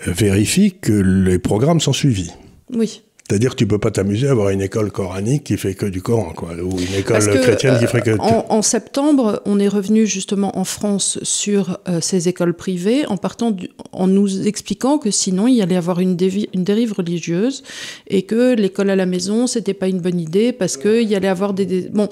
euh, 0.06 0.12
vérifie 0.12 0.74
que 0.80 0.92
les 0.92 1.38
programmes 1.38 1.80
sont 1.80 1.92
suivis. 1.92 2.32
Oui. 2.72 3.02
C'est-à-dire 3.26 3.52
que 3.52 3.56
tu 3.56 3.66
peux 3.66 3.78
pas 3.78 3.90
t'amuser 3.90 4.28
à 4.28 4.32
avoir 4.32 4.50
une 4.50 4.60
école 4.60 4.90
coranique 4.90 5.44
qui 5.44 5.56
fait 5.56 5.72
que 5.72 5.86
du 5.86 6.02
Coran, 6.02 6.34
quoi, 6.36 6.50
ou 6.62 6.78
une 6.78 6.94
école 6.94 7.20
chrétienne 7.40 7.78
qui 7.78 7.86
ferait 7.86 8.02
que. 8.02 8.18
En, 8.18 8.44
en, 8.50 8.60
septembre, 8.60 9.40
on 9.46 9.58
est 9.58 9.68
revenu 9.68 10.06
justement 10.06 10.58
en 10.58 10.64
France 10.64 11.18
sur 11.22 11.78
euh, 11.88 12.02
ces 12.02 12.28
écoles 12.28 12.52
privées, 12.52 13.06
en 13.06 13.16
partant, 13.16 13.50
du, 13.50 13.70
en 13.92 14.08
nous 14.08 14.46
expliquant 14.46 14.98
que 14.98 15.10
sinon 15.10 15.48
il 15.48 15.54
y 15.54 15.62
allait 15.62 15.76
avoir 15.76 16.00
une, 16.00 16.18
une 16.52 16.64
dérive 16.64 16.92
religieuse 16.92 17.62
et 18.08 18.22
que 18.22 18.54
l'école 18.54 18.90
à 18.90 18.96
la 18.96 19.06
maison 19.06 19.46
c'était 19.46 19.72
pas 19.72 19.88
une 19.88 20.00
bonne 20.00 20.20
idée 20.20 20.52
parce 20.52 20.76
que 20.76 21.00
il 21.00 21.08
y 21.08 21.14
allait 21.14 21.28
avoir 21.28 21.54
des, 21.54 21.64
des... 21.64 21.88
bon, 21.88 22.10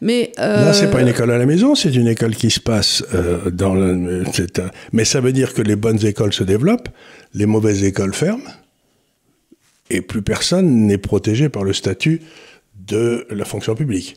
mais. 0.00 0.32
Euh... 0.38 0.64
Là, 0.64 0.72
c'est 0.72 0.90
pas 0.90 1.02
une 1.02 1.08
école 1.08 1.30
à 1.30 1.36
la 1.36 1.44
maison, 1.44 1.74
c'est 1.74 1.94
une 1.94 2.08
école 2.08 2.34
qui 2.34 2.50
se 2.50 2.60
passe 2.60 3.04
euh, 3.12 3.50
dans 3.50 3.74
le. 3.74 4.24
Mais 4.94 5.04
ça 5.04 5.20
veut 5.20 5.32
dire 5.32 5.52
que 5.52 5.60
les 5.60 5.76
bonnes 5.76 6.02
écoles 6.06 6.32
se 6.32 6.42
développent, 6.42 6.88
les 7.34 7.44
mauvaises 7.44 7.84
écoles 7.84 8.14
ferment 8.14 8.40
et 9.90 10.00
plus 10.00 10.22
personne 10.22 10.86
n'est 10.86 10.98
protégé 10.98 11.48
par 11.48 11.64
le 11.64 11.72
statut 11.72 12.22
de 12.86 13.26
la 13.30 13.44
fonction 13.44 13.74
publique. 13.74 14.16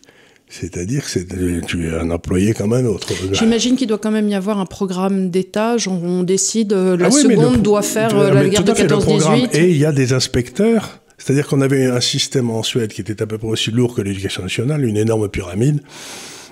C'est-à-dire 0.49 1.03
que 1.11 1.65
tu 1.65 1.87
es 1.87 1.93
un 1.93 2.09
employé 2.09 2.53
comme 2.53 2.71
un 2.71 2.85
autre. 2.85 3.11
J'imagine 3.33 3.75
qu'il 3.75 3.87
doit 3.87 3.97
quand 3.97 4.11
même 4.11 4.29
y 4.29 4.35
avoir 4.35 4.59
un 4.59 4.65
programme 4.65 5.29
d'État, 5.29 5.75
on 5.87 6.23
décide, 6.23 6.71
euh, 6.71 6.95
la 6.95 7.07
ah 7.07 7.09
oui, 7.11 7.21
seconde 7.21 7.61
doit 7.61 7.81
faire 7.81 8.17
euh, 8.17 8.33
la 8.33 8.47
guerre 8.47 8.63
de 8.63 8.71
14-18. 8.71 9.57
Et 9.57 9.69
il 9.71 9.77
y 9.77 9.83
a 9.83 9.91
des 9.91 10.13
inspecteurs, 10.13 11.01
c'est-à-dire 11.17 11.47
qu'on 11.47 11.59
avait 11.59 11.85
un 11.87 11.99
système 11.99 12.49
en 12.49 12.63
Suède 12.63 12.93
qui 12.93 13.01
était 13.01 13.21
à 13.21 13.27
peu 13.27 13.37
près 13.37 13.49
aussi 13.49 13.71
lourd 13.71 13.93
que 13.93 14.01
l'éducation 14.01 14.41
nationale, 14.41 14.85
une 14.85 14.95
énorme 14.95 15.27
pyramide, 15.27 15.81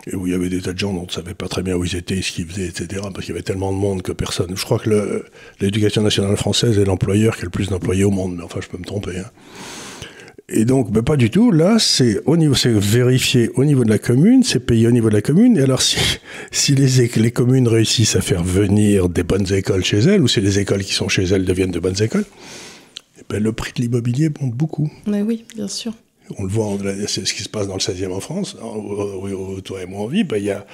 et 0.08 0.16
où 0.16 0.28
il 0.28 0.34
y 0.34 0.36
avait 0.36 0.50
des 0.50 0.62
tas 0.62 0.74
de 0.74 0.80
gens 0.80 0.94
dont 0.94 1.02
on 1.02 1.06
ne 1.06 1.12
savait 1.12 1.34
pas 1.34 1.48
très 1.48 1.64
bien 1.64 1.76
où 1.76 1.84
ils 1.84 1.96
étaient, 1.96 2.22
ce 2.22 2.32
qu'ils 2.32 2.46
faisaient, 2.46 2.68
etc. 2.68 3.02
Parce 3.02 3.26
qu'il 3.26 3.30
y 3.30 3.32
avait 3.32 3.44
tellement 3.44 3.72
de 3.72 3.78
monde 3.78 4.02
que 4.02 4.12
personne. 4.12 4.56
Je 4.56 4.64
crois 4.64 4.80
que 4.80 5.26
l'éducation 5.60 6.02
nationale 6.02 6.38
française 6.38 6.78
est 6.78 6.86
l'employeur 6.86 7.36
qui 7.36 7.42
a 7.42 7.46
le 7.46 7.50
plus 7.50 7.70
d'employés 7.70 8.04
au 8.04 8.12
monde, 8.12 8.36
mais 8.38 8.44
enfin, 8.44 8.60
je 8.62 8.68
peux 8.68 8.78
me 8.78 8.86
tromper. 8.86 9.18
Hein. 9.18 9.32
Et 10.48 10.64
donc, 10.64 10.92
ben, 10.92 11.02
pas 11.02 11.18
du 11.18 11.32
tout. 11.32 11.52
Là, 11.52 11.78
c'est 11.80 12.22
au 12.26 12.38
niveau, 12.38 12.54
c'est 12.54 12.72
vérifié 12.72 13.50
au 13.56 13.66
niveau 13.66 13.84
de 13.84 13.90
la 13.90 13.98
commune, 13.98 14.44
c'est 14.44 14.60
payé 14.60 14.88
au 14.88 14.92
niveau 14.92 15.10
de 15.10 15.16
la 15.16 15.24
commune. 15.24 15.58
Et 15.58 15.62
alors, 15.62 15.82
si, 15.82 16.76
les 16.76 17.32
communes 17.32 17.68
réussissent 17.68 18.16
à 18.16 18.22
faire 18.22 18.44
venir 18.44 19.10
des 19.10 19.24
bonnes 19.24 19.52
écoles 19.52 19.84
chez 19.84 20.00
elles, 20.00 20.22
ou 20.22 20.28
si 20.28 20.42
les 20.42 20.60
écoles 20.60 20.84
qui 20.84 20.94
sont 20.94 21.10
chez 21.10 21.24
elles 21.24 21.46
deviennent 21.46 21.72
de 21.72 21.80
bonnes 21.80 22.02
écoles, 22.02 22.26
eh 23.18 23.24
ben, 23.28 23.42
le 23.42 23.54
prix 23.54 23.74
de 23.76 23.82
l'immobilier 23.82 24.30
monte 24.40 24.54
beaucoup. 24.54 24.92
Mais 25.08 25.24
oui, 25.24 25.46
bien 25.56 25.68
sûr 25.68 25.94
on 26.38 26.44
le 26.44 26.50
voit, 26.50 26.78
c'est 27.08 27.26
ce 27.26 27.34
qui 27.34 27.44
se 27.44 27.50
passe 27.50 27.68
dans 27.68 27.76
le 27.76 27.80
16e 27.80 28.12
en 28.12 28.20
France, 28.20 28.56
où, 28.62 29.62
toi 29.62 29.82
et 29.82 29.86
moi 29.86 30.02
on 30.02 30.08
vit, 30.08 30.24
ben, 30.24 30.38
il 30.38 30.46
y, 30.46 30.52
a, 30.52 30.66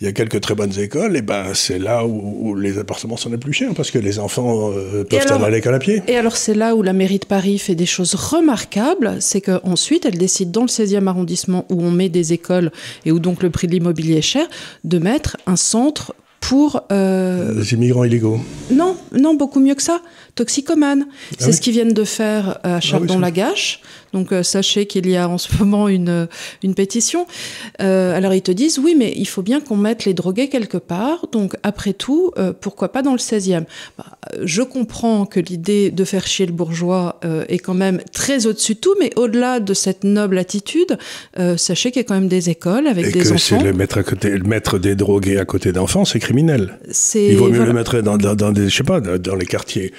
y, 0.00 0.06
a, 0.06 0.12
quelques 0.12 0.40
très 0.40 0.54
bonnes 0.54 0.78
écoles, 0.78 1.16
et 1.16 1.22
ben 1.22 1.54
c'est 1.54 1.78
là 1.78 2.04
où, 2.04 2.54
les 2.54 2.78
appartements 2.78 3.16
sont 3.16 3.30
les 3.30 3.38
plus 3.38 3.52
chers, 3.52 3.74
parce 3.74 3.90
que 3.90 3.98
les 3.98 4.18
enfants 4.18 4.70
euh, 4.70 5.04
peuvent 5.04 5.32
aller 5.32 5.44
à 5.44 5.50
l'école 5.50 5.74
à 5.74 5.78
pied. 5.78 6.02
Et 6.08 6.16
alors 6.16 6.36
c'est 6.36 6.54
là 6.54 6.74
où 6.74 6.82
la 6.82 6.92
mairie 6.92 7.18
de 7.18 7.26
Paris 7.26 7.58
fait 7.58 7.74
des 7.74 7.86
choses 7.86 8.14
remarquables, 8.14 9.16
c'est 9.20 9.40
qu'ensuite 9.40 10.04
elle 10.04 10.18
décide 10.18 10.50
dans 10.50 10.62
le 10.62 10.68
16e 10.68 11.06
arrondissement, 11.06 11.64
où 11.70 11.82
on 11.82 11.90
met 11.90 12.08
des 12.08 12.32
écoles, 12.32 12.70
et 13.06 13.12
où 13.12 13.18
donc 13.18 13.42
le 13.42 13.50
prix 13.50 13.66
de 13.66 13.72
l'immobilier 13.72 14.18
est 14.18 14.22
cher, 14.22 14.46
de 14.84 14.98
mettre 14.98 15.36
un 15.46 15.56
centre 15.56 16.14
pour... 16.40 16.82
Euh... 16.92 17.52
Les 17.54 17.72
immigrants 17.74 18.04
illégaux. 18.04 18.40
Non, 18.70 18.96
non, 19.12 19.34
beaucoup 19.34 19.60
mieux 19.60 19.74
que 19.74 19.82
ça. 19.82 20.00
Toxicomanes. 20.34 21.06
Ah 21.08 21.36
c'est 21.38 21.52
ce 21.52 21.60
qu'ils 21.60 21.72
viennent 21.72 21.92
de 21.92 22.04
faire 22.04 22.60
à 22.62 22.76
ah 22.76 22.80
Chardon-Lagache. 22.80 23.80
Donc 24.12 24.32
euh, 24.32 24.42
sachez 24.42 24.86
qu'il 24.86 25.08
y 25.08 25.16
a 25.16 25.28
en 25.28 25.38
ce 25.38 25.48
moment 25.58 25.88
une, 25.88 26.28
une 26.62 26.74
pétition. 26.74 27.26
Euh, 27.80 28.16
alors 28.16 28.34
ils 28.34 28.42
te 28.42 28.52
disent 28.52 28.78
oui, 28.78 28.94
mais 28.96 29.12
il 29.16 29.26
faut 29.26 29.42
bien 29.42 29.60
qu'on 29.60 29.76
mette 29.76 30.04
les 30.04 30.14
drogués 30.14 30.48
quelque 30.48 30.78
part. 30.78 31.26
Donc 31.32 31.54
après 31.62 31.92
tout, 31.92 32.32
euh, 32.38 32.52
pourquoi 32.58 32.90
pas 32.90 33.02
dans 33.02 33.12
le 33.12 33.18
16e 33.18 33.64
bah, 33.96 34.04
Je 34.42 34.62
comprends 34.62 35.26
que 35.26 35.40
l'idée 35.40 35.90
de 35.90 36.04
faire 36.04 36.26
chier 36.26 36.46
le 36.46 36.52
bourgeois 36.52 37.20
est 37.48 37.58
quand 37.58 37.74
même 37.74 38.00
très 38.12 38.46
au-dessus 38.46 38.74
de 38.74 38.80
tout, 38.80 38.94
mais 39.00 39.10
au-delà 39.16 39.60
de 39.60 39.74
cette 39.74 40.04
noble 40.04 40.38
attitude, 40.38 40.98
sachez 41.56 41.90
qu'il 41.90 42.00
y 42.00 42.04
a 42.04 42.08
quand 42.08 42.14
même 42.14 42.28
des 42.28 42.50
écoles 42.50 42.86
avec 42.86 43.06
Et 43.06 43.12
des 43.12 43.20
que 43.20 43.32
enfants. 43.32 43.62
Le 43.62 43.72
mettre, 43.72 43.98
à 43.98 44.02
côté, 44.02 44.30
le 44.30 44.44
mettre 44.44 44.78
des 44.78 44.94
drogués 44.94 45.38
à 45.38 45.44
côté 45.44 45.72
d'enfants, 45.72 46.04
c'est 46.04 46.18
criminel. 46.18 46.78
Il 47.14 47.36
vaut 47.36 47.48
mieux 47.48 47.64
le 47.64 47.72
mettre 47.72 48.00
dans, 48.00 48.16
dans, 48.16 48.52
des, 48.52 48.68
je 48.68 48.76
sais 48.76 48.84
pas, 48.84 49.00
dans 49.00 49.36
les 49.36 49.46
quartiers 49.46 49.92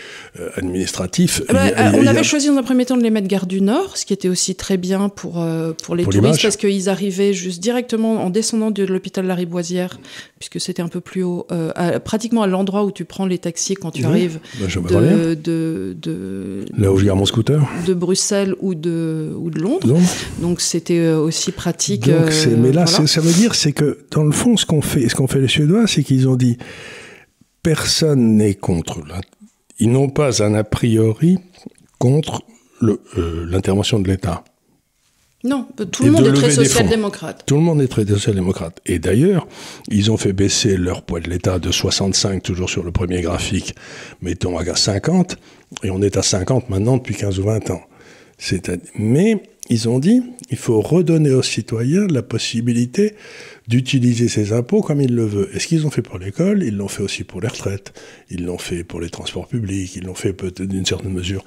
administratifs. 0.56 1.41
Bah, 1.50 1.91
on 1.93 2.06
avait 2.06 2.24
choisi 2.24 2.48
dans 2.48 2.58
un 2.58 2.63
premier 2.63 2.86
temps 2.86 2.98
de 2.98 3.04
les 3.04 3.12
mettre 3.12 3.28
gare 3.28 3.45
du 3.45 3.62
Nord 3.62 3.98
ce 4.00 4.06
qui 4.06 4.14
était 4.14 4.30
aussi 4.30 4.56
très 4.56 4.78
bien 4.78 5.10
pour, 5.10 5.42
euh, 5.42 5.74
pour 5.84 5.96
les 5.96 6.04
touristes, 6.04 6.42
parce 6.42 6.58
qu'ils 6.58 6.90
arrivaient 6.90 7.34
juste 7.34 7.62
directement 7.62 8.24
en 8.24 8.30
descendant 8.30 8.72
de 8.72 8.84
l'hôpital 8.84 9.26
La 9.28 9.36
Riboisière, 9.36 10.00
puisque 10.40 10.60
c'était 10.60 10.82
un 10.82 10.88
peu 10.88 11.02
plus 11.02 11.24
haut, 11.24 11.46
euh, 11.52 12.00
pratiquement 12.00 12.42
à 12.42 12.48
l'endroit 12.48 12.86
où 12.86 12.92
tu 12.92 13.06
prends 13.06 13.26
les 13.26 13.38
taxis 13.38 13.76
quand 13.76 13.92
tu 13.92 14.06
arrives 14.06 14.40
bah, 14.60 14.68
de, 14.68 15.34
de, 15.36 15.96
de, 16.02 16.66
Là 16.78 16.92
où 16.92 16.98
je 16.98 17.06
garde 17.06 17.20
mon 17.20 17.26
scooter 17.26 17.62
De 17.86 17.94
Bruxelles 17.94 18.56
ou 18.60 18.74
de, 18.74 19.32
ou 19.38 19.50
de 19.50 19.60
Londres. 19.60 19.98
Donc 20.42 20.62
c'était 20.62 21.00
euh, 21.00 21.20
aussi 21.20 21.52
pratique. 21.52 22.10
mais 22.58 22.72
là, 22.72 22.86
ça 22.86 23.22
veut 23.22 23.34
dire 23.34 23.54
c'est 23.56 23.74
que 23.74 24.06
dans 24.12 24.24
le 24.24 24.32
fond, 24.32 24.56
ce 24.56 24.66
qu'on 24.66 24.82
fait, 24.82 25.10
ce 25.10 25.16
qu'ont 25.16 25.28
fait 25.28 25.42
les 25.42 25.48
Suédois, 25.48 25.88
c'est 25.88 26.04
qu'ils 26.04 26.28
ont 26.30 26.36
dit 26.36 26.58
personne 27.62 28.38
n'est 28.38 28.56
contre. 28.56 29.02
Ils 29.80 29.92
n'ont 29.92 30.10
pas 30.10 30.42
un 30.42 30.54
a 30.56 30.64
priori 30.64 31.38
contre 32.00 32.44
euh, 32.82 33.46
l'intervention 33.48 34.00
de 34.00 34.08
l'État. 34.08 34.44
Non, 35.46 35.68
tout 35.92 36.04
le 36.04 36.12
monde 36.12 36.28
est 36.28 36.34
très 36.34 36.52
social-démocrate. 36.52 37.44
Tout 37.46 37.56
le 37.56 37.62
monde 37.62 37.82
est 37.82 37.88
très 37.88 38.06
social-démocrate. 38.06 38.82
Et 38.86 39.00
d'ailleurs, 39.00 39.48
ils 39.89 40.12
ont 40.12 40.18
fait 40.18 40.34
baisser 40.34 40.76
leur 40.76 41.04
poids 41.04 41.22
de 41.22 41.30
l'État 41.30 41.60
de 41.60 41.72
65, 41.72 42.44
toujours 42.44 42.70
sur 42.70 42.84
le 42.84 42.92
premier 42.92 43.22
graphique, 43.22 43.74
mettons 44.22 44.58
à 44.58 44.76
50, 44.76 45.38
et 45.84 45.92
on 45.92 46.02
est 46.02 46.18
à 46.18 46.24
50 46.24 46.70
maintenant 46.70 46.98
depuis 46.98 47.15
15 47.15 47.39
ou 47.39 47.44
20 47.44 47.70
ans. 47.70 47.82
Mais 48.96 49.42
ils 49.70 49.88
ont 49.88 50.00
dit, 50.00 50.24
il 50.50 50.58
faut 50.58 50.82
redonner 50.82 51.32
aux 51.32 51.44
citoyens 51.44 52.08
la 52.08 52.22
possibilité 52.22 53.15
d'utiliser 53.68 54.28
ces 54.28 54.52
impôts 54.52 54.82
comme 54.82 55.00
ils 55.00 55.13
le 55.13 55.26
veulent. 55.26 55.50
Et 55.54 55.60
ce 55.60 55.68
qu'ils 55.68 55.86
ont 55.88 55.92
fait 55.92 56.02
pour 56.02 56.18
l'école, 56.18 56.63
ils 56.63 56.76
l'ont 56.76 56.88
fait 56.89 57.04
aussi 57.04 57.24
pour 57.24 57.39
les 57.39 57.48
retraites, 57.48 57.94
ils 58.30 58.44
l'ont 58.44 58.58
fait 58.58 58.84
pour 58.84 59.00
les 59.00 59.10
transports 59.10 59.48
publics, 59.48 59.96
ils 59.96 60.04
l'ont 60.04 60.15
fait 60.15 60.34
peut-être 60.34 60.63
d'une 60.63 60.86
certaine 60.86 61.13
mesure 61.13 61.46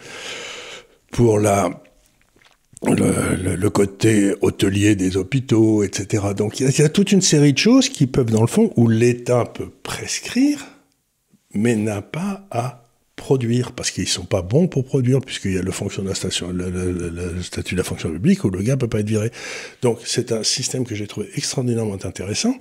pour 1.12 1.38
la, 1.38 1.70
le, 2.82 3.68
côté 3.68 4.34
hôtelier 4.40 4.96
des 4.96 5.16
hôpitaux, 5.16 5.84
etc. 5.84 6.24
Donc 6.36 6.58
il 6.58 6.68
y, 6.68 6.82
a, 6.82 6.88
toute 6.88 7.12
une 7.12 7.20
série 7.20 7.52
de 7.52 7.58
choses 7.58 7.88
qui 7.88 8.06
peuvent, 8.06 8.30
dans 8.30 8.40
le 8.40 8.48
fond, 8.48 8.72
où 8.76 8.88
l'État 8.88 9.44
peut 9.44 9.70
prescrire, 9.82 10.66
mais 11.54 11.76
n'a 11.76 12.02
pas 12.02 12.46
à 12.50 12.82
produire, 13.14 13.72
parce 13.72 13.90
qu'ils 13.90 14.04
ne 14.04 14.08
sont 14.08 14.24
pas 14.24 14.42
bons 14.42 14.66
pour 14.66 14.84
produire, 14.84 15.20
puisqu'il 15.20 15.52
y 15.52 15.58
a 15.58 15.62
le, 15.62 15.70
fonction 15.70 16.02
de 16.02 16.08
la 16.08 16.14
station, 16.14 16.50
le, 16.50 17.40
statut 17.42 17.74
de 17.74 17.80
la 17.80 17.84
fonction 17.84 18.10
publique, 18.10 18.42
où 18.42 18.50
le 18.50 18.62
gars 18.62 18.74
ne 18.74 18.80
peut 18.80 18.88
pas 18.88 19.00
être 19.00 19.08
viré. 19.08 19.30
Donc 19.82 19.98
c'est 20.04 20.32
un 20.32 20.42
système 20.42 20.84
que 20.84 20.94
j'ai 20.94 21.06
trouvé 21.06 21.28
extraordinairement 21.36 21.98
intéressant, 22.04 22.54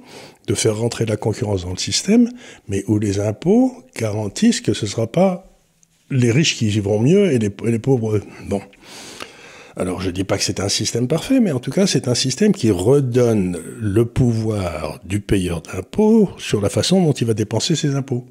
de 0.47 0.53
faire 0.53 0.77
rentrer 0.77 1.05
la 1.05 1.15
concurrence 1.15 1.63
dans 1.63 1.71
le 1.71 1.77
système, 1.77 2.29
mais 2.67 2.83
où 2.87 2.99
les 2.99 3.21
impôts 3.21 3.73
garantissent 3.95 4.61
que 4.61 4.73
ce 4.73 4.85
ne 4.85 4.89
sera 4.91 5.07
pas 5.07 5.50
les 6.11 6.31
riches 6.31 6.57
qui 6.57 6.67
vivront 6.67 6.99
mieux 6.99 7.31
et 7.31 7.39
les, 7.39 7.79
pauvres. 7.79 8.19
Bon. 8.47 8.61
Alors 9.75 10.01
je 10.01 10.07
ne 10.07 10.11
dis 10.11 10.25
pas 10.25 10.37
que 10.37 10.43
c'est 10.43 10.59
un 10.59 10.69
système 10.69 11.07
parfait, 11.07 11.39
mais 11.39 11.51
en 11.51 11.59
tout 11.59 11.71
cas 11.71 11.87
c'est 11.87 12.07
un 12.07 12.15
système 12.15 12.51
qui 12.51 12.69
redonne 12.71 13.57
le 13.79 14.05
pouvoir 14.05 14.99
du 15.05 15.21
payeur 15.21 15.61
d'impôts 15.61 16.29
sur 16.37 16.61
la 16.61 16.69
façon 16.69 17.03
dont 17.03 17.13
il 17.13 17.25
va 17.25 17.33
dépenser 17.33 17.75
ses 17.75 17.95
impôts. 17.95 18.25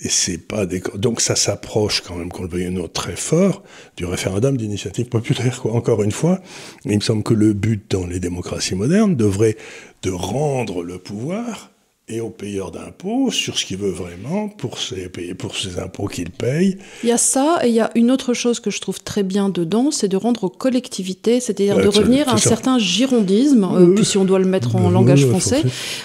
Et 0.00 0.08
c'est 0.08 0.38
pas 0.38 0.64
des... 0.64 0.80
donc 0.94 1.20
ça 1.20 1.34
s'approche 1.34 2.02
quand 2.02 2.14
même, 2.14 2.30
qu'on 2.30 2.44
le 2.44 2.48
veuille 2.48 2.68
ou 2.68 2.70
non, 2.70 2.86
très 2.86 3.16
fort 3.16 3.64
du 3.96 4.04
référendum 4.04 4.56
d'initiative 4.56 5.06
populaire. 5.06 5.66
Encore 5.66 6.04
une 6.04 6.12
fois, 6.12 6.40
il 6.84 6.94
me 6.94 7.00
semble 7.00 7.24
que 7.24 7.34
le 7.34 7.52
but 7.52 7.90
dans 7.90 8.06
les 8.06 8.20
démocraties 8.20 8.76
modernes 8.76 9.16
devrait 9.16 9.56
de 10.02 10.10
rendre 10.10 10.84
le 10.84 10.98
pouvoir 10.98 11.72
et 12.08 12.20
aux 12.20 12.30
payeurs 12.30 12.70
d'impôts 12.70 13.30
sur 13.30 13.58
ce 13.58 13.64
qu'il 13.64 13.76
veut 13.76 13.90
vraiment 13.90 14.48
pour 14.48 14.78
ses, 14.78 15.08
pour 15.38 15.56
ses 15.56 15.78
impôts 15.78 16.06
qu'il 16.06 16.30
paye. 16.30 16.78
Il 17.02 17.08
y 17.08 17.12
a 17.12 17.18
ça, 17.18 17.60
et 17.62 17.68
il 17.68 17.74
y 17.74 17.80
a 17.80 17.90
une 17.94 18.10
autre 18.10 18.34
chose 18.34 18.60
que 18.60 18.70
je 18.70 18.80
trouve 18.80 19.00
très 19.00 19.22
bien 19.22 19.48
dedans, 19.48 19.90
c'est 19.90 20.08
de 20.08 20.16
rendre 20.16 20.44
aux 20.44 20.48
collectivités, 20.48 21.40
c'est-à-dire 21.40 21.76
de 21.76 21.88
revenir 21.88 22.28
à 22.28 22.34
un 22.34 22.38
certain 22.38 22.78
girondisme, 22.78 23.64
euh, 23.64 23.94
puis 23.94 24.04
si 24.04 24.16
on 24.16 24.24
doit 24.24 24.38
le 24.38 24.46
mettre 24.46 24.76
en 24.76 24.90
langage 24.90 25.26
français. 25.26 25.62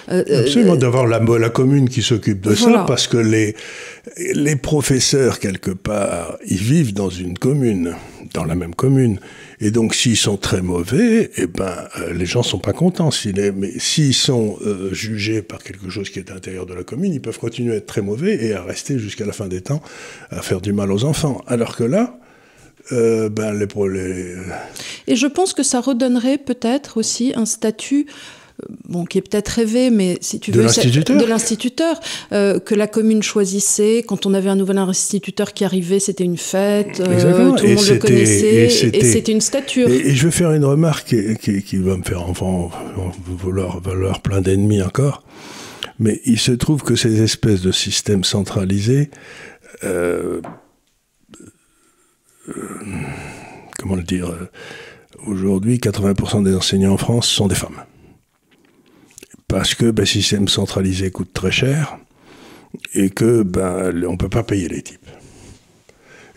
Euh, 0.09 0.23
euh, 0.29 0.41
Absolument, 0.41 0.75
d'avoir 0.75 1.07
la, 1.07 1.19
la 1.19 1.49
commune 1.49 1.87
qui 1.89 2.01
s'occupe 2.01 2.41
de 2.41 2.55
ça, 2.55 2.83
parce 2.87 3.07
que 3.07 3.17
les, 3.17 3.55
les 4.33 4.55
professeurs, 4.55 5.39
quelque 5.39 5.71
part, 5.71 6.37
ils 6.45 6.57
vivent 6.57 6.93
dans 6.93 7.09
une 7.09 7.37
commune, 7.37 7.95
dans 8.33 8.45
la 8.45 8.55
même 8.55 8.75
commune. 8.75 9.19
Et 9.65 9.71
donc, 9.71 9.95
s'ils 9.95 10.17
sont 10.17 10.35
très 10.35 10.61
mauvais, 10.61 11.31
eh 11.37 11.47
ben, 11.47 11.87
euh, 11.97 12.11
les 12.11 12.25
gens 12.25 12.43
sont 12.43 12.59
pas 12.59 12.73
contents. 12.73 13.11
mais 13.55 13.79
s'ils 13.79 14.13
sont 14.13 14.57
euh, 14.65 14.93
jugés 14.93 15.41
par 15.41 15.63
quelque 15.63 15.89
chose 15.89 16.09
qui 16.09 16.19
est 16.19 16.29
à 16.29 16.33
l'intérieur 16.33 16.65
de 16.65 16.73
la 16.73 16.83
commune, 16.83 17.13
ils 17.13 17.21
peuvent 17.21 17.39
continuer 17.39 17.71
à 17.71 17.77
être 17.77 17.85
très 17.85 18.01
mauvais 18.01 18.43
et 18.43 18.53
à 18.53 18.61
rester 18.61 18.99
jusqu'à 18.99 19.25
la 19.25 19.31
fin 19.31 19.47
des 19.47 19.61
temps 19.61 19.81
à 20.31 20.41
faire 20.41 20.59
du 20.59 20.73
mal 20.73 20.91
aux 20.91 21.05
enfants. 21.05 21.41
Alors 21.47 21.77
que 21.77 21.85
là, 21.85 22.19
euh, 22.91 23.29
ben, 23.29 23.53
les, 23.53 23.67
les... 23.89 24.35
Et 25.07 25.15
je 25.15 25.27
pense 25.27 25.53
que 25.53 25.63
ça 25.63 25.79
redonnerait 25.79 26.39
peut-être 26.39 26.97
aussi 26.97 27.31
un 27.33 27.45
statut 27.45 28.07
bon, 28.87 29.05
qui 29.05 29.17
est 29.17 29.21
peut-être 29.21 29.49
rêvé, 29.49 29.89
mais 29.89 30.17
si 30.21 30.39
tu 30.39 30.51
de 30.51 30.61
veux, 30.61 30.65
de 30.65 31.25
l'instituteur, 31.25 31.99
euh, 32.31 32.59
que 32.59 32.75
la 32.75 32.87
commune 32.87 33.23
choisissait. 33.23 34.03
Quand 34.05 34.25
on 34.25 34.33
avait 34.33 34.49
un 34.49 34.55
nouvel 34.55 34.77
instituteur 34.77 35.53
qui 35.53 35.63
arrivait, 35.65 35.99
c'était 35.99 36.23
une 36.23 36.37
fête, 36.37 36.99
euh, 36.99 37.55
tout 37.55 37.65
le 37.65 37.75
monde 37.75 37.87
le 37.89 37.97
connaissait, 37.97 38.65
et 38.93 39.03
c'était 39.03 39.31
une 39.31 39.41
stature. 39.41 39.89
Et, 39.89 40.13
je 40.15 40.25
vais 40.25 40.31
faire 40.31 40.51
une 40.51 40.65
remarque 40.65 41.15
qui, 41.39 41.77
va 41.77 41.97
me 41.97 42.03
faire 42.03 42.23
enfin 42.23 42.69
vouloir, 43.25 43.81
vouloir 43.81 44.21
plein 44.21 44.41
d'ennemis 44.41 44.81
encore. 44.81 45.23
Mais 45.99 46.21
il 46.25 46.39
se 46.39 46.51
trouve 46.51 46.81
que 46.83 46.95
ces 46.95 47.21
espèces 47.21 47.61
de 47.61 47.71
systèmes 47.71 48.23
centralisés, 48.23 49.09
euh, 49.83 50.41
comment 53.79 53.95
le 53.95 54.03
dire, 54.03 54.33
aujourd'hui, 55.27 55.77
80% 55.77 56.43
des 56.43 56.55
enseignants 56.55 56.93
en 56.93 56.97
France 56.97 57.27
sont 57.27 57.47
des 57.47 57.55
femmes 57.55 57.83
parce 59.53 59.75
que 59.75 59.85
le 59.85 59.91
ben, 59.91 60.03
système 60.03 60.47
centralisé 60.47 61.11
coûte 61.11 61.31
très 61.31 61.51
cher 61.51 61.99
et 62.95 63.11
que 63.11 63.43
ben, 63.43 63.93
on 64.07 64.13
ne 64.13 64.17
peut 64.17 64.27
pas 64.27 64.41
payer 64.41 64.67
les 64.67 64.81
types. 64.81 65.05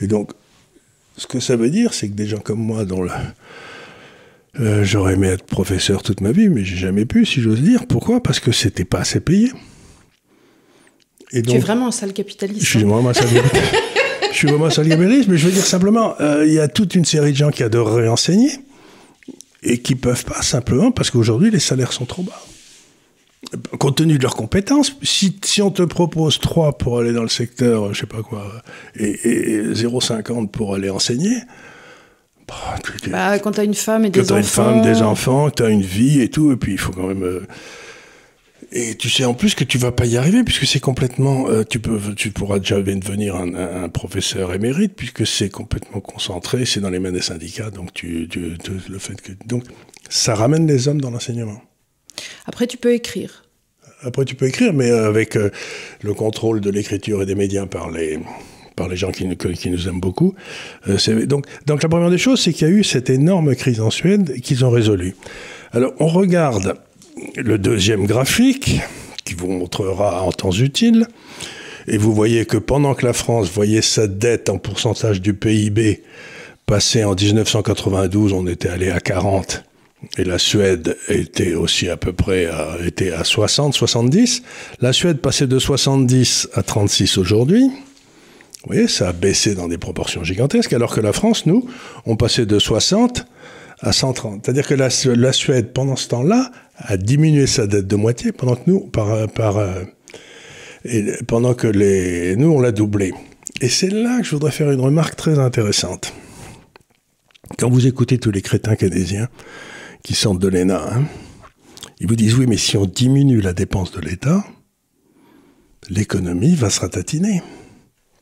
Et 0.02 0.06
donc, 0.06 0.32
ce 1.16 1.26
que 1.26 1.40
ça 1.40 1.56
veut 1.56 1.70
dire, 1.70 1.94
c'est 1.94 2.08
que 2.08 2.12
des 2.12 2.26
gens 2.26 2.40
comme 2.40 2.58
moi, 2.58 2.84
dont 2.84 3.06
euh, 4.60 4.84
j'aurais 4.84 5.14
aimé 5.14 5.28
être 5.28 5.46
professeur 5.46 6.02
toute 6.02 6.20
ma 6.20 6.30
vie, 6.30 6.50
mais 6.50 6.62
j'ai 6.62 6.76
jamais 6.76 7.06
pu, 7.06 7.24
si 7.24 7.40
j'ose 7.40 7.62
dire. 7.62 7.86
Pourquoi? 7.86 8.22
Parce 8.22 8.38
que 8.38 8.52
c'était 8.52 8.84
pas 8.84 8.98
assez 8.98 9.20
payé. 9.20 9.50
Et 11.32 11.40
donc, 11.40 11.54
tu 11.54 11.56
es 11.56 11.64
vraiment 11.64 11.86
un 11.86 11.92
sale 11.92 12.12
capitaliste. 12.12 12.66
Je 12.66 12.68
suis 12.68 12.80
hein? 12.80 12.86
vraiment 12.86 13.08
un 13.08 13.14
sale 13.14 13.32
capitaliste. 13.32 13.74
je 14.30 14.36
suis 14.36 14.46
vraiment 14.46 14.66
un 14.66 14.70
sale 14.70 14.90
capitaliste, 14.90 15.28
mais 15.30 15.38
je 15.38 15.46
veux 15.46 15.54
dire 15.54 15.64
simplement, 15.64 16.20
euh, 16.20 16.44
il 16.46 16.52
y 16.52 16.60
a 16.60 16.68
toute 16.68 16.94
une 16.94 17.06
série 17.06 17.32
de 17.32 17.38
gens 17.38 17.50
qui 17.50 17.62
adoreraient 17.62 18.08
enseigner 18.08 18.50
et 19.62 19.78
qui 19.78 19.94
peuvent 19.94 20.26
pas 20.26 20.42
simplement 20.42 20.92
parce 20.92 21.10
qu'aujourd'hui 21.10 21.50
les 21.50 21.60
salaires 21.60 21.94
sont 21.94 22.04
trop 22.04 22.22
bas. 22.22 22.42
Compte 23.78 23.96
tenu 23.96 24.18
de 24.18 24.22
leurs 24.22 24.36
compétences, 24.36 24.96
si, 25.02 25.38
si, 25.44 25.62
on 25.62 25.70
te 25.70 25.82
propose 25.82 26.38
3 26.38 26.78
pour 26.78 26.98
aller 26.98 27.12
dans 27.12 27.22
le 27.22 27.28
secteur, 27.28 27.94
je 27.94 28.00
sais 28.00 28.06
pas 28.06 28.22
quoi, 28.22 28.50
et, 28.96 29.10
et 29.10 29.62
0,50 29.72 30.48
pour 30.48 30.74
aller 30.74 30.90
enseigner, 30.90 31.36
bah, 32.46 32.54
bah, 33.10 33.38
quand 33.38 33.52
tu 33.52 33.60
as 33.60 33.64
une 33.64 33.74
femme 33.74 34.04
et 34.04 34.10
des 34.10 34.20
enfants. 34.20 34.28
Quand 34.28 34.34
tu 34.34 34.34
as 34.34 34.38
une 34.38 34.44
femme, 34.44 34.82
des 34.82 35.02
enfants, 35.02 35.50
tu 35.50 35.68
une 35.68 35.82
vie 35.82 36.20
et 36.20 36.28
tout, 36.28 36.52
et 36.52 36.56
puis 36.56 36.72
il 36.72 36.78
faut 36.78 36.92
quand 36.92 37.08
même. 37.08 37.24
Euh, 37.24 37.46
et 38.72 38.96
tu 38.96 39.08
sais 39.08 39.24
en 39.24 39.34
plus 39.34 39.54
que 39.54 39.64
tu 39.64 39.78
vas 39.78 39.92
pas 39.92 40.06
y 40.06 40.16
arriver 40.16 40.42
puisque 40.44 40.66
c'est 40.66 40.80
complètement. 40.80 41.48
Euh, 41.48 41.64
tu 41.64 41.78
peux, 41.80 41.98
tu 42.14 42.30
pourras 42.30 42.58
déjà 42.58 42.80
devenir 42.80 43.36
un, 43.36 43.54
un 43.54 43.88
professeur 43.88 44.54
émérite 44.54 44.94
puisque 44.96 45.26
c'est 45.26 45.48
complètement 45.48 46.00
concentré, 46.00 46.64
c'est 46.66 46.80
dans 46.80 46.90
les 46.90 46.98
mains 46.98 47.12
des 47.12 47.22
syndicats, 47.22 47.70
donc 47.70 47.92
tu, 47.92 48.28
tu, 48.28 48.56
le 48.88 48.98
fait 48.98 49.20
que 49.20 49.32
donc 49.46 49.64
ça 50.08 50.34
ramène 50.34 50.66
les 50.66 50.88
hommes 50.88 51.00
dans 51.00 51.10
l'enseignement. 51.10 51.60
Après, 52.46 52.66
tu 52.66 52.76
peux 52.76 52.92
écrire. 52.92 53.44
Après, 54.02 54.24
tu 54.24 54.34
peux 54.34 54.46
écrire, 54.46 54.72
mais 54.72 54.90
avec 54.90 55.36
euh, 55.36 55.50
le 56.02 56.14
contrôle 56.14 56.60
de 56.60 56.70
l'écriture 56.70 57.22
et 57.22 57.26
des 57.26 57.34
médias 57.34 57.66
par 57.66 57.90
les 57.90 58.18
par 58.76 58.88
les 58.88 58.96
gens 58.96 59.10
qui, 59.10 59.26
qui 59.36 59.70
nous 59.70 59.88
aiment 59.88 60.00
beaucoup. 60.00 60.34
Euh, 60.86 61.24
donc, 61.24 61.46
donc 61.64 61.82
la 61.82 61.88
première 61.88 62.10
des 62.10 62.18
choses, 62.18 62.42
c'est 62.42 62.52
qu'il 62.52 62.68
y 62.68 62.70
a 62.70 62.74
eu 62.74 62.84
cette 62.84 63.08
énorme 63.08 63.54
crise 63.56 63.80
en 63.80 63.90
Suède 63.90 64.38
qu'ils 64.42 64.66
ont 64.66 64.70
résolue. 64.70 65.16
Alors 65.72 65.94
on 65.98 66.08
regarde 66.08 66.76
le 67.36 67.56
deuxième 67.56 68.06
graphique 68.06 68.80
qui 69.24 69.34
vous 69.34 69.48
montrera 69.48 70.22
en 70.22 70.32
temps 70.32 70.52
utile. 70.52 71.06
Et 71.88 71.98
vous 71.98 72.12
voyez 72.12 72.46
que 72.46 72.56
pendant 72.56 72.94
que 72.94 73.06
la 73.06 73.12
France 73.12 73.50
voyait 73.50 73.82
sa 73.82 74.06
dette 74.06 74.48
en 74.48 74.58
pourcentage 74.58 75.20
du 75.20 75.34
PIB 75.34 76.02
passer 76.66 77.04
en 77.04 77.14
1992, 77.14 78.32
on 78.32 78.46
était 78.46 78.68
allé 78.68 78.90
à 78.90 78.98
40, 78.98 79.62
et 80.18 80.24
la 80.24 80.38
Suède 80.38 80.96
était 81.08 81.54
aussi 81.54 81.88
à 81.88 81.96
peu 81.96 82.12
près 82.12 82.46
à, 82.46 82.76
était 82.84 83.12
à 83.12 83.24
60, 83.24 83.74
70. 83.74 84.42
La 84.80 84.92
Suède 84.92 85.18
passait 85.18 85.46
de 85.46 85.58
70 85.58 86.48
à 86.54 86.62
36 86.62 87.18
aujourd'hui. 87.18 87.64
Vous 87.64 88.72
voyez, 88.72 88.88
ça 88.88 89.08
a 89.08 89.12
baissé 89.12 89.54
dans 89.54 89.68
des 89.68 89.78
proportions 89.78 90.24
gigantesques, 90.24 90.72
alors 90.72 90.94
que 90.94 91.00
la 91.00 91.12
France, 91.12 91.46
nous, 91.46 91.68
on 92.04 92.16
passait 92.16 92.46
de 92.46 92.58
60 92.58 93.26
à 93.80 93.92
130. 93.92 94.44
C'est-à-dire 94.44 94.66
que 94.66 94.74
la, 94.74 95.32
Suède, 95.32 95.72
pendant 95.72 95.96
ce 95.96 96.08
temps-là, 96.08 96.50
a 96.76 96.96
diminué 96.96 97.46
sa 97.46 97.66
dette 97.66 97.86
de 97.86 97.96
moitié, 97.96 98.32
pendant 98.32 98.56
que 98.56 98.62
nous, 98.66 98.80
par, 98.80 99.28
par, 99.28 99.58
euh, 99.58 99.84
pendant 101.26 101.54
que 101.54 101.68
les, 101.68 102.36
nous, 102.36 102.48
on 102.48 102.60
l'a 102.60 102.72
doublé. 102.72 103.12
Et 103.60 103.68
c'est 103.68 103.90
là 103.90 104.18
que 104.18 104.24
je 104.24 104.32
voudrais 104.32 104.50
faire 104.50 104.70
une 104.70 104.80
remarque 104.80 105.16
très 105.16 105.38
intéressante. 105.38 106.12
Quand 107.58 107.70
vous 107.70 107.86
écoutez 107.86 108.18
tous 108.18 108.30
les 108.30 108.42
crétins 108.42 108.74
canadiens 108.74 109.28
qui 110.06 110.14
sortent 110.14 110.38
de 110.38 110.46
l'ENA, 110.46 110.80
hein, 110.94 111.04
ils 111.98 112.06
vous 112.06 112.14
disent 112.14 112.36
oui, 112.36 112.46
mais 112.46 112.56
si 112.56 112.76
on 112.76 112.86
diminue 112.86 113.40
la 113.40 113.52
dépense 113.52 113.90
de 113.90 114.00
l'État, 114.00 114.46
l'économie 115.90 116.54
va 116.54 116.70
se 116.70 116.78
ratatiner 116.78 117.42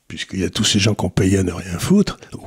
puisqu'il 0.09 0.41
y 0.41 0.45
a 0.45 0.51
tous 0.51 0.65
ces 0.65 0.79
gens 0.79 0.95
qui 0.95 1.05
ont 1.05 1.11
payé 1.11 1.39
à 1.39 1.43
ne 1.43 1.53
rien 1.53 1.79
foutre, 1.79 2.19
ou 2.33 2.39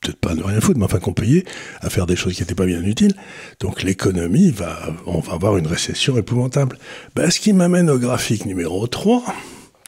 peut-être 0.00 0.16
pas 0.16 0.32
à 0.32 0.34
ne 0.34 0.42
rien 0.42 0.60
foutre, 0.60 0.80
mais 0.80 0.84
enfin 0.84 0.98
qu'on 0.98 1.12
payé 1.12 1.44
à 1.80 1.90
faire 1.90 2.06
des 2.06 2.16
choses 2.16 2.34
qui 2.34 2.42
n'étaient 2.42 2.56
pas 2.56 2.66
bien 2.66 2.82
utiles. 2.82 3.14
Donc 3.60 3.84
l'économie 3.84 4.50
va, 4.50 4.92
on 5.06 5.20
va 5.20 5.34
avoir 5.34 5.56
une 5.56 5.68
récession 5.68 6.16
épouvantable. 6.16 6.76
Ben, 7.14 7.30
ce 7.30 7.38
qui 7.38 7.52
m'amène 7.52 7.88
au 7.88 7.98
graphique 7.98 8.46
numéro 8.46 8.88
3, 8.88 9.22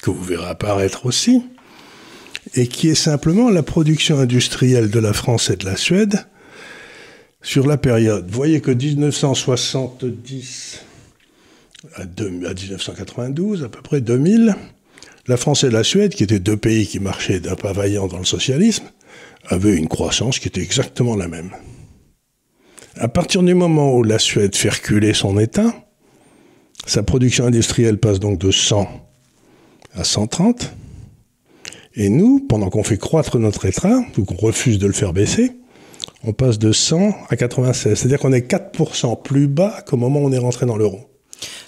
que 0.03 0.11
vous 0.11 0.23
verrez 0.23 0.47
apparaître 0.47 1.07
aussi, 1.07 1.43
et 2.55 2.69
qui 2.69 2.91
est 2.91 2.95
simplement 2.95 3.51
la 3.51 3.65
production 3.65 4.21
industrielle 4.21 4.89
de 4.89 5.01
la 5.01 5.13
France 5.13 5.51
et 5.51 5.57
de 5.57 5.65
la 5.65 5.77
Suède 5.77 6.27
sur 7.45 7.69
la 7.69 7.77
période. 7.77 8.29
Vous 8.29 8.35
voyez 8.35 8.61
que 8.61 8.73
1970 8.73 10.81
à, 11.97 12.01
à 12.01 12.05
1992, 12.05 13.63
à 13.63 13.69
peu 13.69 13.83
près 13.83 14.01
2000, 14.01 14.57
la 15.29 15.37
France 15.37 15.63
et 15.63 15.71
la 15.71 15.85
Suède, 15.85 16.15
qui 16.15 16.25
étaient 16.25 16.41
deux 16.41 16.57
pays 16.57 16.87
qui 16.87 16.99
marchaient 16.99 17.41
d'un 17.41 17.55
pas 17.55 17.73
vaillant 17.73 18.09
dans 18.09 18.19
le 18.19 18.25
socialisme, 18.25 18.85
avaient 19.47 19.77
une 19.77 19.89
croissance 19.89 20.39
qui 20.39 20.49
était 20.49 20.63
exactement 20.63 21.15
la 21.15 21.29
même. 21.29 21.51
À 22.97 23.09
partir 23.09 23.43
du 23.43 23.55
moment 23.55 23.95
où 23.95 24.03
la 24.03 24.19
Suède 24.19 24.57
fait 24.57 24.71
reculer 24.71 25.13
son 25.13 25.39
État, 25.39 25.75
sa 26.87 27.03
production 27.03 27.47
industrielle 27.47 27.99
passe 27.99 28.21
donc 28.21 28.39
de 28.39 28.51
100 28.51 28.89
à 29.95 30.05
130. 30.05 30.73
Et 31.97 32.09
nous, 32.09 32.41
pendant 32.41 32.71
qu'on 32.71 32.83
fait 32.83 32.99
croître 32.99 33.39
notre 33.39 33.67
État, 33.67 34.01
ou 34.19 34.25
qu'on 34.25 34.35
refuse 34.35 34.79
de 34.79 34.87
le 34.87 34.93
faire 34.93 35.13
baisser, 35.13 35.53
on 36.25 36.33
passe 36.33 36.59
de 36.59 36.73
100 36.73 37.15
à 37.29 37.37
96. 37.37 37.99
C'est-à-dire 37.99 38.19
qu'on 38.19 38.33
est 38.33 38.51
4% 38.51 39.23
plus 39.23 39.47
bas 39.47 39.83
qu'au 39.87 39.97
moment 39.97 40.21
où 40.21 40.27
on 40.27 40.33
est 40.33 40.39
rentré 40.39 40.67
dans 40.67 40.77
l'euro. 40.77 41.01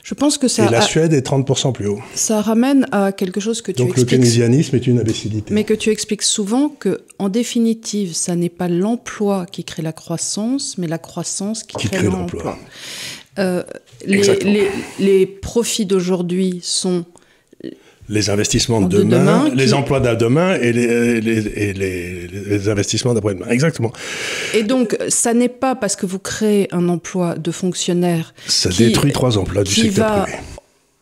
Je 0.03 0.15
pense 0.15 0.39
que 0.39 0.47
ça. 0.47 0.67
Et 0.67 0.71
la 0.71 0.81
Suède 0.81 1.13
est 1.13 1.27
30% 1.27 1.73
plus 1.73 1.89
haut. 1.89 1.99
Ça 2.15 2.41
ramène 2.41 2.87
à 2.93 3.11
quelque 3.11 3.41
chose 3.41 3.61
que 3.61 3.73
tu 3.73 3.79
Donc 3.79 3.89
expliques. 3.89 4.07
Donc 4.07 4.13
le 4.13 4.19
keynésianisme 4.19 4.77
est 4.77 4.87
une 4.87 5.01
imbécilité. 5.01 5.53
Mais 5.53 5.65
que 5.65 5.75
tu 5.75 5.91
expliques 5.91 6.23
souvent 6.23 6.69
que, 6.69 7.03
en 7.19 7.29
définitive, 7.29 8.15
ça 8.15 8.37
n'est 8.37 8.49
pas 8.49 8.69
l'emploi 8.69 9.47
qui 9.47 9.65
crée 9.65 9.83
la 9.83 9.93
croissance, 9.93 10.79
mais 10.79 10.87
la 10.87 10.99
croissance 10.99 11.65
qui, 11.65 11.89
crée, 11.89 12.05
l'emploi. 12.05 12.57
Euh, 13.39 13.65
les, 14.07 14.71
les, 15.01 15.27
profits 15.27 15.87
d'aujourd'hui 15.87 16.61
sont 16.63 17.05
les 18.09 18.31
investissements 18.31 18.81
de 18.81 19.03
demain, 19.03 19.51
les 19.55 19.75
emplois 19.75 20.01
de 20.01 20.15
demain 20.15 20.55
et 20.55 20.73
les, 20.73 21.21
les, 21.21 22.29
les 22.29 22.69
investissements 22.69 23.15
d'après-demain. 23.15 23.49
Exactement. 23.49 23.93
Et 24.55 24.63
donc, 24.63 24.97
ça 25.09 25.35
n'est 25.35 25.49
pas 25.49 25.75
parce 25.75 25.97
que 25.97 26.07
vous 26.07 26.19
créez 26.19 26.69
un 26.73 26.89
emploi 26.89 27.37
de 27.37 27.51
fonctionnaire. 27.51 28.35
Ça 28.47 28.71
détruit 28.71 29.13
trois 29.13 29.39
emplois 29.39 29.65
du 29.65 29.73
secteur 29.73 30.09
va, 30.09 30.23
privé. 30.23 30.39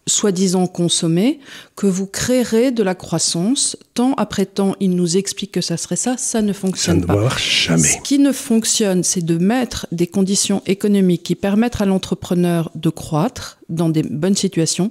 Soi-disant 0.07 0.67
consommer, 0.67 1.41
que 1.77 1.87
vous 1.87 2.07
créerez 2.07 2.71
de 2.71 2.83
la 2.83 2.95
croissance. 2.95 3.77
Temps 3.95 4.15
après 4.19 4.45
temps, 4.47 4.75
il 4.81 4.91
nous 4.91 5.17
explique 5.17 5.53
que 5.53 5.63
ça 5.63 5.77
serait 5.77 5.97
ça, 5.97 6.17
ça 6.19 6.43
ne 6.43 6.53
fonctionne 6.53 7.01
ça 7.01 7.07
pas. 7.07 7.25
Ne 7.25 7.29
jamais. 7.39 7.89
Ce 7.89 7.97
qui 8.03 8.19
ne 8.19 8.33
fonctionne, 8.33 9.03
c'est 9.03 9.25
de 9.25 9.39
mettre 9.39 9.87
des 9.93 10.07
conditions 10.07 10.63
économiques 10.67 11.23
qui 11.23 11.35
permettent 11.35 11.81
à 11.81 11.87
l'entrepreneur 11.87 12.71
de 12.75 12.91
croître 12.91 13.59
dans 13.69 13.89
des 13.89 14.03
bonnes 14.03 14.37
situations 14.37 14.91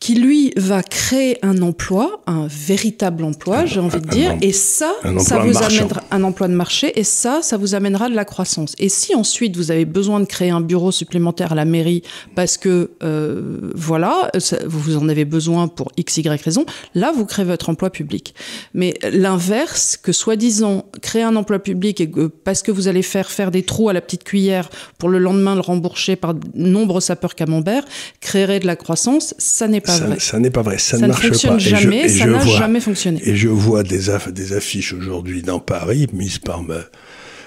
qui 0.00 0.14
lui 0.14 0.50
va 0.56 0.82
créer 0.82 1.38
un 1.44 1.60
emploi, 1.60 2.22
un 2.26 2.46
véritable 2.48 3.22
emploi, 3.22 3.66
j'ai 3.66 3.80
envie 3.80 4.00
de 4.00 4.08
dire, 4.08 4.34
et 4.40 4.52
ça, 4.52 4.94
ça 5.18 5.38
vous 5.40 5.58
amènera 5.62 6.02
un 6.10 6.24
emploi 6.24 6.48
de 6.48 6.54
marché, 6.54 6.98
et 6.98 7.04
ça, 7.04 7.40
ça 7.42 7.58
vous 7.58 7.74
amènera 7.74 8.08
de 8.08 8.14
la 8.14 8.24
croissance. 8.24 8.74
Et 8.78 8.88
si 8.88 9.14
ensuite 9.14 9.58
vous 9.58 9.70
avez 9.70 9.84
besoin 9.84 10.20
de 10.20 10.24
créer 10.24 10.48
un 10.48 10.62
bureau 10.62 10.90
supplémentaire 10.90 11.52
à 11.52 11.54
la 11.54 11.66
mairie 11.66 12.02
parce 12.34 12.56
que 12.56 12.92
euh, 13.02 13.72
voilà, 13.74 14.30
vous 14.66 14.96
en 14.96 15.06
avez 15.10 15.26
besoin 15.26 15.68
pour 15.68 15.92
x 15.98 16.16
y 16.16 16.42
raison, 16.42 16.64
là 16.94 17.12
vous 17.14 17.26
créez 17.26 17.44
votre 17.44 17.68
emploi 17.68 17.90
public. 17.90 18.34
Mais 18.72 18.94
l'inverse, 19.12 19.98
que 19.98 20.12
soi-disant 20.12 20.86
créer 21.02 21.24
un 21.24 21.36
emploi 21.36 21.58
public 21.58 22.00
et 22.00 22.10
que 22.10 22.26
parce 22.26 22.62
que 22.62 22.72
vous 22.72 22.88
allez 22.88 23.02
faire 23.02 23.30
faire 23.30 23.50
des 23.50 23.64
trous 23.64 23.90
à 23.90 23.92
la 23.92 24.00
petite 24.00 24.24
cuillère 24.24 24.70
pour 24.96 25.10
le 25.10 25.18
lendemain 25.18 25.54
le 25.54 25.60
rembourser 25.60 26.16
par 26.16 26.34
nombreux 26.54 27.02
sapeurs 27.02 27.34
camembert, 27.34 27.84
créerait 28.22 28.60
de 28.60 28.66
la 28.66 28.76
croissance, 28.76 29.34
ça 29.36 29.68
n'est 29.68 29.82
pas 29.82 29.89
ça, 30.18 30.38
n'est 30.38 30.50
pas 30.50 30.62
vrai. 30.62 30.78
Ça, 30.78 30.98
ne 30.98 31.06
marche 31.06 31.26
fonctionne 31.26 31.52
pas. 31.52 31.58
Jamais, 31.58 32.08
ça 32.08 32.26
n'a 32.26 32.44
jamais 32.44 32.80
fonctionné. 32.80 33.20
Et 33.24 33.36
je 33.36 33.48
vois 33.48 33.82
des, 33.82 34.06
des 34.32 34.52
affiches 34.52 34.92
aujourd'hui 34.92 35.42
dans 35.42 35.60
Paris, 35.60 36.06
mises 36.12 36.38
par 36.38 36.62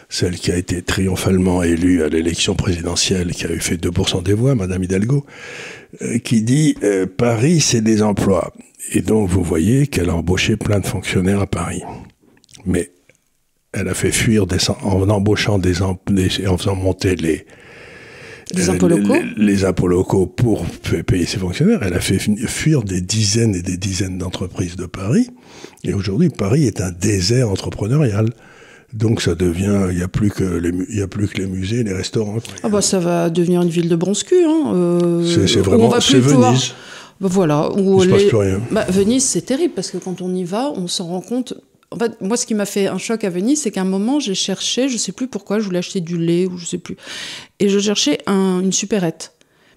celle 0.10 0.36
qui 0.36 0.51
a 0.51 0.58
été 0.58 0.82
triomphalement 0.84 1.63
élue 1.63 2.03
à 2.03 2.08
l'élection 2.08 2.56
présidentielle, 2.56 3.32
qui 3.32 3.45
a 3.45 3.51
eu 3.51 3.60
fait 3.60 3.75
2% 3.75 4.21
des 4.21 4.34
voix, 4.34 4.53
Madame 4.53 4.84
Hidalgo, 4.84 5.25
euh, 6.01 6.19
qui 6.19 6.43
dit 6.43 6.75
euh, 6.84 7.08
Paris, 7.08 7.62
c'est 7.62 7.82
des 7.82 8.03
emplois. 8.03 8.53
Et 8.91 9.01
donc, 9.01 9.29
vous 9.29 9.43
voyez 9.43 9.88
qu'elle 9.88 10.10
a 10.10 10.15
embauché 10.15 10.56
plein 10.56 10.79
de 10.79 10.86
fonctionnaires 10.86 11.41
à 11.41 11.47
Paris. 11.47 11.82
Mais 12.65 12.91
elle 13.73 13.88
a 13.88 13.95
fait 13.95 14.12
fuir 14.12 14.45
des, 14.45 14.58
en 14.69 15.10
embauchant 15.10 15.58
des, 15.58 15.73
des 16.10 16.47
en 16.47 16.58
faisant 16.58 16.75
monter 16.75 17.15
les, 17.15 17.45
les 18.53 18.69
impôts 18.69 18.87
locaux 18.87 19.15
les, 19.37 19.65
impôts 19.65 19.87
locaux 19.87 20.27
pour 20.27 20.65
payer 21.05 21.25
ses 21.25 21.37
fonctionnaires. 21.37 21.79
Elle 21.81 21.93
a 21.93 21.99
fait 21.99 22.19
fuir 22.19 22.83
des 22.83 23.01
dizaines 23.01 23.55
et 23.55 23.61
des 23.61 23.77
dizaines 23.77 24.17
d'entreprises 24.17 24.75
de 24.75 24.85
Paris. 24.85 25.29
Et 25.83 25.93
aujourd'hui, 25.93 26.29
Paris 26.29 26.65
est 26.65 26.81
un 26.81 26.91
désert 26.91 27.49
entrepreneurial. 27.49 28.29
Donc 28.93 29.21
ça 29.21 29.33
devient, 29.33 29.87
il 29.89 29.97
n'y 29.97 30.03
a, 30.03 30.07
plus 30.07 30.29
que 30.29 30.43
les, 30.43 30.71
y 30.95 31.01
a 31.01 31.07
plus 31.07 31.27
que 31.27 31.39
les 31.39 31.47
musées, 31.47 31.83
les 31.83 31.93
restaurants. 31.93 32.37
Ah 32.61 32.69
bah 32.69 32.81
ça 32.81 32.99
va 32.99 33.31
devenir 33.31 33.63
une 33.63 33.69
ville 33.69 33.89
de 33.89 33.95
bronze-cul. 33.95 34.43
Hein. 34.45 34.71
Euh, 34.75 35.47
c'est 35.47 35.61
vraiment, 35.61 35.99
c'est 35.99 36.19
Venise. 36.19 36.73
Bah 37.19 37.27
voilà. 37.31 37.71
Où 37.71 38.03
il 38.03 38.09
ne 38.09 38.13
se 38.13 38.21
passe 38.21 38.23
plus 38.25 38.37
rien. 38.37 38.61
Bah, 38.69 38.85
Venise, 38.89 39.23
c'est 39.23 39.41
terrible 39.41 39.73
parce 39.73 39.89
que 39.89 39.97
quand 39.97 40.21
on 40.21 40.33
y 40.35 40.43
va, 40.43 40.71
on 40.75 40.87
s'en 40.87 41.07
rend 41.07 41.21
compte 41.21 41.55
en 41.93 41.99
fait, 41.99 42.19
moi, 42.21 42.38
ce 42.38 42.45
qui 42.45 42.56
m'a 42.56 42.65
fait 42.65 42.88
un 42.88 42.97
choc 42.97 43.23
à 43.23 43.29
Venise, 43.29 43.62
c'est 43.62 43.71
qu'à 43.71 43.82
un 43.82 43.86
moment, 43.86 44.19
j'ai 44.19 44.36
cherché, 44.36 44.89
je 44.89 44.97
sais 44.97 45.12
plus 45.12 45.27
pourquoi, 45.27 45.60
je 45.60 45.65
voulais 45.65 45.79
acheter 45.79 46.01
du 46.01 46.17
lait 46.17 46.45
ou 46.45 46.58
je 46.58 46.65
sais 46.65 46.77
plus, 46.77 46.97
et 47.60 47.69
je 47.69 47.79
cherchais 47.79 48.19
une 48.27 48.73
supérette. 48.73 49.34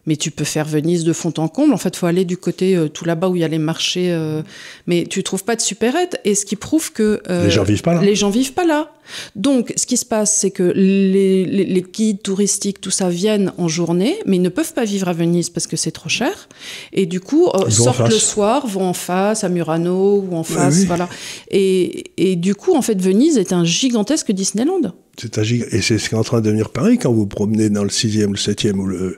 Mais 0.07 0.17
tu 0.17 0.31
peux 0.31 0.45
faire 0.45 0.67
Venise 0.67 1.03
de 1.03 1.13
fond 1.13 1.33
en 1.37 1.49
comble. 1.49 1.75
En 1.75 1.79
fait, 1.79 1.89
il 1.89 1.97
faut 1.97 2.07
aller 2.07 2.25
du 2.25 2.37
côté 2.37 2.77
euh, 2.77 2.89
tout 2.89 3.05
là-bas 3.05 3.29
où 3.29 3.35
il 3.35 3.41
y 3.41 3.45
a 3.45 3.49
les 3.49 3.59
marchés. 3.59 4.13
Euh, 4.13 4.43
mais 4.87 5.05
tu 5.05 5.25
trouves 5.25 5.43
pas 5.43 5.57
de 5.57 5.61
supérette. 5.61 6.21
Et 6.25 6.37
ce 6.37 6.47
qui 6.47 6.55
prouve 6.55 6.93
que 6.93 7.21
euh, 7.29 7.45
les 7.45 7.51
gens 7.51 7.65
vivent 7.65 7.83
pas 7.83 7.95
là. 7.95 8.03
Les 8.03 8.15
gens 8.15 8.31
vivent 8.31 8.53
pas 8.53 8.65
là. 8.65 8.93
Donc, 9.35 9.73
ce 9.77 9.87
qui 9.87 9.97
se 9.97 10.05
passe, 10.05 10.37
c'est 10.37 10.51
que 10.51 10.63
les, 10.63 11.45
les, 11.45 11.83
guides 11.83 12.23
touristiques, 12.23 12.81
tout 12.81 12.91
ça, 12.91 13.09
viennent 13.09 13.53
en 13.59 13.69
journée, 13.69 14.17
mais 14.27 14.37
ils 14.37 14.43
ne 14.43 14.49
peuvent 14.49 14.73
pas 14.73 14.85
vivre 14.85 15.09
à 15.09 15.13
Venise 15.13 15.51
parce 15.51 15.67
que 15.67 15.77
c'est 15.77 15.91
trop 15.91 16.09
cher. 16.09 16.49
Et 16.93 17.07
du 17.07 17.21
coup, 17.21 17.49
euh, 17.49 17.71
sortent 17.71 18.09
le 18.09 18.19
soir, 18.19 18.67
vont 18.67 18.85
en 18.85 18.93
face, 18.93 19.45
à 19.45 19.49
Murano 19.49 20.25
ou 20.29 20.35
en 20.37 20.43
face, 20.43 20.85
voilà. 20.85 21.09
Et, 21.51 22.13
et, 22.17 22.37
du 22.37 22.55
coup, 22.55 22.75
en 22.75 22.83
fait, 22.83 23.01
Venise 23.01 23.39
est 23.39 23.53
un 23.53 23.65
gigantesque 23.65 24.33
Disneyland. 24.33 24.93
C'est 25.19 25.39
un 25.39 25.43
et 25.43 25.81
c'est 25.81 25.99
ce 25.99 26.11
qui 26.11 26.15
est 26.15 26.19
en 26.19 26.25
train 26.25 26.41
de 26.41 26.45
devenir 26.45 26.69
Paris 26.69 26.99
quand 26.99 27.11
vous 27.11 27.27
promenez 27.27 27.71
dans 27.71 27.85
le 27.85 27.89
6e, 27.89 28.33
le 28.33 28.35
7e 28.35 28.75
ou 28.75 28.87
le, 28.87 29.17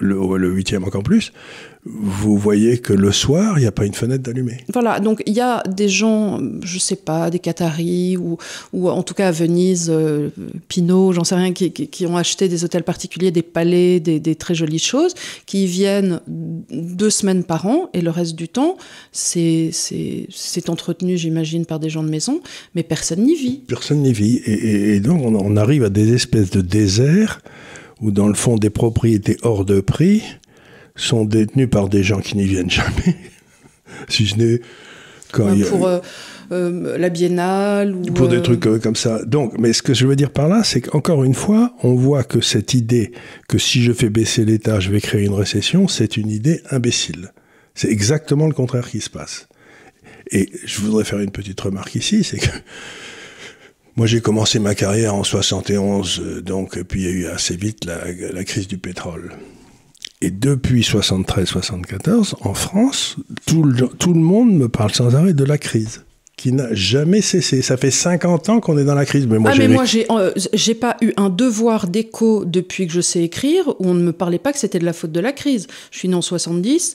le, 0.00 0.36
le 0.36 0.56
8e 0.56 0.82
encore 0.82 1.04
plus 1.04 1.32
vous 1.88 2.36
voyez 2.36 2.78
que 2.78 2.92
le 2.92 3.12
soir, 3.12 3.58
il 3.58 3.60
n'y 3.60 3.66
a 3.66 3.72
pas 3.72 3.86
une 3.86 3.94
fenêtre 3.94 4.24
d'allumée. 4.24 4.58
Voilà, 4.72 4.98
donc 4.98 5.22
il 5.24 5.34
y 5.34 5.40
a 5.40 5.62
des 5.62 5.88
gens, 5.88 6.40
je 6.62 6.78
sais 6.78 6.96
pas, 6.96 7.30
des 7.30 7.38
Qataris 7.38 8.16
ou, 8.16 8.38
ou 8.72 8.88
en 8.88 9.02
tout 9.04 9.14
cas 9.14 9.28
à 9.28 9.30
Venise, 9.30 9.88
euh, 9.88 10.30
Pinot, 10.68 11.12
j'en 11.12 11.22
sais 11.22 11.36
rien, 11.36 11.52
qui, 11.52 11.70
qui, 11.70 12.06
ont 12.06 12.16
acheté 12.16 12.48
des 12.48 12.64
hôtels 12.64 12.82
particuliers, 12.82 13.30
des 13.30 13.42
palais, 13.42 14.00
des, 14.00 14.18
des, 14.18 14.34
très 14.34 14.54
jolies 14.54 14.80
choses, 14.80 15.14
qui 15.46 15.66
viennent 15.66 16.20
deux 16.70 17.10
semaines 17.10 17.44
par 17.44 17.66
an 17.66 17.88
et 17.94 18.00
le 18.00 18.10
reste 18.10 18.34
du 18.34 18.48
temps, 18.48 18.76
c'est 19.12 19.70
entretenu, 20.68 21.16
j'imagine, 21.16 21.66
par 21.66 21.78
des 21.78 21.88
gens 21.88 22.02
de 22.02 22.10
maison, 22.10 22.40
mais 22.74 22.82
personne 22.82 23.22
n'y 23.22 23.36
vit. 23.36 23.62
Personne 23.68 24.02
n'y 24.02 24.12
vit. 24.12 24.36
Et, 24.44 24.96
et, 24.96 25.00
donc 25.00 25.22
on, 25.24 25.34
on 25.34 25.56
arrive 25.56 25.84
à 25.84 25.90
des 25.90 26.12
espèces 26.12 26.50
de 26.50 26.60
déserts 26.60 27.40
où 28.00 28.10
dans 28.10 28.28
le 28.28 28.34
fond 28.34 28.56
des 28.56 28.70
propriétés 28.70 29.36
hors 29.42 29.64
de 29.64 29.80
prix 29.80 30.22
sont 30.96 31.24
détenus 31.24 31.68
par 31.70 31.88
des 31.88 32.02
gens 32.02 32.20
qui 32.20 32.36
n'y 32.36 32.46
viennent 32.46 32.70
jamais, 32.70 33.16
si 34.08 34.26
ce 34.26 34.36
n'est 34.36 34.60
quand 35.32 35.52
il 35.52 35.60
y 35.60 35.64
a... 35.64 35.66
Pour 35.66 35.86
euh, 35.86 35.98
euh, 36.52 36.98
la 36.98 37.08
biennale 37.08 37.94
ou... 37.94 38.02
Pour 38.02 38.28
des 38.28 38.38
euh, 38.38 38.42
trucs 38.42 38.60
comme 38.60 38.96
ça. 38.96 39.24
Donc, 39.24 39.58
mais 39.58 39.72
ce 39.72 39.82
que 39.82 39.94
je 39.94 40.06
veux 40.06 40.16
dire 40.16 40.30
par 40.30 40.48
là, 40.48 40.62
c'est 40.64 40.80
qu'encore 40.80 41.24
une 41.24 41.34
fois, 41.34 41.74
on 41.82 41.94
voit 41.94 42.24
que 42.24 42.40
cette 42.40 42.74
idée 42.74 43.12
que 43.48 43.58
si 43.58 43.82
je 43.82 43.92
fais 43.92 44.10
baisser 44.10 44.44
l'État, 44.44 44.80
je 44.80 44.90
vais 44.90 45.00
créer 45.00 45.24
une 45.24 45.34
récession, 45.34 45.88
c'est 45.88 46.16
une 46.16 46.30
idée 46.30 46.60
imbécile. 46.70 47.32
C'est 47.74 47.90
exactement 47.90 48.46
le 48.46 48.54
contraire 48.54 48.88
qui 48.88 49.00
se 49.00 49.10
passe. 49.10 49.48
Et 50.30 50.50
je 50.64 50.80
voudrais 50.80 51.04
faire 51.04 51.20
une 51.20 51.30
petite 51.30 51.60
remarque 51.60 51.94
ici, 51.94 52.24
c'est 52.24 52.38
que 52.38 52.46
moi, 53.96 54.06
j'ai 54.06 54.20
commencé 54.20 54.58
ma 54.58 54.74
carrière 54.74 55.14
en 55.14 55.24
71, 55.24 56.42
donc, 56.44 56.80
puis 56.82 57.02
il 57.02 57.06
y 57.06 57.08
a 57.08 57.12
eu 57.12 57.26
assez 57.26 57.56
vite 57.56 57.84
la, 57.84 57.98
la 58.32 58.44
crise 58.44 58.68
du 58.68 58.78
pétrole. 58.78 59.32
Et 60.22 60.30
depuis 60.30 60.80
73-74, 60.80 62.36
en 62.40 62.54
France, 62.54 63.16
tout 63.46 63.62
le, 63.62 63.88
tout 63.88 64.14
le 64.14 64.20
monde 64.20 64.52
me 64.52 64.68
parle 64.68 64.92
sans 64.92 65.14
arrêt 65.14 65.34
de 65.34 65.44
la 65.44 65.58
crise 65.58 66.05
qui 66.36 66.52
n'a 66.52 66.74
jamais 66.74 67.22
cessé. 67.22 67.62
Ça 67.62 67.78
fait 67.78 67.90
50 67.90 68.50
ans 68.50 68.60
qu'on 68.60 68.76
est 68.76 68.84
dans 68.84 68.94
la 68.94 69.06
crise. 69.06 69.26
Mais 69.26 69.38
moi, 69.38 69.52
ah, 69.54 69.58
mais 69.58 69.68
moi, 69.68 69.86
j'ai, 69.86 70.06
euh, 70.10 70.74
pas 70.78 70.98
eu 71.00 71.12
un 71.16 71.30
devoir 71.30 71.88
d'écho 71.88 72.44
depuis 72.44 72.86
que 72.86 72.92
je 72.92 73.00
sais 73.00 73.22
écrire 73.22 73.68
où 73.78 73.88
on 73.88 73.94
ne 73.94 74.02
me 74.02 74.12
parlait 74.12 74.38
pas 74.38 74.52
que 74.52 74.58
c'était 74.58 74.78
de 74.78 74.84
la 74.84 74.92
faute 74.92 75.12
de 75.12 75.20
la 75.20 75.32
crise. 75.32 75.66
Je 75.90 75.98
suis 75.98 76.08
né 76.08 76.14
en 76.14 76.20
70. 76.20 76.94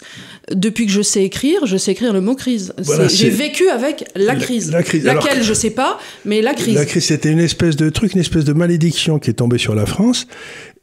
Depuis 0.51 0.85
que 0.85 0.91
je 0.91 1.01
sais 1.01 1.23
écrire, 1.23 1.65
je 1.65 1.75
sais 1.75 1.93
écrire 1.93 2.13
le 2.13 2.21
mot 2.21 2.35
crise. 2.35 2.73
j'ai 3.09 3.31
vécu 3.31 3.67
avec 3.69 4.05
la 4.15 4.35
crise. 4.35 4.71
La, 4.71 4.83
crise. 4.83 5.05
Laquelle, 5.05 5.41
je 5.41 5.53
sais 5.53 5.71
pas, 5.71 5.99
mais 6.23 6.43
la 6.43 6.53
crise. 6.53 6.75
La 6.75 6.85
crise, 6.85 7.05
c'était 7.05 7.31
une 7.31 7.39
espèce 7.39 7.75
de 7.75 7.89
truc, 7.89 8.13
une 8.13 8.21
espèce 8.21 8.45
de 8.45 8.53
malédiction 8.53 9.17
qui 9.17 9.31
est 9.31 9.33
tombée 9.33 9.57
sur 9.57 9.73
la 9.73 9.87
France. 9.87 10.27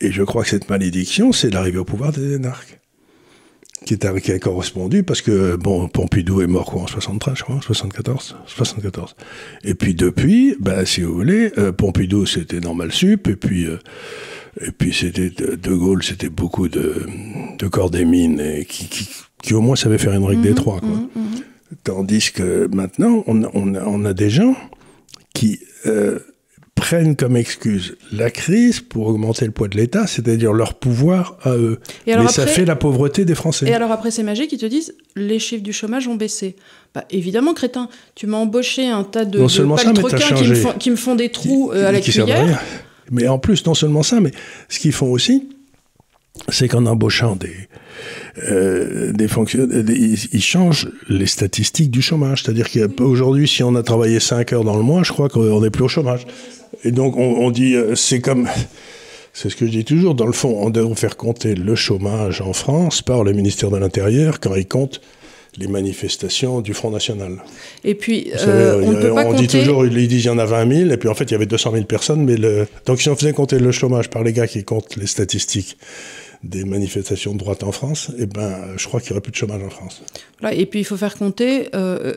Et 0.00 0.10
je 0.10 0.22
crois 0.24 0.42
que 0.42 0.48
cette 0.48 0.68
malédiction, 0.68 1.32
c'est 1.32 1.50
l'arrivée 1.50 1.78
au 1.78 1.84
pouvoir 1.84 2.12
des 2.12 2.34
énarques 2.34 2.78
qui, 3.84 3.94
est, 3.94 4.20
qui 4.20 4.32
a 4.32 4.38
correspondu 4.38 5.02
parce 5.02 5.22
que 5.22 5.56
bon 5.56 5.88
Pompidou 5.88 6.40
est 6.42 6.46
mort 6.46 6.66
quoi 6.66 6.82
en 6.82 6.86
73 6.86 7.36
je 7.36 7.42
crois 7.42 7.60
74 7.60 8.36
74 8.46 9.16
et 9.64 9.74
puis 9.74 9.94
depuis 9.94 10.56
ben 10.60 10.84
si 10.84 11.02
vous 11.02 11.14
voulez 11.14 11.52
euh, 11.58 11.72
Pompidou 11.72 12.26
c'était 12.26 12.60
normal 12.60 12.92
sup 12.92 13.28
et 13.28 13.36
puis 13.36 13.66
euh, 13.66 13.78
et 14.60 14.72
puis 14.72 14.92
c'était 14.92 15.30
De 15.30 15.74
Gaulle 15.74 16.02
c'était 16.02 16.28
beaucoup 16.28 16.68
de 16.68 17.06
de 17.58 17.68
corps 17.68 17.90
des 17.90 18.04
mines 18.04 18.40
et 18.40 18.64
qui, 18.64 18.88
qui, 18.88 19.08
qui, 19.42 19.54
au 19.54 19.60
moins 19.60 19.76
savait 19.76 19.98
faire 19.98 20.12
une 20.12 20.24
règle 20.24 20.42
des 20.42 20.50
mhm, 20.50 20.56
trois 20.56 20.80
quoi 20.80 20.88
mhm, 20.88 21.08
mhm. 21.14 21.42
tandis 21.84 22.32
que 22.32 22.68
maintenant 22.72 23.24
on, 23.26 23.42
on, 23.54 23.74
a, 23.74 23.84
on 23.84 24.04
a 24.04 24.12
des 24.12 24.30
gens 24.30 24.56
qui 25.34 25.60
euh, 25.86 26.18
prennent 26.78 27.16
comme 27.16 27.36
excuse 27.36 27.96
la 28.12 28.30
crise 28.30 28.80
pour 28.80 29.08
augmenter 29.08 29.44
le 29.44 29.50
poids 29.50 29.68
de 29.68 29.76
l'État, 29.76 30.06
c'est-à-dire 30.06 30.52
leur 30.52 30.74
pouvoir 30.74 31.36
à 31.42 31.50
eux. 31.50 31.80
Et 32.06 32.16
Mais 32.16 32.28
ça 32.28 32.46
fait 32.46 32.64
la 32.64 32.76
pauvreté 32.76 33.24
des 33.24 33.34
Français. 33.34 33.68
Et 33.68 33.74
alors 33.74 33.90
après, 33.90 34.10
c'est 34.10 34.22
magique, 34.22 34.52
ils 34.52 34.58
te 34.58 34.66
disent 34.66 34.94
les 35.16 35.38
chiffres 35.38 35.62
du 35.62 35.72
chômage 35.72 36.08
ont 36.08 36.14
baissé. 36.14 36.56
Bah, 36.94 37.04
évidemment, 37.10 37.54
crétin, 37.54 37.88
tu 38.14 38.26
m'as 38.26 38.38
embauché 38.38 38.88
un 38.88 39.04
tas 39.04 39.24
de, 39.24 39.38
non 39.38 39.48
seulement 39.48 39.76
ça, 39.76 39.92
qui, 39.92 40.48
me 40.48 40.54
font, 40.54 40.72
qui 40.72 40.90
me 40.90 40.96
font 40.96 41.14
des 41.14 41.30
trous 41.30 41.70
euh, 41.72 41.88
à 41.88 41.92
la 41.92 42.00
cuillère. 42.00 42.62
Mais 43.10 43.28
en 43.28 43.38
plus, 43.38 43.64
non 43.66 43.74
seulement 43.74 44.02
ça, 44.02 44.20
mais 44.20 44.30
ce 44.68 44.78
qu'ils 44.78 44.92
font 44.92 45.10
aussi, 45.10 45.48
c'est 46.48 46.68
qu'en 46.68 46.86
embauchant 46.86 47.36
des, 47.36 47.68
euh, 48.50 49.12
des 49.12 49.28
fonctionnaires, 49.28 49.84
ils, 49.88 50.42
changent 50.42 50.88
les 51.08 51.26
statistiques 51.26 51.90
du 51.90 52.02
chômage. 52.02 52.42
C'est-à-dire 52.42 52.68
qu'aujourd'hui, 52.70 53.48
si 53.48 53.62
on 53.62 53.74
a 53.74 53.82
travaillé 53.82 54.20
5 54.20 54.52
heures 54.52 54.64
dans 54.64 54.76
le 54.76 54.82
mois, 54.82 55.02
je 55.02 55.12
crois 55.12 55.28
qu'on 55.28 55.60
n'est 55.60 55.70
plus 55.70 55.84
au 55.84 55.88
chômage. 55.88 56.26
Et 56.84 56.92
donc, 56.92 57.16
on, 57.16 57.50
dit, 57.50 57.74
euh, 57.74 57.94
c'est 57.94 58.20
comme. 58.20 58.48
C'est 59.32 59.50
ce 59.50 59.56
que 59.56 59.66
je 59.66 59.70
dis 59.70 59.84
toujours. 59.84 60.14
Dans 60.14 60.26
le 60.26 60.32
fond, 60.32 60.58
on 60.60 60.70
devrait 60.70 60.96
faire 60.96 61.16
compter 61.16 61.54
le 61.54 61.74
chômage 61.76 62.40
en 62.40 62.52
France 62.52 63.02
par 63.02 63.22
le 63.22 63.32
ministère 63.32 63.70
de 63.70 63.76
l'Intérieur 63.76 64.40
quand 64.40 64.54
il 64.56 64.66
compte 64.66 65.00
les 65.58 65.66
manifestations 65.66 66.60
du 66.60 66.74
Front 66.74 66.90
National. 66.90 67.42
Et 67.84 67.94
puis, 67.94 68.30
euh, 68.46 68.80
on, 68.84 68.92
peut 68.94 69.14
pas 69.14 69.26
on 69.26 69.32
dit 69.34 69.48
toujours, 69.48 69.84
ils 69.86 70.08
disent 70.08 70.24
il 70.24 70.28
y 70.28 70.30
en 70.30 70.38
a 70.38 70.44
20 70.44 70.76
000, 70.76 70.90
et 70.90 70.96
puis 70.96 71.08
en 71.08 71.14
fait, 71.14 71.24
il 71.24 71.32
y 71.32 71.34
avait 71.34 71.46
200 71.46 71.72
000 71.72 71.84
personnes. 71.84 72.24
Mais 72.24 72.36
le... 72.36 72.66
Donc, 72.86 73.00
si 73.00 73.08
on 73.08 73.16
faisait 73.16 73.32
compter 73.32 73.58
le 73.58 73.72
chômage 73.72 74.08
par 74.08 74.22
les 74.22 74.32
gars 74.32 74.46
qui 74.46 74.64
comptent 74.64 74.96
les 74.96 75.06
statistiques 75.06 75.76
des 76.42 76.64
manifestations 76.64 77.32
de 77.32 77.38
droite 77.38 77.64
en 77.64 77.72
France, 77.72 78.12
eh 78.18 78.26
ben, 78.26 78.76
je 78.76 78.86
crois 78.86 79.00
qu'il 79.00 79.10
n'y 79.10 79.12
aurait 79.12 79.22
plus 79.22 79.32
de 79.32 79.36
chômage 79.36 79.62
en 79.62 79.70
France. 79.70 80.02
Voilà, 80.40 80.54
et 80.54 80.66
puis, 80.66 80.80
il 80.80 80.84
faut 80.84 80.96
faire 80.96 81.16
compter. 81.16 81.68
Euh, 81.74 82.14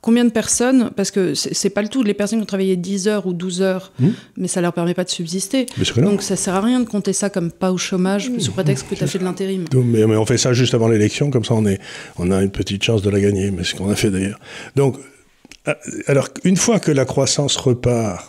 Combien 0.00 0.24
de 0.24 0.30
personnes, 0.30 0.92
parce 0.94 1.10
que 1.10 1.34
c'est 1.34 1.70
pas 1.70 1.82
le 1.82 1.88
tout, 1.88 2.04
les 2.04 2.14
personnes 2.14 2.38
qui 2.38 2.44
ont 2.44 2.46
travaillé 2.46 2.76
10 2.76 3.08
heures 3.08 3.26
ou 3.26 3.32
12 3.32 3.62
heures, 3.62 3.92
hmm. 3.98 4.10
mais 4.36 4.46
ça 4.46 4.60
leur 4.60 4.72
permet 4.72 4.94
pas 4.94 5.02
de 5.02 5.10
subsister. 5.10 5.66
Donc 5.96 6.22
ça 6.22 6.36
sert 6.36 6.54
à 6.54 6.60
rien 6.60 6.78
de 6.78 6.88
compter 6.88 7.12
ça 7.12 7.30
comme 7.30 7.50
pas 7.50 7.72
au 7.72 7.78
chômage, 7.78 8.30
sous 8.38 8.52
prétexte 8.52 8.88
que 8.88 8.94
tu 8.94 9.02
as 9.02 9.08
fait 9.08 9.18
de 9.18 9.24
l'intérim. 9.24 9.64
Mais, 9.74 10.06
mais, 10.06 10.16
on 10.16 10.24
fait 10.24 10.38
ça 10.38 10.52
juste 10.52 10.72
avant 10.72 10.86
l'élection, 10.86 11.32
comme 11.32 11.44
ça 11.44 11.54
on, 11.54 11.66
est, 11.66 11.80
on 12.16 12.30
a 12.30 12.40
une 12.42 12.52
petite 12.52 12.84
chance 12.84 13.02
de 13.02 13.10
la 13.10 13.18
gagner, 13.18 13.50
mais 13.50 13.64
ce 13.64 13.74
qu'on 13.74 13.90
a 13.90 13.96
fait 13.96 14.10
d'ailleurs. 14.10 14.38
Donc, 14.76 14.96
euh, 15.66 15.74
alors 16.06 16.28
une 16.44 16.56
fois 16.56 16.78
que 16.78 16.92
la 16.92 17.04
croissance 17.04 17.56
repart, 17.56 18.24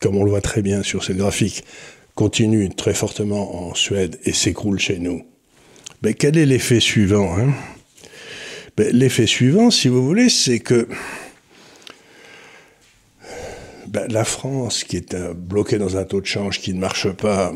comme 0.00 0.16
on 0.16 0.22
le 0.22 0.30
voit 0.30 0.42
très 0.42 0.62
bien 0.62 0.84
sur 0.84 1.02
ces 1.02 1.14
graphiques, 1.14 1.64
continue 2.14 2.68
très 2.70 2.94
fortement 2.94 3.68
en 3.68 3.74
Suède 3.74 4.18
et 4.24 4.32
s'écroule 4.32 4.78
chez 4.78 4.98
nous, 4.98 5.24
ben, 6.02 6.14
quel 6.14 6.36
est 6.36 6.46
l'effet 6.46 6.80
suivant 6.80 7.36
hein? 7.38 7.52
Ben, 8.76 8.94
l'effet 8.94 9.26
suivant, 9.26 9.70
si 9.70 9.88
vous 9.88 10.04
voulez, 10.04 10.28
c'est 10.28 10.58
que 10.58 10.88
ben, 13.86 14.06
la 14.10 14.24
France, 14.24 14.82
qui 14.82 14.96
est 14.96 15.14
euh, 15.14 15.32
bloquée 15.34 15.78
dans 15.78 15.96
un 15.96 16.04
taux 16.04 16.20
de 16.20 16.26
change 16.26 16.60
qui 16.60 16.74
ne 16.74 16.80
marche 16.80 17.10
pas 17.10 17.52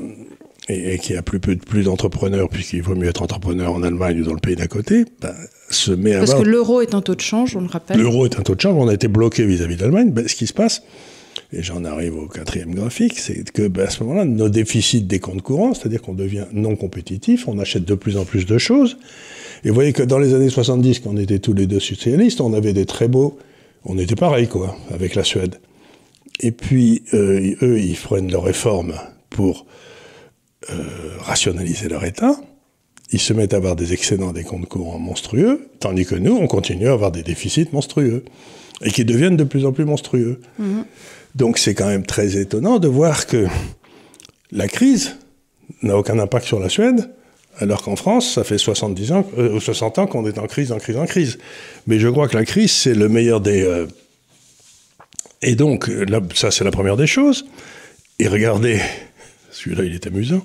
et, 0.68 0.98
qui 0.98 1.16
a 1.16 1.22
plus, 1.22 1.40
plus, 1.40 1.56
plus 1.56 1.84
d'entrepreneurs, 1.84 2.48
puisqu'il 2.48 2.82
vaut 2.82 2.94
mieux 2.94 3.08
être 3.08 3.22
entrepreneur 3.22 3.72
en 3.72 3.82
Allemagne 3.82 4.20
ou 4.20 4.24
dans 4.24 4.34
le 4.34 4.40
pays 4.40 4.54
d'à 4.54 4.68
côté, 4.68 5.06
ben, 5.20 5.34
se 5.70 5.90
met 5.90 6.14
à. 6.14 6.18
Parce 6.20 6.34
que 6.34 6.42
l'euro 6.42 6.80
est 6.80 6.94
un 6.94 7.00
taux 7.00 7.14
de 7.14 7.20
change, 7.20 7.56
on 7.56 7.60
le 7.60 7.68
rappelle. 7.68 7.98
L'euro 7.98 8.26
est 8.26 8.38
un 8.38 8.42
taux 8.42 8.54
de 8.54 8.60
change, 8.60 8.74
on 8.76 8.88
a 8.88 8.94
été 8.94 9.08
bloqué 9.08 9.44
vis-à-vis 9.44 9.76
de 9.76 9.82
l'Allemagne. 9.82 10.12
ce 10.26 10.34
qui 10.34 10.46
se 10.46 10.52
passe, 10.52 10.82
et 11.52 11.62
j'en 11.62 11.84
arrive 11.84 12.16
au 12.16 12.26
quatrième 12.26 12.74
graphique, 12.74 13.18
c'est 13.18 13.50
que 13.50 13.70
à 13.80 13.90
ce 13.90 14.02
moment-là, 14.04 14.24
nos 14.24 14.48
déficits 14.48 15.02
des 15.02 15.18
comptes 15.18 15.42
courants, 15.42 15.74
c'est-à-dire 15.74 16.02
qu'on 16.02 16.14
devient 16.14 16.46
non 16.52 16.76
compétitif, 16.76 17.48
on 17.48 17.58
achète 17.58 17.84
de 17.84 17.94
plus 17.94 18.16
en 18.16 18.24
plus 18.24 18.46
de 18.46 18.58
choses, 18.58 18.96
et 19.64 19.68
vous 19.68 19.74
voyez 19.74 19.92
que 19.92 20.02
dans 20.02 20.18
les 20.18 20.34
années 20.34 20.50
70, 20.50 21.00
quand 21.00 21.10
on 21.10 21.16
était 21.16 21.38
tous 21.38 21.52
les 21.52 21.66
deux 21.66 21.80
socialistes, 21.80 22.40
on 22.40 22.52
avait 22.52 22.72
des 22.72 22.86
très 22.86 23.08
beaux... 23.08 23.38
On 23.84 23.96
était 23.96 24.16
pareil, 24.16 24.48
quoi, 24.48 24.76
avec 24.90 25.14
la 25.14 25.24
Suède. 25.24 25.56
Et 26.40 26.52
puis, 26.52 27.02
euh, 27.14 27.54
eux, 27.62 27.78
ils 27.78 27.96
prennent 27.96 28.30
leurs 28.30 28.42
réformes 28.42 28.94
pour 29.30 29.66
euh, 30.70 30.74
rationaliser 31.20 31.88
leur 31.88 32.04
État. 32.04 32.36
Ils 33.12 33.20
se 33.20 33.32
mettent 33.32 33.54
à 33.54 33.56
avoir 33.56 33.76
des 33.76 33.92
excédents 33.92 34.32
des 34.32 34.42
comptes 34.42 34.68
courants 34.68 34.98
monstrueux, 34.98 35.68
tandis 35.80 36.04
que 36.04 36.16
nous, 36.16 36.36
on 36.36 36.46
continue 36.46 36.88
à 36.88 36.92
avoir 36.92 37.12
des 37.12 37.22
déficits 37.22 37.68
monstrueux, 37.72 38.24
et 38.82 38.90
qui 38.90 39.04
deviennent 39.04 39.36
de 39.36 39.44
plus 39.44 39.64
en 39.64 39.72
plus 39.72 39.84
monstrueux. 39.84 40.40
Mm-hmm. 40.60 40.84
Donc 41.34 41.58
c'est 41.58 41.74
quand 41.74 41.86
même 41.86 42.06
très 42.06 42.36
étonnant 42.36 42.78
de 42.78 42.88
voir 42.88 43.26
que 43.26 43.46
la 44.50 44.68
crise 44.68 45.16
n'a 45.82 45.96
aucun 45.96 46.18
impact 46.18 46.46
sur 46.46 46.58
la 46.58 46.68
Suède, 46.68 47.10
alors 47.58 47.82
qu'en 47.82 47.96
France, 47.96 48.34
ça 48.34 48.44
fait 48.44 48.58
70 48.58 49.12
ans, 49.12 49.26
euh, 49.36 49.60
60 49.60 49.98
ans 49.98 50.06
qu'on 50.06 50.26
est 50.26 50.38
en 50.38 50.46
crise, 50.46 50.72
en 50.72 50.78
crise, 50.78 50.96
en 50.96 51.06
crise. 51.06 51.38
Mais 51.86 51.98
je 51.98 52.08
crois 52.08 52.28
que 52.28 52.36
la 52.36 52.44
crise, 52.44 52.72
c'est 52.72 52.94
le 52.94 53.08
meilleur 53.08 53.40
des... 53.40 53.62
Euh, 53.62 53.86
et 55.42 55.54
donc, 55.54 55.88
là, 55.88 56.20
ça, 56.34 56.50
c'est 56.50 56.64
la 56.64 56.70
première 56.70 56.96
des 56.96 57.06
choses. 57.06 57.46
Et 58.18 58.28
regardez, 58.28 58.80
celui-là, 59.50 59.84
il 59.84 59.94
est 59.94 60.06
amusant, 60.06 60.42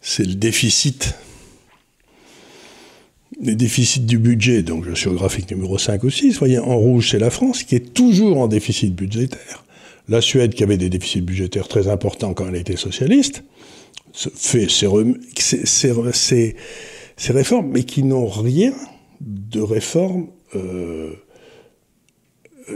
c'est 0.00 0.26
le 0.26 0.34
déficit. 0.34 1.14
Les 3.40 3.56
déficits 3.56 4.00
du 4.00 4.18
budget, 4.18 4.62
donc 4.62 4.84
je 4.88 4.94
suis 4.94 5.08
au 5.08 5.14
graphique 5.14 5.50
numéro 5.50 5.76
5 5.76 6.02
ou 6.04 6.10
6, 6.10 6.32
vous 6.32 6.38
voyez, 6.38 6.58
en 6.58 6.76
rouge, 6.76 7.10
c'est 7.10 7.18
la 7.18 7.30
France 7.30 7.64
qui 7.64 7.74
est 7.74 7.92
toujours 7.92 8.38
en 8.38 8.46
déficit 8.46 8.94
budgétaire. 8.94 9.63
La 10.08 10.20
Suède, 10.20 10.54
qui 10.54 10.62
avait 10.62 10.76
des 10.76 10.90
déficits 10.90 11.22
budgétaires 11.22 11.68
très 11.68 11.88
importants 11.88 12.34
quand 12.34 12.46
elle 12.48 12.56
était 12.56 12.76
socialiste, 12.76 13.42
fait 14.12 14.68
ces, 14.68 14.86
réformes, 17.32 17.70
mais 17.70 17.84
qui 17.84 18.02
n'ont 18.02 18.26
rien 18.26 18.72
de 19.20 19.60
réformes, 19.60 20.28
euh, 20.54 21.12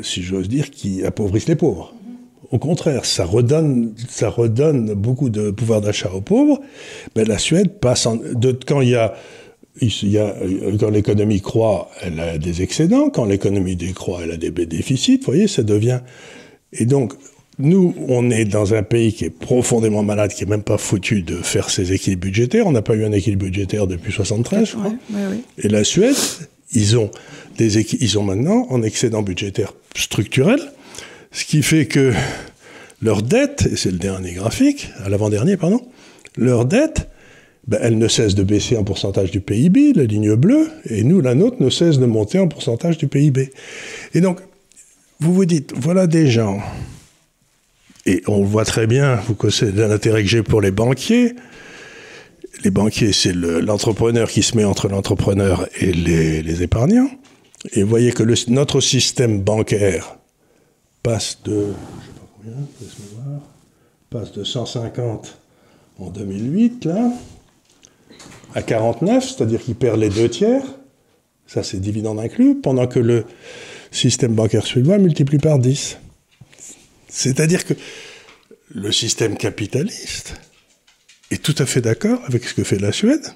si 0.03 0.23
j'ose 0.23 0.49
dire, 0.49 0.71
qui 0.71 1.05
appauvrissent 1.05 1.49
les 1.49 1.57
pauvres. 1.57 1.95
Au 2.51 2.59
contraire, 2.59 3.05
ça 3.05 3.25
redonne, 3.27 3.95
beaucoup 4.95 5.29
de 5.29 5.51
pouvoir 5.51 5.83
d'achat 5.83 6.11
aux 6.13 6.23
pauvres. 6.23 6.61
Mais 7.15 7.25
la 7.25 7.39
Suède 7.39 7.79
passe 7.79 8.07
en, 8.07 8.19
quand 8.67 8.81
il 8.81 8.91
y 8.91 8.97
a 8.97 9.15
il 9.81 10.11
y 10.11 10.19
a, 10.19 10.35
quand 10.81 10.91
l'économie 10.91 11.41
croît, 11.41 11.89
elle 12.03 12.19
a 12.19 12.37
des 12.37 12.63
excédents. 12.63 13.11
Quand 13.11 13.25
l'économie 13.25 13.77
décroît, 13.77 14.21
elle 14.25 14.33
a 14.33 14.37
des 14.37 14.51
déficits. 14.51 15.19
Vous 15.19 15.27
voyez, 15.27 15.47
ça 15.47 15.63
devient. 15.63 16.01
Et 16.73 16.87
donc, 16.87 17.15
nous, 17.59 17.95
on 18.07 18.31
est 18.31 18.45
dans 18.45 18.75
un 18.75 18.83
pays 18.83 19.13
qui 19.13 19.25
est 19.25 19.31
profondément 19.31 20.03
malade, 20.03 20.33
qui 20.33 20.45
n'est 20.45 20.51
même 20.51 20.63
pas 20.63 20.79
foutu 20.79 21.23
de 21.23 21.37
faire 21.37 21.71
ses 21.71 21.93
équilibres 21.93 22.27
budgétaires. 22.27 22.67
On 22.67 22.73
n'a 22.73 22.83
pas 22.83 22.95
eu 22.95 23.05
un 23.05 23.13
équilibre 23.13 23.47
budgétaire 23.47 23.87
depuis 23.87 24.13
73, 24.13 24.65
je 24.65 24.77
crois. 24.77 24.93
Et 25.59 25.69
la 25.69 25.83
Suède, 25.83 26.15
ils 26.73 26.97
ont, 26.97 27.11
des 27.57 27.79
ils 28.03 28.19
ont 28.19 28.23
maintenant 28.23 28.69
un 28.71 28.83
excédent 28.83 29.23
budgétaire 29.23 29.73
structurel, 29.97 30.61
ce 31.33 31.45
qui 31.45 31.63
fait 31.63 31.87
que 31.87 32.13
leur 33.03 33.23
dette, 33.23 33.69
et 33.73 33.77
c'est 33.77 33.91
le 33.91 33.99
dernier 33.99 34.33
graphique, 34.33 34.91
à 35.05 35.09
l'avant-dernier, 35.09 35.57
pardon, 35.57 35.81
leur 36.37 36.65
dette, 36.65 37.09
ben, 37.67 37.79
elle 37.83 37.99
ne 37.99 38.09
cesse 38.09 38.35
de 38.35 38.43
baisser 38.43 38.77
en 38.77 38.85
pourcentage 38.85 39.31
du 39.31 39.41
PIB, 39.41 39.93
la 39.95 40.05
ligne 40.05 40.35
bleue, 40.37 40.69
et 40.87 41.05
nous, 41.05 41.21
la 41.21 41.35
nôtre, 41.35 41.57
ne 41.61 41.71
cesse 41.71 41.99
de 41.99 42.07
monter 42.07 42.39
en 42.39 42.49
pourcentage 42.49 42.99
du 42.99 43.09
PIB. 43.09 43.51
Et 44.15 44.21
donc, 44.21 44.41
vous 45.21 45.35
vous 45.35 45.45
dites, 45.45 45.73
voilà 45.77 46.07
des 46.07 46.29
gens 46.29 46.61
et 48.09 48.23
on 48.27 48.43
voit 48.43 48.65
très 48.65 48.87
bien, 48.87 49.17
vous 49.17 49.35
connaissez 49.35 49.71
l'intérêt 49.71 50.23
que 50.23 50.29
j'ai 50.31 50.43
pour 50.43 50.63
les 50.63 50.71
banquiers. 50.71 51.35
Les 52.65 52.71
banquiers, 52.71 53.13
c'est 53.13 53.35
l'entrepreneur 53.35 54.31
qui 54.31 54.43
se 54.43 54.57
met 54.57 54.65
entre 54.65 54.89
l'entrepreneur 54.89 55.69
et 55.79 55.93
les, 55.93 56.63
épargnants. 56.63 57.11
Et 57.73 57.83
vous 57.83 57.89
voyez 57.89 58.13
que 58.13 58.23
notre 58.51 58.81
système 58.81 59.43
bancaire 59.43 60.17
passe 61.03 61.41
de, 61.45 61.67
je 62.01 62.07
sais 62.07 62.13
pas 62.15 62.27
combien, 62.35 63.41
passe 64.09 64.33
de 64.33 64.43
150 64.43 65.39
en 65.99 66.09
2008, 66.09 66.87
là, 66.87 67.13
à 68.55 68.63
49, 68.63 69.23
c'est-à-dire 69.23 69.61
qu'il 69.61 69.75
perd 69.75 70.01
les 70.01 70.09
deux 70.09 70.31
tiers. 70.31 70.63
Ça, 71.47 71.63
c'est 71.63 71.79
dividende 71.79 72.21
inclus, 72.21 72.55
pendant 72.55 72.87
que 72.87 73.01
le 73.01 73.27
système 73.91 74.35
bancaire 74.35 74.67
suédois 74.67 74.99
multiplie 74.99 75.39
par 75.39 75.59
10. 75.59 75.99
C'est-à-dire 77.09 77.65
que 77.65 77.75
le 78.75 78.93
système 78.93 79.37
capitaliste 79.37 80.35
est 81.31 81.43
tout 81.43 81.55
à 81.59 81.67
fait 81.67 81.81
d'accord 81.81 82.21
avec 82.27 82.45
ce 82.45 82.55
que 82.55 82.65
fait 82.65 82.79
la 82.79 82.93
Suède, 82.93 83.27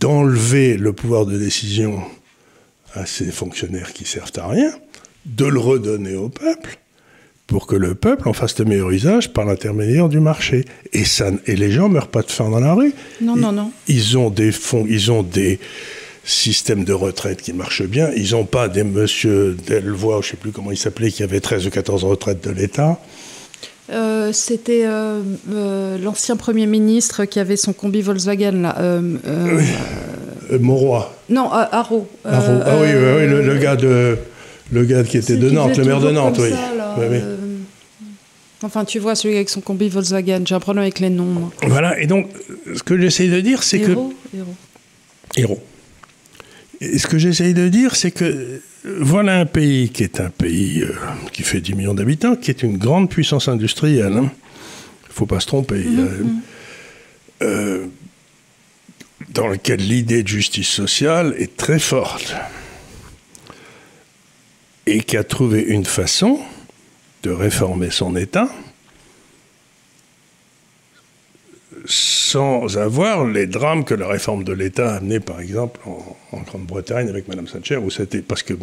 d'enlever 0.00 0.76
le 0.76 0.92
pouvoir 0.92 1.26
de 1.26 1.38
décision 1.38 2.02
à 2.94 3.06
ces 3.06 3.30
fonctionnaires 3.30 3.92
qui 3.92 4.04
servent 4.04 4.32
à 4.36 4.48
rien, 4.48 4.72
de 5.26 5.46
le 5.46 5.58
redonner 5.58 6.14
au 6.14 6.28
peuple, 6.28 6.78
pour 7.46 7.66
que 7.66 7.76
le 7.76 7.94
peuple 7.94 8.28
en 8.28 8.32
fasse 8.32 8.58
le 8.58 8.64
meilleur 8.64 8.90
usage 8.90 9.32
par 9.32 9.44
l'intermédiaire 9.44 10.08
du 10.08 10.20
marché. 10.20 10.64
Et, 10.92 11.04
ça, 11.04 11.30
et 11.46 11.56
les 11.56 11.70
gens 11.70 11.88
meurent 11.88 12.08
pas 12.08 12.22
de 12.22 12.30
faim 12.30 12.50
dans 12.50 12.60
la 12.60 12.72
rue. 12.72 12.92
Non, 13.20 13.36
non, 13.36 13.52
non. 13.52 13.72
Ils 13.88 14.16
ont 14.16 14.30
des 14.30 14.52
fonds, 14.52 14.86
ils 14.88 15.12
ont 15.12 15.22
des 15.22 15.60
système 16.24 16.84
de 16.84 16.92
retraite 16.92 17.42
qui 17.42 17.52
marche 17.52 17.82
bien. 17.82 18.10
Ils 18.16 18.32
n'ont 18.32 18.44
pas 18.44 18.68
des 18.68 18.84
monsieur 18.84 19.56
Delvoye, 19.66 20.20
je 20.22 20.26
ne 20.26 20.30
sais 20.30 20.36
plus 20.36 20.52
comment 20.52 20.70
il 20.70 20.76
s'appelait, 20.78 21.10
qui 21.10 21.22
avait 21.22 21.40
13 21.40 21.66
ou 21.66 21.70
14 21.70 22.04
retraites 22.04 22.42
de 22.44 22.50
l'État. 22.50 22.98
Euh, 23.92 24.32
c'était 24.32 24.84
euh, 24.86 25.20
euh, 25.52 25.98
l'ancien 25.98 26.36
Premier 26.36 26.66
ministre 26.66 27.26
qui 27.26 27.38
avait 27.38 27.56
son 27.56 27.74
combi 27.74 28.00
Volkswagen, 28.00 28.62
là. 28.62 28.76
Oui. 29.22 30.58
Mauroy. 30.60 31.12
Non, 31.28 31.50
Haro. 31.50 32.08
ah 32.24 32.40
oui, 32.80 32.88
oui, 32.88 33.26
le, 33.26 33.58
gars 33.58 33.76
de, 33.76 34.16
le 34.72 34.84
gars 34.84 35.02
qui 35.02 35.16
était 35.16 35.36
de 35.36 35.50
Nantes, 35.50 35.76
le 35.76 35.84
maire 35.84 36.00
de 36.00 36.10
Nantes, 36.10 36.38
oui. 36.38 36.50
Enfin, 38.62 38.86
tu 38.86 38.98
vois, 38.98 39.14
celui 39.14 39.34
avec 39.34 39.50
son 39.50 39.60
combi 39.60 39.90
Volkswagen, 39.90 40.42
j'ai 40.46 40.54
un 40.54 40.60
problème 40.60 40.82
avec 40.82 40.98
les 41.00 41.10
noms. 41.10 41.50
Voilà, 41.66 42.00
et 42.00 42.06
donc, 42.06 42.28
ce 42.74 42.82
que 42.82 42.98
j'essaie 42.98 43.28
de 43.28 43.40
dire, 43.40 43.62
c'est 43.62 43.80
que... 43.80 43.90
Héros. 43.90 44.14
Héros 45.36 45.60
ce 46.98 47.06
que 47.06 47.18
j'essaye 47.18 47.54
de 47.54 47.68
dire, 47.68 47.96
c'est 47.96 48.10
que 48.10 48.24
euh, 48.24 48.60
voilà 49.00 49.40
un 49.40 49.46
pays 49.46 49.90
qui 49.90 50.02
est 50.02 50.20
un 50.20 50.30
pays 50.30 50.82
euh, 50.82 50.94
qui 51.32 51.42
fait 51.42 51.60
10 51.60 51.74
millions 51.74 51.94
d'habitants, 51.94 52.36
qui 52.36 52.50
est 52.50 52.62
une 52.62 52.78
grande 52.78 53.10
puissance 53.10 53.48
industrielle. 53.48 54.12
Il 54.12 54.18
hein. 54.18 54.32
ne 55.08 55.12
faut 55.12 55.26
pas 55.26 55.40
se 55.40 55.46
tromper. 55.46 55.84
Mhm, 55.84 56.40
euh, 57.42 57.86
dans 59.30 59.48
lequel 59.48 59.80
l'idée 59.80 60.22
de 60.22 60.28
justice 60.28 60.68
sociale 60.68 61.34
est 61.38 61.56
très 61.56 61.78
forte. 61.78 62.34
Et 64.86 65.00
qui 65.00 65.16
a 65.16 65.24
trouvé 65.24 65.62
une 65.62 65.86
façon 65.86 66.38
de 67.22 67.30
réformer 67.30 67.90
son 67.90 68.16
État 68.16 68.48
sans 71.86 72.78
avoir 72.78 73.26
les 73.26 73.46
drames 73.46 73.84
que 73.84 73.94
la 73.94 74.06
réforme 74.06 74.44
de 74.44 74.52
l'État 74.52 74.92
a 74.92 74.96
amené, 74.96 75.20
par 75.20 75.40
exemple, 75.40 75.80
en, 75.86 76.16
Grande-Bretagne 76.42 77.08
avec 77.08 77.28
Mme 77.28 77.46
Thatcher, 77.46 77.76
où 77.76 77.90
c'était 77.90 78.22
parce 78.22 78.42
que 78.42 78.54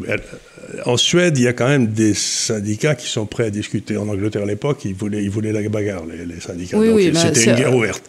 en 0.86 0.98
Suède, 0.98 1.38
il 1.38 1.44
y 1.44 1.48
a 1.48 1.54
quand 1.54 1.68
même 1.68 1.88
des 1.88 2.14
syndicats 2.14 2.96
qui 2.96 3.08
sont 3.08 3.26
prêts 3.26 3.46
à 3.46 3.50
discuter. 3.50 3.98
En 3.98 4.08
Angleterre 4.08 4.44
à 4.44 4.46
l'époque, 4.46 4.86
ils 4.86 4.94
voulaient, 4.94 5.24
ils 5.24 5.30
voulaient 5.30 5.52
la 5.52 5.68
bagarre, 5.70 6.04
les, 6.06 6.40
syndicats. 6.40 6.78
Oui, 6.78 7.12
c'était 7.16 7.52
une 7.52 7.56
guerre 7.56 7.76
ouverte 7.76 8.04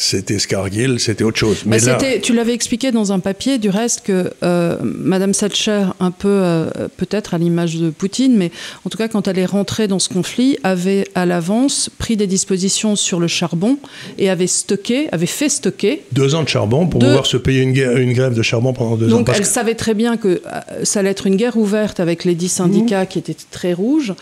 c'était 0.00 0.38
Scargill, 0.38 0.98
c'était 0.98 1.24
autre 1.24 1.36
chose. 1.36 1.64
Mais, 1.66 1.78
tu 2.22 2.32
l'avais 2.32 2.54
expliqué 2.54 2.90
dans 2.90 3.12
un 3.12 3.18
papier, 3.18 3.58
du 3.58 3.68
reste, 3.68 4.00
que 4.00 4.32
euh, 4.42 4.78
Madame 4.82 5.32
Thatcher, 5.32 5.84
un 6.00 6.10
peu 6.10 6.28
euh, 6.28 6.70
peut-être 6.96 7.34
à 7.34 7.38
l'image 7.38 7.76
de 7.76 7.90
Poutine, 7.90 8.34
mais 8.34 8.50
en 8.86 8.88
tout 8.88 8.96
cas, 8.96 9.08
quand 9.08 9.28
elle 9.28 9.38
est 9.38 9.44
rentrée 9.44 9.88
dans 9.88 9.98
ce 9.98 10.08
conflit, 10.08 10.56
avait 10.64 11.06
à 11.14 11.26
l'avance 11.26 11.90
pris 11.98 12.16
des 12.16 12.26
dispositions 12.26 12.96
sur 12.96 13.20
le 13.20 13.26
charbon 13.26 13.76
et 14.16 14.30
avait 14.30 14.46
stocké, 14.46 15.08
avait 15.12 15.26
fait 15.26 15.50
stocker. 15.50 16.02
Deux 16.12 16.34
ans 16.34 16.44
de 16.44 16.48
charbon 16.48 16.86
pour 16.86 17.00
pouvoir 17.00 17.26
se 17.26 17.36
payer 17.36 17.60
une, 17.60 17.76
une, 17.76 18.14
grève 18.14 18.34
de 18.34 18.42
charbon 18.42 18.69
pendant 18.72 18.96
deux 18.96 19.12
ans. 19.12 19.18
Donc 19.18 19.30
elle 19.34 19.44
savait 19.44 19.74
très 19.74 19.94
bien 19.94 20.16
que 20.16 20.28
euh, 20.28 20.84
ça 20.84 21.00
allait 21.00 21.10
être 21.10 21.26
une 21.26 21.36
guerre 21.36 21.56
ouverte 21.56 22.00
avec 22.00 22.24
les 22.24 22.34
dix 22.34 22.48
syndicats 22.48 23.04
mmh. 23.04 23.06
qui 23.06 23.18
étaient 23.18 23.36
très 23.50 23.72
rouges. 23.72 24.14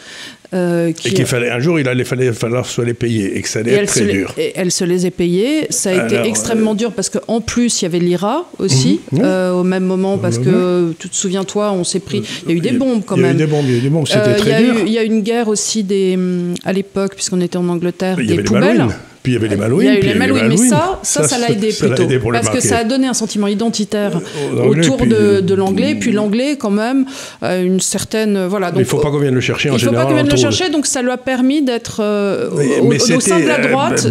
Euh, 0.55 0.89
et 0.89 0.93
qu'il 0.93 1.27
fallait 1.27 1.51
un 1.51 1.61
jour, 1.61 1.79
il 1.79 1.87
allait 1.89 2.05
fallait, 2.05 2.33
falloir 2.33 2.65
se 2.65 2.81
les 2.81 2.95
payer 2.95 3.37
et 3.37 3.43
que 3.43 3.49
ça 3.49 3.59
allait 3.59 3.73
être 3.73 3.89
très 3.89 4.07
dur. 4.07 4.33
et 4.39 4.53
elle 4.57 4.71
se 4.71 4.83
les 4.85 5.05
a 5.05 5.11
payés. 5.11 5.67
Ça 5.69 5.91
a 5.91 6.07
été 6.07 6.29
extrêmement 6.29 6.73
euh, 6.73 6.77
dur 6.77 6.93
parce 6.93 7.11
qu'en 7.11 7.41
plus, 7.41 7.83
il 7.83 7.85
y 7.85 7.87
avait 7.87 7.99
l'IRA 7.99 8.49
aussi, 8.59 9.01
mhm. 9.13 9.21
euh, 9.23 9.53
au 9.53 9.65
même 9.65 9.85
moment, 9.85 10.17
parce 10.17 10.39
que, 10.39 10.95
tu 10.99 11.09
te 11.11 11.17
souviens-toi, 11.17 11.73
on 11.73 11.85
s'est 11.85 12.01
pris. 12.01 12.23
Il 12.47 12.51
y 12.51 12.55
a 12.55 12.57
eu 12.57 12.61
des 12.61 12.73
bombes 12.73 13.03
quand 13.05 13.17
même. 13.17 13.37
Il 13.37 13.41
y 13.41 13.43
a 13.43 13.45
eu 13.45 13.47
des 13.47 13.53
bombes, 13.53 13.65
il 13.67 13.73
y 13.73 13.75
a 13.75 13.79
eu 13.79 13.83
des 13.83 13.91
bombes, 13.91 14.07
c'était 14.07 14.37
très 14.37 14.63
dur. 14.63 14.75
Il 14.87 14.93
y 14.93 14.99
a 14.99 15.03
eu 15.03 15.07
une 15.07 15.23
guerre 15.23 15.49
aussi 15.49 15.83
des, 15.85 16.19
à 16.65 16.73
l'époque, 16.73 17.15
puisqu'on 17.15 17.41
était 17.41 17.59
en 17.59 17.69
Angleterre, 17.69 18.17
des 18.17 18.43
poubelles. 18.43 18.87
Puis 19.23 19.33
il 19.33 19.35
y 19.35 19.39
avait 19.39 19.49
les 19.49 19.57
Malouines. 19.57 19.89
Il 19.89 19.95
y 19.95 19.97
a 19.97 19.99
eu 19.99 20.03
les 20.03 20.15
Malouines, 20.15 20.49
mais 20.49 20.57
ça, 20.57 21.01
ça, 21.03 21.27
ça 21.27 21.39
l'a 21.39 21.51
aidé 21.51 21.73
plutôt. 21.73 22.07
parce 22.31 22.51
que 22.51 22.61
ça 22.61 22.79
a 22.79 22.85
donné 22.85 23.07
un 23.07 23.15
sentiment 23.15 23.47
identitaire 23.47 24.21
autour 24.57 24.99
de, 24.99 25.55
l'anglais. 25.55 25.97
Puis 25.97 26.13
l'anglais, 26.13 26.57
quand 26.57 26.71
même, 26.71 27.07
une 27.43 27.81
certaine. 27.81 28.47
Voilà, 28.47 28.71
donc, 28.71 28.81
il 28.81 28.85
ne 28.85 28.89
faut 28.89 28.99
pas 28.99 29.11
qu'on 29.11 29.19
vienne 29.19 29.35
le 29.35 29.41
chercher 29.41 29.71
en 29.71 29.79
général. 29.79 29.95
Il 29.95 29.97
ne 29.97 30.01
faut 30.01 30.07
pas 30.07 30.09
qu'on 30.09 30.15
vienne 30.15 30.31
le 30.31 30.37
donc 30.71 30.87
ça 30.87 31.03
lui 31.03 31.11
a 31.11 31.17
permis 31.17 31.63
d'être 31.63 32.01
au, 32.01 33.21
sein 33.21 33.41
de 33.41 33.47
la 33.47 33.59
droite. 33.59 34.07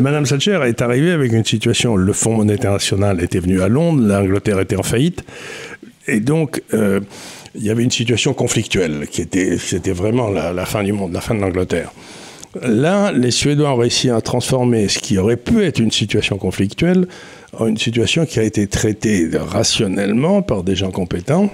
Madame 0.00 0.24
Thatcher 0.24 0.60
est 0.66 0.82
arrivée 0.82 1.12
avec 1.12 1.32
une 1.32 1.44
situation. 1.44 1.96
Le 1.96 2.12
Fonds 2.12 2.34
monétaire 2.34 2.72
national 2.72 3.22
était 3.22 3.40
venu 3.40 3.60
à 3.62 3.68
Londres, 3.68 4.02
l'Angleterre 4.06 4.60
était 4.60 4.76
en 4.76 4.82
faillite. 4.82 5.24
Et 6.06 6.20
donc. 6.20 6.62
il 7.54 7.64
y 7.64 7.70
avait 7.70 7.82
une 7.82 7.90
situation 7.90 8.34
conflictuelle 8.34 9.08
qui 9.10 9.20
était, 9.20 9.58
c'était 9.58 9.92
vraiment 9.92 10.28
la, 10.28 10.52
la, 10.52 10.64
fin 10.64 10.84
du 10.84 10.92
monde, 10.92 11.12
la 11.12 11.20
fin 11.20 11.34
de 11.34 11.40
l'Angleterre. 11.40 11.90
Là, 12.62 13.12
les 13.12 13.30
Suédois 13.30 13.72
ont 13.72 13.76
réussi 13.76 14.10
à 14.10 14.20
transformer 14.20 14.88
ce 14.88 14.98
qui 14.98 15.18
aurait 15.18 15.36
pu 15.36 15.64
être 15.64 15.78
une 15.78 15.90
situation 15.90 16.38
conflictuelle 16.38 17.06
en 17.58 17.66
une 17.66 17.78
situation 17.78 18.26
qui 18.26 18.38
a 18.38 18.42
été 18.42 18.66
traitée 18.66 19.30
rationnellement 19.34 20.42
par 20.42 20.62
des 20.62 20.76
gens 20.76 20.90
compétents. 20.90 21.50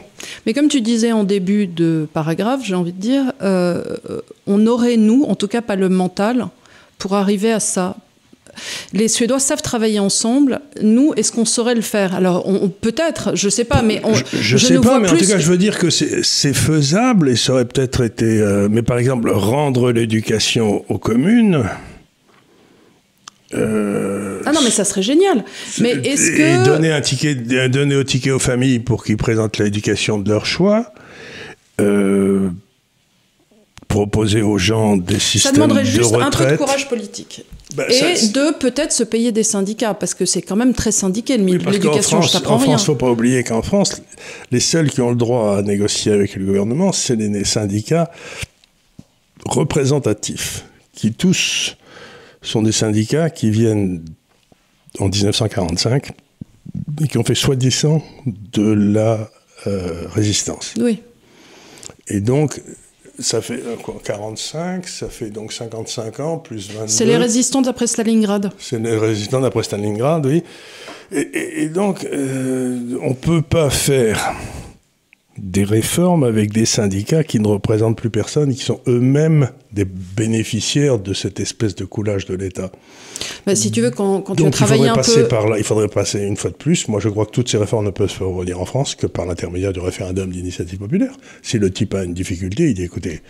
Mais 0.46 0.52
comme 0.52 0.68
tu 0.68 0.80
disais 0.80 1.12
en 1.12 1.24
début 1.24 1.66
de 1.66 2.08
paragraphe, 2.12 2.64
j'ai 2.64 2.74
envie 2.74 2.92
de 2.92 3.00
dire, 3.00 3.32
euh, 3.42 3.82
on 4.46 4.66
aurait, 4.66 4.96
nous, 4.96 5.24
en 5.24 5.34
tout 5.34 5.48
cas 5.48 5.62
pas 5.62 5.76
le 5.76 5.88
mental, 5.88 6.48
pour 6.98 7.14
arriver 7.14 7.52
à 7.52 7.60
ça, 7.60 7.96
les 8.92 9.08
Suédois 9.08 9.40
savent 9.40 9.62
travailler 9.62 9.98
ensemble. 9.98 10.60
Nous, 10.82 11.12
est-ce 11.16 11.32
qu'on 11.32 11.44
saurait 11.44 11.74
le 11.74 11.80
faire? 11.80 12.14
Alors, 12.14 12.48
on, 12.48 12.68
peut-être, 12.68 13.36
je 13.36 13.46
ne 13.46 13.50
sais 13.50 13.64
pas, 13.64 13.82
mais 13.82 14.00
on, 14.04 14.14
je, 14.14 14.54
ne 14.54 14.58
sais 14.58 14.80
pas, 14.80 14.98
mais 14.98 15.10
en 15.10 15.16
tout 15.16 15.26
cas, 15.26 15.38
je 15.38 15.48
veux 15.50 15.58
dire 15.58 15.78
que 15.78 15.90
c'est 15.90 16.54
faisable 16.54 17.28
et 17.28 17.36
ça 17.36 17.52
aurait 17.54 17.64
peut-être 17.64 18.02
été. 18.02 18.40
Euh, 18.40 18.68
mais 18.70 18.82
par 18.82 18.98
exemple, 18.98 19.30
rendre 19.30 19.92
l'éducation 19.92 20.84
aux 20.88 20.98
communes. 20.98 21.64
Euh, 23.54 24.40
ah 24.46 24.52
non, 24.52 24.60
mais 24.62 24.70
ça 24.70 24.84
serait 24.84 25.02
génial. 25.02 25.44
Mais 25.80 25.92
est-ce 25.92 26.30
que 26.32 26.62
et 26.62 26.64
donner 26.64 26.90
un 26.90 27.00
ticket, 27.00 27.34
donner 27.68 27.96
au 27.96 28.04
ticket 28.04 28.30
aux 28.30 28.38
familles 28.38 28.80
pour 28.80 29.04
qu'ils 29.04 29.16
présentent 29.16 29.58
l'éducation 29.58 30.18
de 30.18 30.28
leur 30.28 30.46
choix. 30.46 30.92
Euh, 31.80 32.50
proposer 33.94 34.42
aux 34.42 34.58
gens 34.58 34.96
des 34.96 35.20
systèmes 35.20 35.52
Ça 35.54 35.60
demanderait 35.60 35.84
juste 35.84 36.10
de 36.12 36.16
un 36.16 36.30
peu 36.30 36.38
de 36.38 36.42
retraite. 36.42 36.58
courage 36.58 36.88
politique. 36.88 37.44
Ben, 37.76 37.86
Et 37.88 37.92
ça- 38.16 38.26
de 38.32 38.52
peut-être 38.58 38.92
se 38.92 39.04
payer 39.04 39.30
des 39.32 39.42
syndicats, 39.44 39.94
parce 39.94 40.14
que 40.14 40.26
c'est 40.26 40.42
quand 40.42 40.56
même 40.56 40.74
très 40.74 40.90
syndiqué 40.92 41.36
le 41.36 41.44
de 41.44 41.70
l'éducation, 41.70 42.20
je 42.20 42.28
France, 42.28 42.32
t'apprends 42.32 42.54
en 42.54 42.58
rien. 42.58 42.66
France, 42.76 42.86
faut 42.86 42.94
pas 42.96 43.10
oublier 43.10 43.44
qu'en 43.44 43.62
France, 43.62 44.02
les 44.50 44.60
seuls 44.60 44.90
qui 44.90 45.00
ont 45.00 45.10
le 45.10 45.16
droit 45.16 45.58
à 45.58 45.62
négocier 45.62 46.12
avec 46.12 46.34
le 46.34 46.44
gouvernement, 46.44 46.90
c'est 46.92 47.14
les 47.16 47.28
les 47.28 47.44
syndicats 47.44 48.10
représentatifs, 49.46 50.64
qui 50.92 51.12
tous 51.12 51.76
sont 52.42 52.62
des 52.62 52.72
syndicats 52.72 53.30
qui 53.30 53.50
viennent 53.50 54.04
en 54.98 55.08
1945 55.08 56.10
et 57.02 57.08
qui 57.08 57.18
ont 57.18 57.24
fait 57.24 57.34
soi-disant 57.34 58.02
de 58.52 58.72
la 58.72 59.30
euh, 59.66 60.06
résistance. 60.12 60.74
Oui. 60.78 61.02
Et 62.08 62.20
donc, 62.20 62.60
ça 63.18 63.40
fait 63.40 63.54
euh, 63.64 63.76
quoi, 63.82 63.96
45, 64.02 64.86
ça 64.88 65.08
fait 65.08 65.30
donc 65.30 65.52
55 65.52 66.20
ans, 66.20 66.38
plus 66.38 66.70
22. 66.70 66.88
C'est 66.88 67.04
les 67.04 67.16
résistants 67.16 67.62
d'après 67.62 67.86
Stalingrad. 67.86 68.50
C'est 68.58 68.78
les 68.80 68.96
résistants 68.96 69.40
d'après 69.40 69.62
Stalingrad, 69.62 70.24
oui. 70.26 70.42
Et, 71.12 71.20
et- 71.20 71.62
et 71.64 71.68
donc, 71.68 72.04
euh, 72.04 72.78
on 73.02 73.10
ne 73.10 73.14
peut 73.14 73.42
pas 73.42 73.70
faire 73.70 74.34
des 75.38 75.64
réformes 75.64 76.24
avec 76.24 76.52
des 76.52 76.64
syndicats 76.64 77.24
qui 77.24 77.40
ne 77.40 77.48
représentent 77.48 77.96
plus 77.96 78.10
personne, 78.10 78.54
qui 78.54 78.62
sont 78.62 78.80
eux-mêmes 78.86 79.50
des 79.72 79.84
bénéficiaires 79.84 80.98
de 80.98 81.12
cette 81.12 81.40
espèce 81.40 81.74
de 81.74 81.84
coulage 81.84 82.26
de 82.26 82.34
l'État. 82.34 82.70
Bah, 83.46 83.54
si 83.56 83.70
tu 83.70 83.80
veux, 83.80 83.90
quand, 83.90 84.20
quand 84.20 84.34
Donc, 84.34 84.48
il 84.48 84.50
travaillé 84.50 84.82
faudrait 84.82 84.92
un 84.92 84.96
passer 84.96 85.22
peu... 85.22 85.28
par 85.28 85.48
là. 85.48 85.58
Il 85.58 85.64
faudrait 85.64 85.88
passer 85.88 86.22
une 86.22 86.36
fois 86.36 86.50
de 86.50 86.56
plus. 86.56 86.88
Moi, 86.88 87.00
je 87.00 87.08
crois 87.08 87.26
que 87.26 87.32
toutes 87.32 87.48
ces 87.48 87.58
réformes 87.58 87.86
ne 87.86 87.90
peuvent 87.90 88.10
se 88.10 88.16
faire 88.16 88.60
en 88.60 88.64
France 88.64 88.94
que 88.94 89.06
par 89.06 89.26
l'intermédiaire 89.26 89.72
du 89.72 89.80
référendum 89.80 90.30
d'initiative 90.30 90.78
populaire. 90.78 91.12
Si 91.42 91.58
le 91.58 91.70
type 91.70 91.94
a 91.94 92.04
une 92.04 92.14
difficulté, 92.14 92.68
il 92.70 92.74
dit 92.74 92.84
écoutez, 92.84 93.22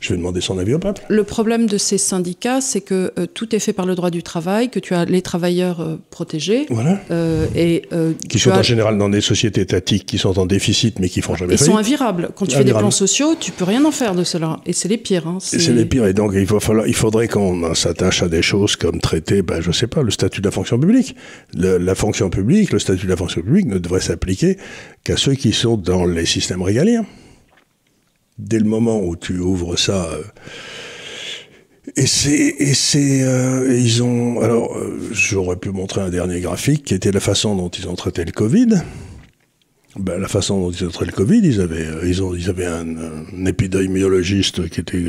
je 0.00 0.10
vais 0.12 0.16
demander 0.18 0.40
son 0.40 0.58
avis 0.58 0.74
au 0.74 0.78
peuple. 0.78 1.02
Le 1.08 1.24
problème 1.24 1.66
de 1.66 1.78
ces 1.78 1.98
syndicats, 1.98 2.60
c'est 2.60 2.80
que 2.80 3.12
euh, 3.18 3.26
tout 3.32 3.54
est 3.54 3.58
fait 3.58 3.72
par 3.72 3.86
le 3.86 3.94
droit 3.94 4.10
du 4.10 4.22
travail, 4.22 4.68
que 4.70 4.78
tu 4.78 4.94
as 4.94 5.04
les 5.04 5.22
travailleurs 5.22 5.80
euh, 5.80 5.96
protégés, 6.10 6.66
Voilà. 6.70 7.00
euh, 7.10 7.46
et 7.54 7.82
Qui 8.28 8.38
sont 8.38 8.50
as- 8.50 8.58
en 8.58 8.62
général 8.62 8.98
dans 8.98 9.08
des 9.08 9.20
sociétés 9.20 9.62
étatiques 9.62 10.06
qui 10.06 10.18
sont 10.18 10.38
en 10.38 10.46
déficit 10.46 10.98
mais 10.98 11.08
qui 11.08 11.20
font 11.22 11.34
jamais 11.34 11.54
ils 11.54 11.58
sont 11.58 11.72
faillite. 11.72 11.80
invirables. 11.80 12.28
Quand 12.34 12.46
tu 12.46 12.56
fais 12.56 12.64
des 12.64 12.72
plans 12.72 12.90
sociaux, 12.90 13.34
tu 13.38 13.52
peux 13.52 13.64
rien 13.64 13.84
en 13.84 13.90
faire 13.90 14.14
de 14.14 14.24
cela. 14.24 14.58
Et 14.66 14.72
c'est 14.72 14.88
les 14.88 14.98
pires. 14.98 15.26
hein. 15.26 15.38
Et 15.52 15.58
C'est 15.58 15.72
les 15.72 15.84
pires. 15.84 16.06
Et 16.06 16.12
donc, 16.14 16.32
il, 16.34 16.44
va 16.46 16.60
falloir, 16.60 16.86
il 16.86 16.94
faudrait 16.94 17.28
qu'on 17.28 17.74
s'attache 17.74 18.22
à 18.22 18.28
des 18.28 18.42
choses 18.42 18.76
comme 18.76 19.00
traiter, 19.00 19.42
ben, 19.42 19.60
je 19.60 19.72
sais 19.72 19.86
pas, 19.86 20.02
le 20.02 20.10
statut 20.10 20.40
de 20.40 20.46
la 20.46 20.50
fonction 20.52 20.78
publique. 20.78 21.16
Le- 21.56 21.78
la 21.78 21.94
fonction 21.94 22.30
publique, 22.30 22.72
le 22.72 22.78
statut 22.78 23.06
de 23.06 23.10
la 23.10 23.16
fonction 23.16 23.40
publique 23.40 23.66
ne 23.66 23.78
devrait 23.78 24.00
s'appliquer 24.00 24.56
qu'à 25.04 25.16
ceux 25.16 25.34
qui 25.34 25.52
sont 25.52 25.76
dans 25.76 26.04
les 26.04 26.26
systèmes 26.26 26.62
régaliens. 26.62 27.04
Dès 28.38 28.58
le 28.58 28.64
moment 28.64 29.02
où 29.02 29.16
tu 29.16 29.38
ouvres 29.38 29.76
ça. 29.76 30.10
euh, 30.12 30.22
et 31.96 32.06
c'est, 32.06 32.54
et 32.58 32.74
c'est, 32.74 33.22
euh, 33.22 33.78
ils 33.78 34.02
ont, 34.02 34.40
alors, 34.40 34.76
euh, 34.76 34.98
j'aurais 35.12 35.56
pu 35.56 35.70
montrer 35.70 36.00
un 36.00 36.10
dernier 36.10 36.40
graphique 36.40 36.84
qui 36.84 36.94
était 36.94 37.12
la 37.12 37.20
façon 37.20 37.54
dont 37.54 37.68
ils 37.68 37.88
ont 37.88 37.94
traité 37.94 38.24
le 38.24 38.32
Covid. 38.32 38.82
Ben, 39.96 40.18
la 40.18 40.28
façon 40.28 40.60
dont 40.60 40.70
ils 40.70 40.84
ont 40.84 40.90
traité 40.90 41.12
le 41.12 41.16
Covid, 41.16 41.40
ils 41.42 41.60
avaient, 41.60 41.86
ils 42.04 42.22
ont, 42.22 42.34
ils 42.34 42.50
avaient 42.50 42.66
un, 42.66 43.46
épidémiologiste 43.46 44.68
qui 44.68 44.80
était, 44.80 45.02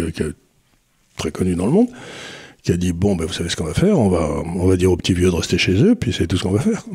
très 1.18 1.32
connu 1.32 1.56
dans 1.56 1.66
le 1.66 1.72
monde, 1.72 1.90
qui 2.64 2.72
a 2.72 2.78
dit 2.78 2.94
bon, 2.94 3.16
ben, 3.16 3.26
vous 3.26 3.34
savez 3.34 3.50
ce 3.50 3.56
qu'on 3.56 3.66
va 3.66 3.74
faire, 3.74 4.00
on 4.00 4.10
va, 4.10 4.44
on 4.46 4.68
va 4.68 4.78
dire 4.78 4.92
aux 4.92 4.98
petits 4.98 5.14
vieux 5.14 5.32
de 5.32 5.36
rester 5.36 5.58
chez 5.58 5.84
eux, 5.84 5.96
puis 5.96 6.14
c'est 6.14 6.28
tout 6.28 6.38
ce 6.38 6.44
qu'on 6.44 6.52
va 6.52 6.62
faire. 6.62 6.86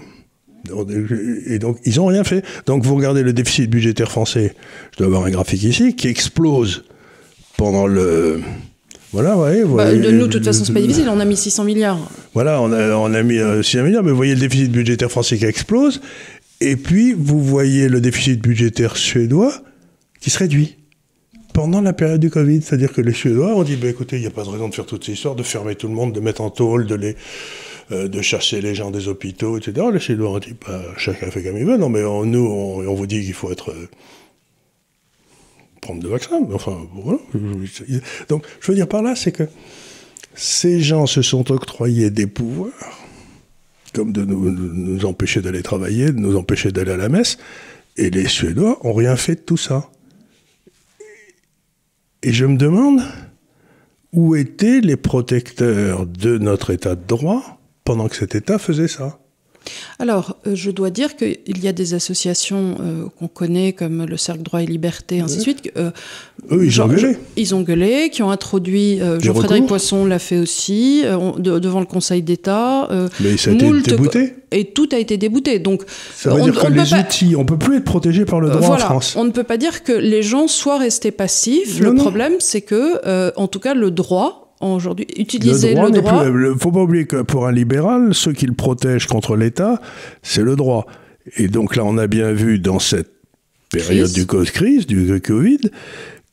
Et 1.46 1.58
donc, 1.58 1.78
ils 1.84 1.96
n'ont 1.96 2.06
rien 2.06 2.24
fait. 2.24 2.44
Donc, 2.66 2.84
vous 2.84 2.94
regardez 2.94 3.22
le 3.22 3.32
déficit 3.32 3.68
budgétaire 3.68 4.10
français, 4.10 4.54
je 4.92 4.98
dois 4.98 5.06
avoir 5.06 5.24
un 5.24 5.30
graphique 5.30 5.62
ici, 5.62 5.94
qui 5.94 6.08
explose 6.08 6.84
pendant 7.56 7.86
le. 7.86 8.40
Voilà, 9.12 9.36
ouais, 9.36 9.62
vous 9.62 9.76
Bah, 9.76 9.84
voyez, 9.84 10.00
de 10.00 10.10
nous, 10.10 10.26
de 10.26 10.32
toute 10.32 10.44
façon, 10.44 10.64
c'est 10.64 10.72
pas 10.72 10.80
difficile. 10.80 11.08
On 11.08 11.20
a 11.20 11.24
mis 11.24 11.36
600 11.36 11.64
milliards. 11.64 11.98
voilà, 12.32 12.62
on 12.62 12.72
a, 12.72 12.96
on 12.96 13.12
a 13.12 13.22
mis 13.22 13.38
euh, 13.38 13.62
6 13.62 13.78
milliards, 13.78 14.02
mais 14.02 14.10
vous 14.10 14.16
voyez 14.16 14.34
le 14.34 14.40
déficit 14.40 14.70
budgétaire 14.72 15.10
français 15.10 15.36
qui 15.36 15.44
explose, 15.44 16.00
et 16.60 16.76
puis 16.76 17.12
vous 17.12 17.42
voyez 17.42 17.88
le 17.88 18.00
déficit 18.00 18.40
budgétaire 18.40 18.96
suédois 18.96 19.52
qui 20.20 20.30
se 20.30 20.38
réduit 20.38 20.76
pendant 21.52 21.80
la 21.80 21.92
période 21.92 22.20
du 22.20 22.30
Covid. 22.30 22.62
C'est-à-dire 22.62 22.92
que 22.92 23.00
les 23.00 23.12
Suédois 23.12 23.54
ont 23.54 23.62
dit, 23.62 23.76
bah, 23.76 23.88
écoutez, 23.88 24.16
il 24.16 24.20
n'y 24.20 24.26
a 24.26 24.30
pas 24.30 24.44
de 24.44 24.48
raison 24.48 24.68
de 24.68 24.74
faire 24.74 24.86
toutes 24.86 25.04
ces 25.04 25.12
histoires, 25.12 25.34
de 25.34 25.42
fermer 25.42 25.74
tout 25.74 25.88
le 25.88 25.94
monde, 25.94 26.12
de 26.12 26.20
mettre 26.20 26.40
en 26.40 26.50
tôle, 26.50 26.86
de, 26.86 26.94
les, 26.94 27.16
euh, 27.90 28.08
de 28.08 28.22
chasser 28.22 28.60
les 28.60 28.74
gens 28.74 28.90
des 28.90 29.08
hôpitaux, 29.08 29.58
etc. 29.58 29.86
Les 29.92 29.98
Suédois 30.00 30.40
dit, 30.40 30.54
bah, 30.66 30.82
chacun 30.96 31.30
fait 31.30 31.42
comme 31.42 31.56
il 31.58 31.64
veut. 31.64 31.76
Non, 31.76 31.88
mais 31.88 32.04
on- 32.04 32.24
nous, 32.24 32.44
on, 32.46 32.94
vous 32.94 33.06
dit 33.06 33.22
qu'il 33.24 33.34
faut 33.34 33.50
être... 33.50 33.70
euh, 33.70 33.88
prendre 35.80 36.02
le 36.02 36.08
vaccin. 36.08 36.40
Mais 36.48 36.54
Enfin, 36.54 36.78
voilà. 36.94 37.18
Donc, 38.28 38.44
je 38.60 38.68
veux 38.68 38.74
dire 38.76 38.88
par 38.88 39.02
là, 39.02 39.16
c'est 39.16 39.32
que 39.32 39.44
ces 40.34 40.80
gens 40.80 41.06
se 41.06 41.22
sont 41.22 41.50
octroyés 41.50 42.10
des 42.10 42.26
pouvoirs, 42.26 42.70
comme 43.92 44.12
de 44.12 44.24
nous, 44.24 44.50
de 44.50 44.72
nous 44.72 45.04
empêcher 45.04 45.42
d'aller 45.42 45.62
travailler, 45.62 46.06
de 46.06 46.18
nous 46.18 46.36
empêcher 46.36 46.70
d'aller 46.72 46.92
à 46.92 46.96
la 46.96 47.08
messe, 47.08 47.36
et 47.98 48.08
les 48.10 48.26
Suédois 48.28 48.78
ont 48.86 48.92
rien 48.94 49.16
fait 49.16 49.34
de 49.34 49.40
tout 49.40 49.56
ça. 49.58 49.90
Et 52.22 52.32
je 52.32 52.46
me 52.46 52.56
demande 52.56 53.02
où 54.12 54.36
étaient 54.36 54.80
les 54.80 54.96
protecteurs 54.96 56.06
de 56.06 56.38
notre 56.38 56.70
état 56.70 56.94
de 56.94 57.04
droit 57.06 57.60
pendant 57.84 58.08
que 58.08 58.16
cet 58.16 58.34
état 58.34 58.58
faisait 58.58 58.88
ça. 58.88 59.18
Alors, 60.00 60.36
euh, 60.48 60.56
je 60.56 60.72
dois 60.72 60.90
dire 60.90 61.14
qu'il 61.14 61.36
y 61.62 61.68
a 61.68 61.72
des 61.72 61.94
associations 61.94 62.76
euh, 62.80 63.04
qu'on 63.16 63.28
connaît 63.28 63.72
comme 63.72 64.04
le 64.06 64.16
Cercle 64.16 64.42
Droit 64.42 64.60
et 64.60 64.66
Liberté, 64.66 65.20
ainsi 65.20 65.36
de 65.36 65.42
suite. 65.42 65.70
euh, 65.76 65.92
Eux, 66.50 66.64
ils 66.66 66.82
ont 66.82 66.88
gueulé. 66.88 67.16
Ils 67.36 67.54
ont 67.54 67.60
gueulé, 67.62 68.10
qui 68.10 68.24
ont 68.24 68.32
introduit. 68.32 68.98
Jean-Frédéric. 69.20 69.66
Poisson 69.66 70.04
l'a 70.04 70.18
fait 70.18 70.38
aussi, 70.38 71.04
de- 71.38 71.60
devant 71.60 71.78
le 71.78 71.86
Conseil 71.86 72.22
d'État. 72.22 72.88
Mais 73.20 73.36
ça 73.36 73.50
a 73.50 73.54
été 73.54 73.70
débouté. 73.82 74.34
Et 74.50 74.64
tout 74.72 74.88
a 74.90 74.98
été 74.98 75.16
débouté. 75.16 75.60
Donc, 75.60 75.84
Ça 76.16 76.30
veut 76.30 76.40
on- 76.40 76.44
dire 76.44 76.54
que 76.54 76.58
on 76.66 76.70
ne 76.70 76.74
peut 76.74 76.82
les 76.82 76.90
pas- 76.90 76.98
outils, 77.00 77.36
on 77.36 77.44
peut 77.44 77.56
plus 77.58 77.76
être 77.76 77.84
protégé 77.84 78.24
par 78.24 78.40
le 78.40 78.48
droit 78.50 78.60
voilà, 78.66 78.86
en 78.86 78.88
France. 78.88 79.14
on 79.16 79.22
ne 79.22 79.30
peut 79.30 79.44
pas 79.44 79.58
dire 79.58 79.84
que 79.84 79.92
les 79.92 80.22
gens 80.24 80.48
soient 80.48 80.78
restés 80.78 81.12
passifs. 81.12 81.78
Non, 81.80 81.90
le 81.90 81.92
non. 81.94 82.02
problème, 82.02 82.32
c'est 82.40 82.62
que, 82.62 83.32
en 83.38 83.46
tout 83.46 83.60
cas, 83.60 83.74
le 83.74 83.92
droit, 83.92 84.41
aujourd'hui, 84.62 85.06
droit 85.06 85.90
le 85.90 86.00
droit. 86.00 86.24
Il 86.26 86.58
faut 86.58 86.72
pas 86.72 86.82
oublier 86.82 87.06
que 87.06 87.22
pour 87.22 87.46
un 87.46 87.52
libéral, 87.52 88.14
ceux 88.14 88.32
qui 88.32 88.46
le 88.46 88.54
protègent 88.54 89.06
contre 89.06 89.36
l'État, 89.36 89.80
c'est 90.22 90.42
le 90.42 90.56
droit. 90.56 90.86
Et 91.36 91.48
donc 91.48 91.76
là, 91.76 91.84
on 91.84 91.98
a 91.98 92.06
bien 92.06 92.32
vu 92.32 92.58
dans 92.58 92.78
cette 92.78 93.10
période 93.70 94.10
Crise. 94.52 94.86
du 94.86 95.20
Covid, 95.20 95.60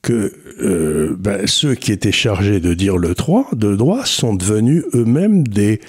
que 0.02 0.34
euh, 0.62 1.16
ben, 1.18 1.46
ceux 1.48 1.76
qui 1.76 1.92
étaient 1.92 2.12
chargés 2.12 2.60
de 2.60 2.74
dire 2.74 2.98
le 2.98 3.14
droit, 3.14 3.48
de 3.54 3.76
droit 3.76 4.06
sont 4.06 4.36
devenus 4.36 4.84
eux-mêmes 4.94 5.48
des 5.48 5.82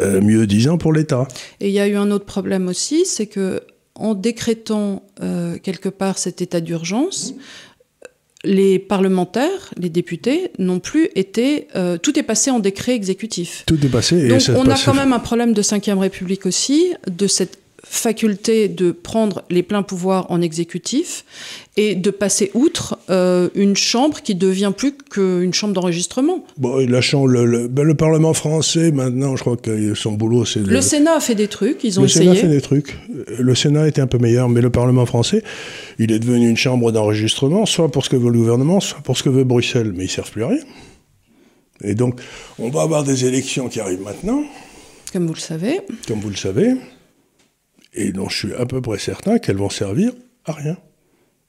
euh, 0.00 0.20
mieux 0.20 0.46
disants 0.46 0.78
pour 0.78 0.92
l'État. 0.92 1.26
Et 1.60 1.68
il 1.68 1.74
y 1.74 1.80
a 1.80 1.88
eu 1.88 1.96
un 1.96 2.10
autre 2.10 2.24
problème 2.24 2.68
aussi, 2.68 3.04
c'est 3.04 3.26
que 3.26 3.62
en 3.94 4.14
décrétant 4.14 5.02
euh, 5.22 5.56
quelque 5.62 5.88
part 5.88 6.18
cet 6.18 6.42
état 6.42 6.60
d'urgence, 6.60 7.34
les 8.46 8.78
parlementaires, 8.78 9.74
les 9.78 9.90
députés, 9.90 10.50
n'ont 10.58 10.80
plus 10.80 11.08
été. 11.14 11.68
euh, 11.76 11.98
tout 11.98 12.18
est 12.18 12.22
passé 12.22 12.50
en 12.50 12.60
décret 12.60 12.94
exécutif. 12.94 13.64
Tout 13.66 13.84
est 13.84 13.88
passé. 13.88 14.16
et 14.16 14.28
Donc 14.28 14.40
on 14.56 14.70
a 14.70 14.78
quand 14.82 14.94
même 14.94 15.12
un 15.12 15.18
problème 15.18 15.52
de 15.52 15.62
Ve 15.62 15.98
République 15.98 16.46
aussi, 16.46 16.92
de 17.06 17.26
cette 17.26 17.58
faculté 17.88 18.68
de 18.68 18.90
prendre 18.90 19.42
les 19.48 19.62
pleins 19.62 19.82
pouvoirs 19.82 20.26
en 20.30 20.42
exécutif 20.42 21.24
et 21.76 21.94
de 21.94 22.10
passer 22.10 22.50
outre 22.54 22.98
euh, 23.10 23.48
une 23.54 23.76
chambre 23.76 24.20
qui 24.22 24.34
devient 24.34 24.72
plus 24.76 24.92
qu'une 24.92 25.54
chambre 25.54 25.72
d'enregistrement. 25.74 26.44
Bon, 26.58 26.78
la 26.86 27.00
chambre- 27.00 27.28
le, 27.28 27.44
le- 27.46 27.68
ben, 27.68 27.84
le 27.84 27.94
Parlement 27.94 28.34
français, 28.34 28.90
maintenant, 28.90 29.36
je 29.36 29.42
crois 29.42 29.56
que 29.56 29.94
son 29.94 30.12
boulot, 30.12 30.44
c'est 30.44 30.60
de- 30.62 30.70
Le 30.70 30.80
Sénat 30.80 31.16
a 31.16 31.20
fait 31.20 31.34
des 31.34 31.48
trucs, 31.48 31.84
ils 31.84 31.98
ont 31.98 32.02
le 32.02 32.08
Sénat 32.08 32.32
essayé. 32.32 32.48
fait 32.48 32.54
des 32.54 32.60
trucs. 32.60 32.96
Le 33.38 33.54
Sénat 33.54 33.86
était 33.88 34.00
un 34.00 34.06
peu 34.06 34.18
meilleur, 34.18 34.48
mais 34.48 34.60
le 34.60 34.70
Parlement 34.70 35.06
français, 35.06 35.42
il 35.98 36.10
est 36.12 36.18
devenu 36.18 36.48
une 36.48 36.56
chambre 36.56 36.92
d'enregistrement, 36.92 37.66
soit 37.66 37.90
pour 37.90 38.04
ce 38.04 38.10
que 38.10 38.16
veut 38.16 38.30
le 38.30 38.38
gouvernement, 38.38 38.80
soit 38.80 39.00
pour 39.00 39.16
ce 39.16 39.22
que 39.22 39.28
veut 39.28 39.44
Bruxelles, 39.44 39.92
mais 39.94 40.04
ils 40.04 40.10
servent 40.10 40.30
plus 40.32 40.42
à 40.44 40.48
rien. 40.48 40.60
Et 41.84 41.94
donc, 41.94 42.20
on 42.58 42.68
va 42.70 42.82
avoir 42.82 43.04
des 43.04 43.26
élections 43.26 43.68
qui 43.68 43.80
arrivent 43.80 44.02
maintenant, 44.02 44.42
Comme 45.12 45.26
vous 45.26 45.34
le 45.34 45.40
savez. 45.40 45.80
comme 46.08 46.20
vous 46.20 46.30
le 46.30 46.36
savez, 46.36 46.74
et 47.96 48.12
dont 48.12 48.28
je 48.28 48.36
suis 48.36 48.54
à 48.54 48.66
peu 48.66 48.80
près 48.80 48.98
certain 48.98 49.38
qu'elles 49.38 49.56
vont 49.56 49.70
servir 49.70 50.12
à 50.44 50.52
rien. 50.52 50.76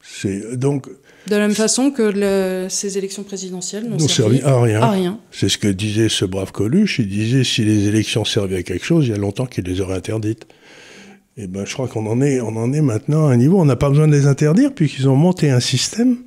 C'est 0.01 0.55
donc 0.57 0.87
De 1.27 1.31
la 1.35 1.39
même 1.39 1.55
façon 1.55 1.91
que 1.91 2.03
le- 2.03 2.69
ces 2.69 2.97
élections 2.97 3.23
présidentielles 3.23 3.89
n'ont 3.89 3.97
servi, 3.99 4.37
servi 4.39 4.41
à 4.41 4.61
rien. 4.61 4.81
à 4.81 4.91
rien. 4.91 5.19
C'est 5.31 5.49
ce 5.49 5.57
que 5.57 5.67
disait 5.67 6.07
ce 6.07 6.23
brave 6.23 6.51
Coluche. 6.51 6.99
Il 6.99 7.09
disait 7.09 7.43
si 7.43 7.65
les 7.65 7.87
élections 7.87 8.23
servaient 8.23 8.57
à 8.57 8.63
quelque 8.63 8.85
chose, 8.85 9.07
il 9.07 9.11
y 9.11 9.13
a 9.13 9.17
longtemps 9.17 9.45
qu'il 9.47 9.65
les 9.65 9.81
aurait 9.81 9.95
interdites. 9.97 10.47
Et 11.35 11.47
ben, 11.47 11.65
je 11.65 11.73
crois 11.73 11.87
qu'on 11.87 12.05
en 12.07 12.21
est, 12.21 12.39
on 12.41 12.55
en 12.55 12.71
est 12.73 12.81
maintenant 12.81 13.27
à 13.27 13.31
un 13.33 13.37
niveau. 13.37 13.59
On 13.59 13.65
n'a 13.65 13.75
pas 13.75 13.89
besoin 13.89 14.07
de 14.07 14.13
les 14.15 14.27
interdire 14.27 14.73
puisqu'ils 14.73 15.09
ont 15.09 15.15
monté 15.15 15.49
un 15.49 15.59
système 15.59 16.17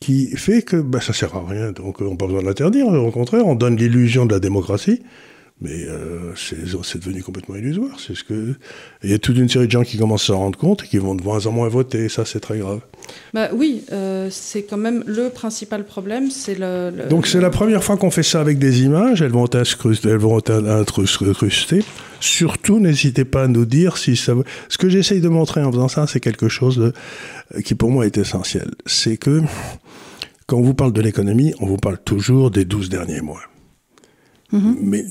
qui 0.00 0.28
fait 0.36 0.62
que 0.62 0.76
ben, 0.76 1.00
ça 1.00 1.12
sert 1.12 1.34
à 1.36 1.44
rien. 1.46 1.72
Donc, 1.72 2.00
on 2.00 2.10
n'a 2.10 2.16
pas 2.16 2.26
besoin 2.26 2.42
de 2.42 2.46
l'interdire. 2.46 2.86
Au 2.86 3.10
contraire, 3.10 3.46
on 3.46 3.54
donne 3.54 3.76
l'illusion 3.76 4.26
de 4.26 4.32
la 4.32 4.40
démocratie 4.40 5.02
Mais 5.60 5.84
euh, 5.86 6.34
c'est 6.34 6.98
devenu 6.98 7.22
complètement 7.22 7.54
illusoire. 7.54 7.98
C'est 8.00 8.16
ce 8.16 8.24
que 8.24 8.54
il 9.04 9.10
y 9.10 9.14
a 9.14 9.18
toute 9.18 9.36
une 9.36 9.48
série 9.48 9.66
de 9.66 9.70
gens 9.70 9.84
qui 9.84 9.96
commencent 9.96 10.24
à 10.24 10.34
s'en 10.34 10.38
rendre 10.38 10.58
compte 10.58 10.82
et 10.82 10.88
qui 10.88 10.98
vont 10.98 11.14
de 11.14 11.22
moins 11.22 11.46
en 11.46 11.52
moins 11.52 11.68
voter. 11.68 12.06
Et 12.06 12.08
ça, 12.08 12.24
c'est 12.24 12.40
très 12.40 12.58
grave. 12.58 12.80
Bah 13.32 13.50
oui, 13.54 13.84
euh, 13.92 14.28
c'est 14.30 14.64
quand 14.64 14.76
même 14.76 15.04
le 15.06 15.30
principal 15.30 15.84
problème. 15.84 16.30
C'est 16.30 16.58
le, 16.58 17.08
Donc 17.08 17.28
c'est 17.28 17.40
la 17.40 17.50
première 17.50 17.84
fois 17.84 17.96
qu'on 17.96 18.10
fait 18.10 18.24
ça 18.24 18.40
avec 18.40 18.58
des 18.58 18.82
images. 18.82 19.22
Elles 19.22 19.30
vont 19.30 19.46
être 19.46 19.96
elles 20.04 20.16
vont 20.16 20.38
incrustées. 20.38 21.84
Surtout, 22.18 22.80
n'hésitez 22.80 23.24
pas 23.24 23.44
à 23.44 23.48
nous 23.48 23.64
dire 23.64 23.96
si 23.96 24.16
ça. 24.16 24.34
Ce 24.68 24.76
que 24.76 24.88
j'essaye 24.88 25.20
de 25.20 25.28
montrer 25.28 25.62
en 25.62 25.70
faisant 25.70 25.88
ça, 25.88 26.06
c'est 26.08 26.20
quelque 26.20 26.48
chose 26.48 26.78
de, 26.78 27.60
qui 27.60 27.76
pour 27.76 27.90
moi 27.90 28.06
est 28.06 28.18
essentiel. 28.18 28.72
C'est 28.86 29.18
que 29.18 29.42
quand 30.46 30.56
on 30.56 30.62
vous 30.62 30.74
parle 30.74 30.92
de 30.92 31.00
l'économie, 31.00 31.54
on 31.60 31.66
vous 31.66 31.76
parle 31.76 31.98
toujours 31.98 32.50
des 32.50 32.64
12 32.64 32.88
derniers 32.88 33.20
mois. 33.20 33.40
Mhm. 34.52 34.76
Mais 34.80 35.04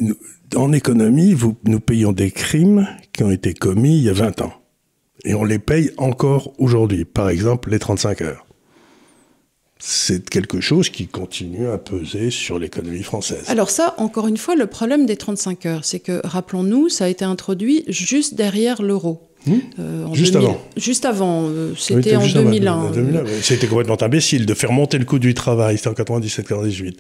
en 0.55 0.71
économie, 0.71 1.35
nous 1.65 1.79
payons 1.79 2.11
des 2.11 2.31
crimes 2.31 2.87
qui 3.11 3.23
ont 3.23 3.31
été 3.31 3.53
commis 3.53 3.97
il 3.97 4.03
y 4.03 4.09
a 4.09 4.13
20 4.13 4.41
ans. 4.41 4.53
Et 5.25 5.33
on 5.33 5.43
les 5.43 5.59
paye 5.59 5.91
encore 5.97 6.53
aujourd'hui. 6.57 7.05
Par 7.05 7.29
exemple, 7.29 7.69
les 7.71 7.79
35 7.79 8.21
heures. 8.21 8.45
C'est 9.79 10.29
quelque 10.29 10.61
chose 10.61 10.89
qui 10.89 11.07
continue 11.07 11.67
à 11.67 11.77
peser 11.77 12.29
sur 12.29 12.57
l'économie 12.57 13.03
française. 13.03 13.43
Alors 13.47 13.69
ça, 13.69 13.95
encore 13.97 14.27
une 14.27 14.37
fois, 14.37 14.55
le 14.55 14.67
problème 14.67 15.05
des 15.05 15.17
35 15.17 15.65
heures, 15.65 15.85
c'est 15.85 15.99
que, 15.99 16.21
rappelons-nous, 16.23 16.87
ça 16.87 17.05
a 17.05 17.07
été 17.09 17.25
introduit 17.25 17.83
juste 17.89 18.35
derrière 18.35 18.81
l'euro. 18.81 19.21
Hmm 19.45 19.55
euh, 19.79 20.13
juste, 20.13 20.37
avant. 20.37 20.57
juste 20.77 21.03
avant. 21.03 21.49
Euh, 21.49 21.73
c'était 21.77 22.15
en 22.15 22.25
2001. 22.25 22.93
C'était 23.41 23.67
complètement 23.67 24.01
imbécile 24.01 24.45
de 24.45 24.53
faire 24.53 24.71
monter 24.71 24.97
le 24.97 25.03
coût 25.03 25.19
du 25.19 25.33
travail. 25.33 25.77
C'était 25.77 25.89
en 25.89 25.93
97-98. 25.93 26.93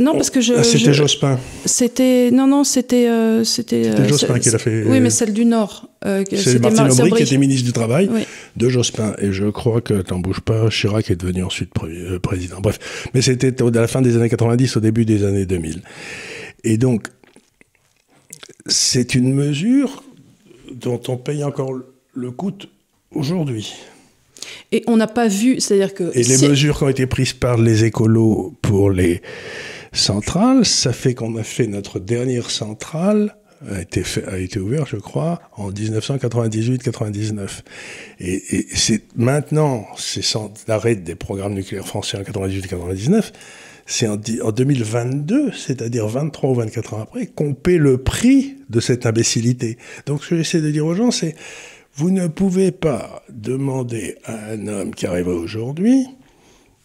Non, 0.00 0.14
parce 0.14 0.30
que 0.30 0.40
je. 0.40 0.54
Ah, 0.54 0.64
c'était 0.64 0.94
Jospin. 0.94 1.38
C'était 1.66 2.30
non, 2.30 2.46
non, 2.46 2.64
c'était 2.64 3.06
euh, 3.08 3.44
c'était. 3.44 4.08
Jospin 4.08 4.38
qui 4.38 4.50
l'a 4.50 4.58
fait. 4.58 4.84
Oui, 4.86 4.98
mais 4.98 5.10
celle 5.10 5.34
du 5.34 5.44
Nord. 5.44 5.88
c'est 6.02 6.58
Martin 6.58 6.88
Aubry 6.88 7.10
qui 7.12 7.22
était 7.22 7.36
ministre 7.36 7.66
du 7.66 7.72
travail 7.72 8.08
de 8.56 8.68
Jospin, 8.68 9.14
et 9.18 9.30
je 9.30 9.44
crois 9.46 9.82
que 9.82 10.00
t'en 10.00 10.18
bouges 10.18 10.40
pas. 10.40 10.70
Chirac 10.70 11.10
est 11.10 11.16
devenu 11.16 11.44
ensuite 11.44 11.70
président. 12.22 12.60
Bref, 12.60 13.10
mais 13.14 13.20
c'était 13.20 13.54
à 13.62 13.70
la 13.70 13.86
fin 13.86 14.00
des 14.00 14.16
années 14.16 14.30
90, 14.30 14.78
au 14.78 14.80
début 14.80 15.04
des 15.04 15.24
années 15.24 15.44
2000. 15.44 15.82
Et 16.64 16.78
donc, 16.78 17.08
c'est 18.66 19.14
une 19.14 19.34
mesure 19.34 20.02
dont 20.72 21.00
on 21.08 21.16
paye 21.16 21.44
encore 21.44 21.72
le 22.14 22.30
coût 22.30 22.52
aujourd'hui. 23.12 23.74
Et 24.72 24.82
on 24.86 24.96
n'a 24.96 25.06
pas 25.06 25.28
vu, 25.28 25.60
c'est-à-dire 25.60 25.94
que... 25.94 26.10
Et 26.14 26.22
les 26.22 26.48
mesures 26.48 26.78
qui 26.78 26.84
ont 26.84 26.88
été 26.88 27.06
prises 27.06 27.32
par 27.32 27.56
les 27.56 27.84
écolos 27.84 28.54
pour 28.62 28.90
les 28.90 29.20
centrales, 29.92 30.64
ça 30.64 30.92
fait 30.92 31.14
qu'on 31.14 31.36
a 31.36 31.42
fait 31.42 31.66
notre 31.66 31.98
dernière 31.98 32.50
centrale, 32.50 33.36
a 33.68 33.80
été, 33.80 34.02
fait, 34.02 34.24
a 34.26 34.38
été 34.38 34.58
ouverte, 34.58 34.88
je 34.90 34.96
crois, 34.96 35.40
en 35.56 35.70
1998-99. 35.70 37.60
Et, 38.18 38.56
et 38.56 38.66
c'est 38.74 39.02
maintenant, 39.16 39.86
c'est 39.96 40.22
l'arrêt 40.66 40.94
des 40.94 41.14
programmes 41.14 41.54
nucléaires 41.54 41.86
français 41.86 42.16
en 42.16 42.22
98-99, 42.22 43.32
c'est 43.90 44.06
en, 44.06 44.16
2022, 44.16 45.52
c'est-à-dire 45.52 46.06
23 46.06 46.50
ou 46.50 46.54
24 46.54 46.94
ans 46.94 47.02
après, 47.02 47.26
qu'on 47.26 47.54
paie 47.54 47.76
le 47.76 47.98
prix 47.98 48.56
de 48.68 48.78
cette 48.78 49.04
imbécilité. 49.04 49.78
Donc 50.06 50.22
ce 50.22 50.30
que 50.30 50.36
j'essaie 50.36 50.60
de 50.60 50.70
dire 50.70 50.86
aux 50.86 50.94
gens, 50.94 51.10
c'est 51.10 51.34
vous 51.94 52.10
ne 52.10 52.28
pouvez 52.28 52.70
pas 52.70 53.24
demander 53.30 54.16
à 54.24 54.52
un 54.52 54.68
homme 54.68 54.94
qui 54.94 55.06
arrive 55.06 55.26
aujourd'hui 55.26 56.06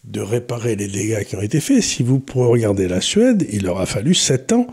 de 0.06 0.20
réparer 0.20 0.76
les 0.76 0.88
dégâts 0.88 1.24
qui 1.24 1.36
ont 1.36 1.42
été 1.42 1.60
faits. 1.60 1.82
Si 1.82 2.02
vous 2.02 2.22
regardez 2.34 2.88
la 2.88 3.00
Suède, 3.00 3.46
il 3.52 3.64
leur 3.64 3.80
a 3.80 3.86
fallu 3.86 4.14
7 4.14 4.52
ans 4.52 4.66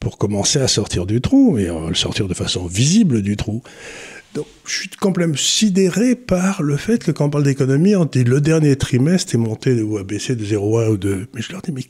pour 0.00 0.18
commencer 0.18 0.58
à 0.58 0.68
sortir 0.68 1.06
du 1.06 1.20
trou, 1.20 1.58
et 1.58 1.66
le 1.66 1.94
sortir 1.94 2.26
de 2.26 2.34
façon 2.34 2.66
visible 2.66 3.22
du 3.22 3.36
trou. 3.36 3.62
Donc, 4.34 4.46
je 4.64 4.74
suis 4.78 4.88
complètement 4.88 5.36
sidéré 5.36 6.14
par 6.14 6.62
le 6.62 6.76
fait 6.76 7.02
que 7.02 7.10
quand 7.10 7.26
on 7.26 7.30
parle 7.30 7.44
d'économie, 7.44 7.96
on 7.96 8.04
dit 8.04 8.24
le 8.24 8.40
dernier 8.40 8.76
trimestre 8.76 9.34
est 9.34 9.38
monté 9.38 9.82
ou 9.82 9.98
a 9.98 10.04
baissé 10.04 10.36
de 10.36 10.44
0,1 10.44 10.90
ou 10.90 10.96
2. 10.96 11.26
Mais 11.34 11.42
je 11.42 11.52
leur 11.52 11.62
dis, 11.62 11.72
mais 11.72 11.82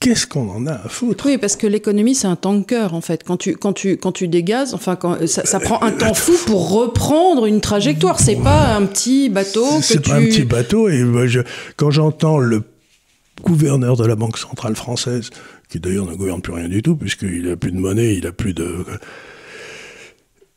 qu'est-ce 0.00 0.26
qu'on 0.26 0.48
en 0.50 0.66
a 0.66 0.72
à 0.72 0.88
foutre? 0.88 1.26
Oui, 1.26 1.38
parce 1.38 1.56
que 1.56 1.66
l'économie, 1.66 2.14
c'est 2.14 2.26
un 2.26 2.36
tanker, 2.36 2.94
en 2.94 3.00
fait. 3.00 3.24
Quand 3.24 3.36
tu, 3.36 3.56
quand 3.56 3.72
tu, 3.72 3.96
quand 3.96 4.12
tu 4.12 4.28
dégazes, 4.28 4.74
enfin, 4.74 4.96
quand, 4.96 5.26
ça, 5.26 5.60
prend 5.60 5.82
un 5.82 5.92
temps 5.92 6.14
fou 6.14 6.32
pour 6.46 6.70
reprendre 6.70 7.46
une 7.46 7.60
trajectoire. 7.60 8.20
C'est 8.20 8.36
pas 8.36 8.74
un 8.74 8.86
petit 8.86 9.28
bateau 9.28 9.78
que 9.78 9.84
C'est 9.84 10.04
pas 10.04 10.16
un 10.16 10.24
petit 10.24 10.44
bateau. 10.44 10.88
Et 10.88 11.04
quand 11.76 11.90
j'entends 11.90 12.38
le 12.38 12.62
gouverneur 13.42 13.96
de 13.96 14.04
la 14.04 14.16
Banque 14.16 14.38
centrale 14.38 14.76
française, 14.76 15.30
qui 15.68 15.80
d'ailleurs 15.80 16.06
ne 16.06 16.14
gouverne 16.14 16.40
plus 16.40 16.52
rien 16.54 16.68
du 16.68 16.82
tout, 16.82 16.96
puisqu'il 16.96 17.42
n'a 17.42 17.56
plus 17.56 17.72
de 17.72 17.78
monnaie, 17.78 18.14
il 18.14 18.24
n'a 18.24 18.32
plus 18.32 18.54
de 18.54 18.84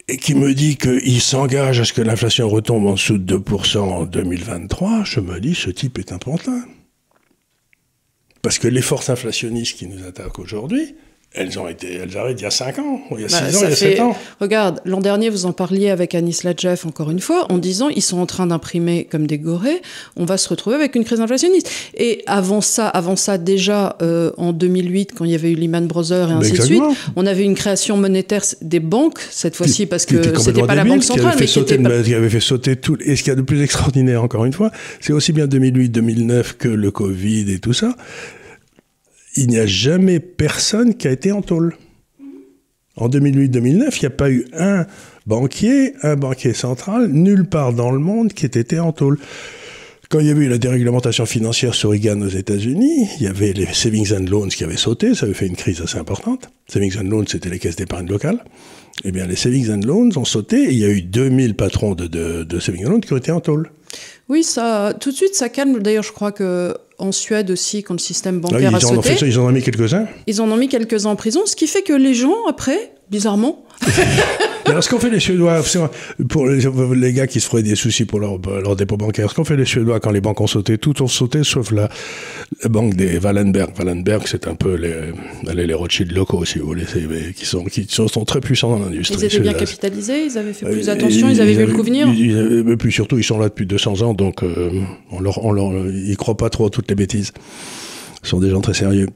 et 0.07 0.17
qui 0.17 0.35
me 0.35 0.53
dit 0.53 0.75
qu'il 0.75 1.21
s'engage 1.21 1.79
à 1.79 1.85
ce 1.85 1.93
que 1.93 2.01
l'inflation 2.01 2.49
retombe 2.49 2.85
en 2.85 2.93
dessous 2.93 3.17
de 3.17 3.37
2% 3.37 3.77
en 3.77 4.03
2023, 4.03 5.03
je 5.05 5.21
me 5.21 5.39
dis, 5.39 5.55
ce 5.55 5.69
type 5.69 5.99
est 5.99 6.11
un 6.11 6.17
pantin. 6.17 6.65
Parce 8.41 8.59
que 8.59 8.67
les 8.67 8.81
forces 8.81 9.09
inflationnistes 9.09 9.77
qui 9.77 9.87
nous 9.87 10.05
attaquent 10.05 10.39
aujourd'hui, 10.39 10.95
elles 11.33 11.57
ont 11.57 11.67
été, 11.69 11.95
elles 11.95 12.17
arrêtent 12.17 12.41
il 12.41 12.43
y 12.43 12.47
a 12.47 12.51
5 12.51 12.79
ans, 12.79 13.01
il 13.11 13.21
y 13.21 13.23
a 13.23 13.29
6 13.29 13.35
bah, 13.35 13.41
ans, 13.41 13.61
il 13.63 13.69
y 13.69 13.71
a 13.71 13.75
7 13.75 13.99
ans. 14.01 14.17
Regarde, 14.41 14.81
l'an 14.83 14.99
dernier, 14.99 15.29
vous 15.29 15.45
en 15.45 15.53
parliez 15.53 15.89
avec 15.89 16.13
Anis 16.13 16.43
Ladjef, 16.43 16.85
encore 16.85 17.09
une 17.09 17.21
fois, 17.21 17.49
en 17.49 17.57
disant 17.57 17.87
ils 17.87 18.01
sont 18.01 18.19
en 18.19 18.25
train 18.25 18.47
d'imprimer 18.47 19.07
comme 19.09 19.27
des 19.27 19.37
gorées, 19.37 19.81
on 20.17 20.25
va 20.25 20.37
se 20.37 20.49
retrouver 20.49 20.75
avec 20.75 20.95
une 20.95 21.05
crise 21.05 21.21
inflationniste. 21.21 21.71
Et 21.95 22.21
avant 22.27 22.59
ça, 22.59 22.89
avant 22.89 23.15
ça 23.15 23.37
déjà, 23.37 23.95
euh, 24.01 24.31
en 24.35 24.51
2008, 24.51 25.13
quand 25.17 25.23
il 25.23 25.31
y 25.31 25.35
avait 25.35 25.51
eu 25.51 25.55
Lehman 25.55 25.87
Brothers 25.87 26.29
et 26.29 26.33
ainsi 26.33 26.51
de 26.51 26.61
suite, 26.61 26.83
on 27.15 27.25
avait 27.25 27.43
une 27.43 27.55
création 27.55 27.95
monétaire 27.95 28.43
des 28.61 28.81
banques, 28.81 29.19
cette 29.29 29.55
fois-ci, 29.55 29.85
parce 29.85 30.05
que 30.05 30.37
c'était 30.37 30.63
pas 30.63 30.75
la 30.75 30.83
Banque 30.83 31.03
centrale, 31.03 31.37
mais 31.39 31.45
qui, 31.45 31.63
qui 31.63 32.13
avait 32.13 32.29
fait 32.29 32.41
sauter 32.41 32.75
tout. 32.75 32.97
Et 33.05 33.15
ce 33.15 33.23
qu'il 33.23 33.31
y 33.31 33.33
a 33.33 33.37
de 33.37 33.41
plus 33.41 33.61
extraordinaire, 33.61 34.21
encore 34.21 34.43
une 34.43 34.53
fois, 34.53 34.71
c'est 34.99 35.13
aussi 35.13 35.31
bien 35.31 35.45
2008-2009 35.45 36.57
que 36.57 36.67
le 36.67 36.91
Covid 36.91 37.49
et 37.53 37.59
tout 37.59 37.73
ça 37.73 37.95
il 39.35 39.47
n'y 39.47 39.59
a 39.59 39.65
jamais 39.65 40.19
personne 40.19 40.95
qui 40.95 41.07
a 41.07 41.11
été 41.11 41.31
en 41.31 41.41
tôle. 41.41 41.75
En 42.97 43.07
2008-2009, 43.07 43.97
il 43.97 43.99
n'y 44.01 44.05
a 44.05 44.09
pas 44.09 44.29
eu 44.29 44.45
un 44.53 44.85
banquier, 45.25 45.93
un 46.03 46.15
banquier 46.15 46.53
central, 46.53 47.07
nulle 47.07 47.45
part 47.45 47.73
dans 47.73 47.91
le 47.91 47.99
monde 47.99 48.33
qui 48.33 48.45
ait 48.45 48.49
été 48.49 48.79
en 48.79 48.91
tôle. 48.91 49.17
Quand 50.09 50.19
il 50.19 50.27
y 50.27 50.29
avait 50.29 50.43
eu 50.43 50.49
la 50.49 50.57
déréglementation 50.57 51.25
financière 51.25 51.73
sur 51.73 51.91
Reagan 51.91 52.19
aux 52.21 52.27
États-Unis, 52.27 53.07
il 53.17 53.23
y 53.23 53.27
avait 53.27 53.53
les 53.53 53.67
savings 53.67 54.13
and 54.13 54.25
loans 54.29 54.49
qui 54.49 54.65
avaient 54.65 54.75
sauté, 54.75 55.15
ça 55.15 55.25
avait 55.25 55.33
fait 55.33 55.47
une 55.47 55.55
crise 55.55 55.79
assez 55.79 55.97
importante. 55.97 56.49
Savings 56.67 56.97
and 56.99 57.03
loans, 57.03 57.23
c'était 57.27 57.49
les 57.49 57.59
caisses 57.59 57.77
d'épargne 57.77 58.07
locales. 58.07 58.43
Eh 59.05 59.13
bien, 59.13 59.25
les 59.25 59.37
savings 59.37 59.71
and 59.71 59.85
loans 59.85 60.09
ont 60.17 60.25
sauté 60.25 60.65
et 60.65 60.71
il 60.71 60.79
y 60.79 60.83
a 60.83 60.89
eu 60.89 61.01
2000 61.01 61.55
patrons 61.55 61.95
de, 61.95 62.59
savings 62.59 62.85
and 62.85 62.89
loans 62.89 62.99
qui 62.99 63.13
ont 63.13 63.17
été 63.17 63.31
en 63.31 63.39
tôle. 63.39 63.71
Oui, 64.27 64.43
ça, 64.43 64.93
tout 64.99 65.11
de 65.11 65.15
suite, 65.15 65.33
ça 65.33 65.47
calme. 65.47 65.79
D'ailleurs, 65.79 66.03
je 66.03 66.11
crois 66.11 66.33
que 66.33 66.75
en 67.01 67.11
Suède 67.11 67.51
aussi, 67.51 67.83
quand 67.83 67.93
le 67.95 67.99
système 67.99 68.41
ah 68.43 68.49
bancaire 68.49 68.75
a 68.75 68.79
sauté, 68.79 69.15
ils 69.21 69.39
en 69.39 69.47
ont 69.47 69.51
mis 69.51 69.61
quelques-uns. 69.61 70.05
Ils 70.27 70.41
en 70.41 70.49
ont 70.49 70.57
mis 70.57 70.69
quelques-uns 70.69 71.09
en 71.09 71.15
prison, 71.15 71.41
ce 71.45 71.55
qui 71.55 71.67
fait 71.67 71.81
que 71.81 71.93
les 71.93 72.13
gens, 72.13 72.45
après, 72.47 72.93
bizarrement, 73.09 73.65
Alors, 74.65 74.83
ce 74.83 74.89
qu'ont 74.89 74.99
fait 74.99 75.09
les 75.09 75.19
Suédois, 75.19 75.61
pour 76.29 76.47
les, 76.47 77.13
gars 77.13 77.27
qui 77.27 77.39
se 77.39 77.49
feraient 77.49 77.63
des 77.63 77.75
soucis 77.75 78.05
pour 78.05 78.19
leur, 78.19 78.37
leur 78.37 78.75
dépôt 78.75 78.97
bancaire, 78.97 79.29
ce 79.29 79.35
qu'ont 79.35 79.43
fait 79.43 79.57
les 79.57 79.65
Suédois 79.65 79.99
quand 79.99 80.11
les 80.11 80.21
banques 80.21 80.39
ont 80.41 80.47
sauté, 80.47 80.77
tout 80.77 81.01
ont 81.01 81.07
sauté 81.07 81.43
sauf 81.43 81.71
la, 81.71 81.89
banque 82.69 82.95
des 82.95 83.17
Wallenberg. 83.17 83.71
Wallenberg, 83.77 84.23
c'est 84.25 84.47
un 84.47 84.55
peu 84.55 84.75
les, 84.75 85.63
les 85.65 85.73
Rothschild 85.73 86.11
locaux, 86.11 86.45
si 86.45 86.59
vous 86.59 86.67
voulez, 86.67 86.85
qui, 87.35 87.45
sont, 87.45 87.63
qui 87.65 87.85
sont, 87.89 88.07
très 88.25 88.39
puissants 88.39 88.77
dans 88.77 88.85
l'industrie. 88.85 89.17
Ils 89.19 89.25
étaient 89.25 89.39
bien 89.39 89.53
capitalisés, 89.53 90.25
ils 90.25 90.37
avaient 90.37 90.53
fait 90.53 90.65
plus 90.65 90.87
euh, 90.87 90.93
attention, 90.93 91.29
ils, 91.29 91.41
avaient 91.41 91.53
vu 91.53 91.65
le 91.65 91.73
coup 91.73 91.83
venir. 91.83 92.07
Mais 92.07 92.77
puis 92.77 92.91
surtout, 92.91 93.17
ils 93.17 93.23
sont 93.23 93.39
là 93.39 93.49
depuis 93.49 93.65
200 93.65 94.01
ans, 94.01 94.13
donc 94.13 94.43
euh, 94.43 94.69
on 95.11 95.19
leur, 95.19 95.43
on 95.43 95.51
leur, 95.51 95.71
ils 95.87 96.17
croient 96.17 96.37
pas 96.37 96.49
trop 96.49 96.67
à 96.67 96.69
toutes 96.69 96.89
les 96.89 96.95
bêtises. 96.95 97.31
Ce 98.23 98.29
sont 98.29 98.39
des 98.39 98.49
gens 98.49 98.61
très 98.61 98.73
sérieux. 98.73 99.07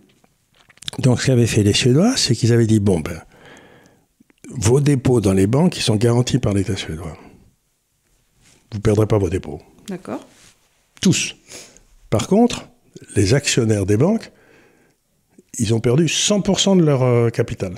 Donc, 0.99 1.21
ce 1.21 1.27
qu'avaient 1.27 1.47
fait 1.47 1.63
les 1.63 1.73
Suédois, 1.73 2.13
c'est 2.15 2.35
qu'ils 2.35 2.53
avaient 2.53 2.67
dit 2.67 2.79
bon, 2.79 2.99
ben, 2.99 3.19
vos 4.49 4.79
dépôts 4.79 5.21
dans 5.21 5.33
les 5.33 5.47
banques, 5.47 5.77
ils 5.77 5.81
sont 5.81 5.95
garantis 5.95 6.39
par 6.39 6.53
l'État 6.53 6.75
suédois. 6.75 7.17
Vous 8.71 8.77
ne 8.77 8.81
perdrez 8.81 9.05
pas 9.05 9.17
vos 9.17 9.29
dépôts. 9.29 9.61
D'accord. 9.87 10.25
Tous. 11.01 11.35
Par 12.09 12.27
contre, 12.27 12.67
les 13.15 13.33
actionnaires 13.33 13.85
des 13.85 13.97
banques, 13.97 14.31
ils 15.57 15.73
ont 15.73 15.79
perdu 15.79 16.05
100% 16.05 16.77
de 16.77 16.83
leur 16.83 17.03
euh, 17.03 17.29
capital. 17.29 17.75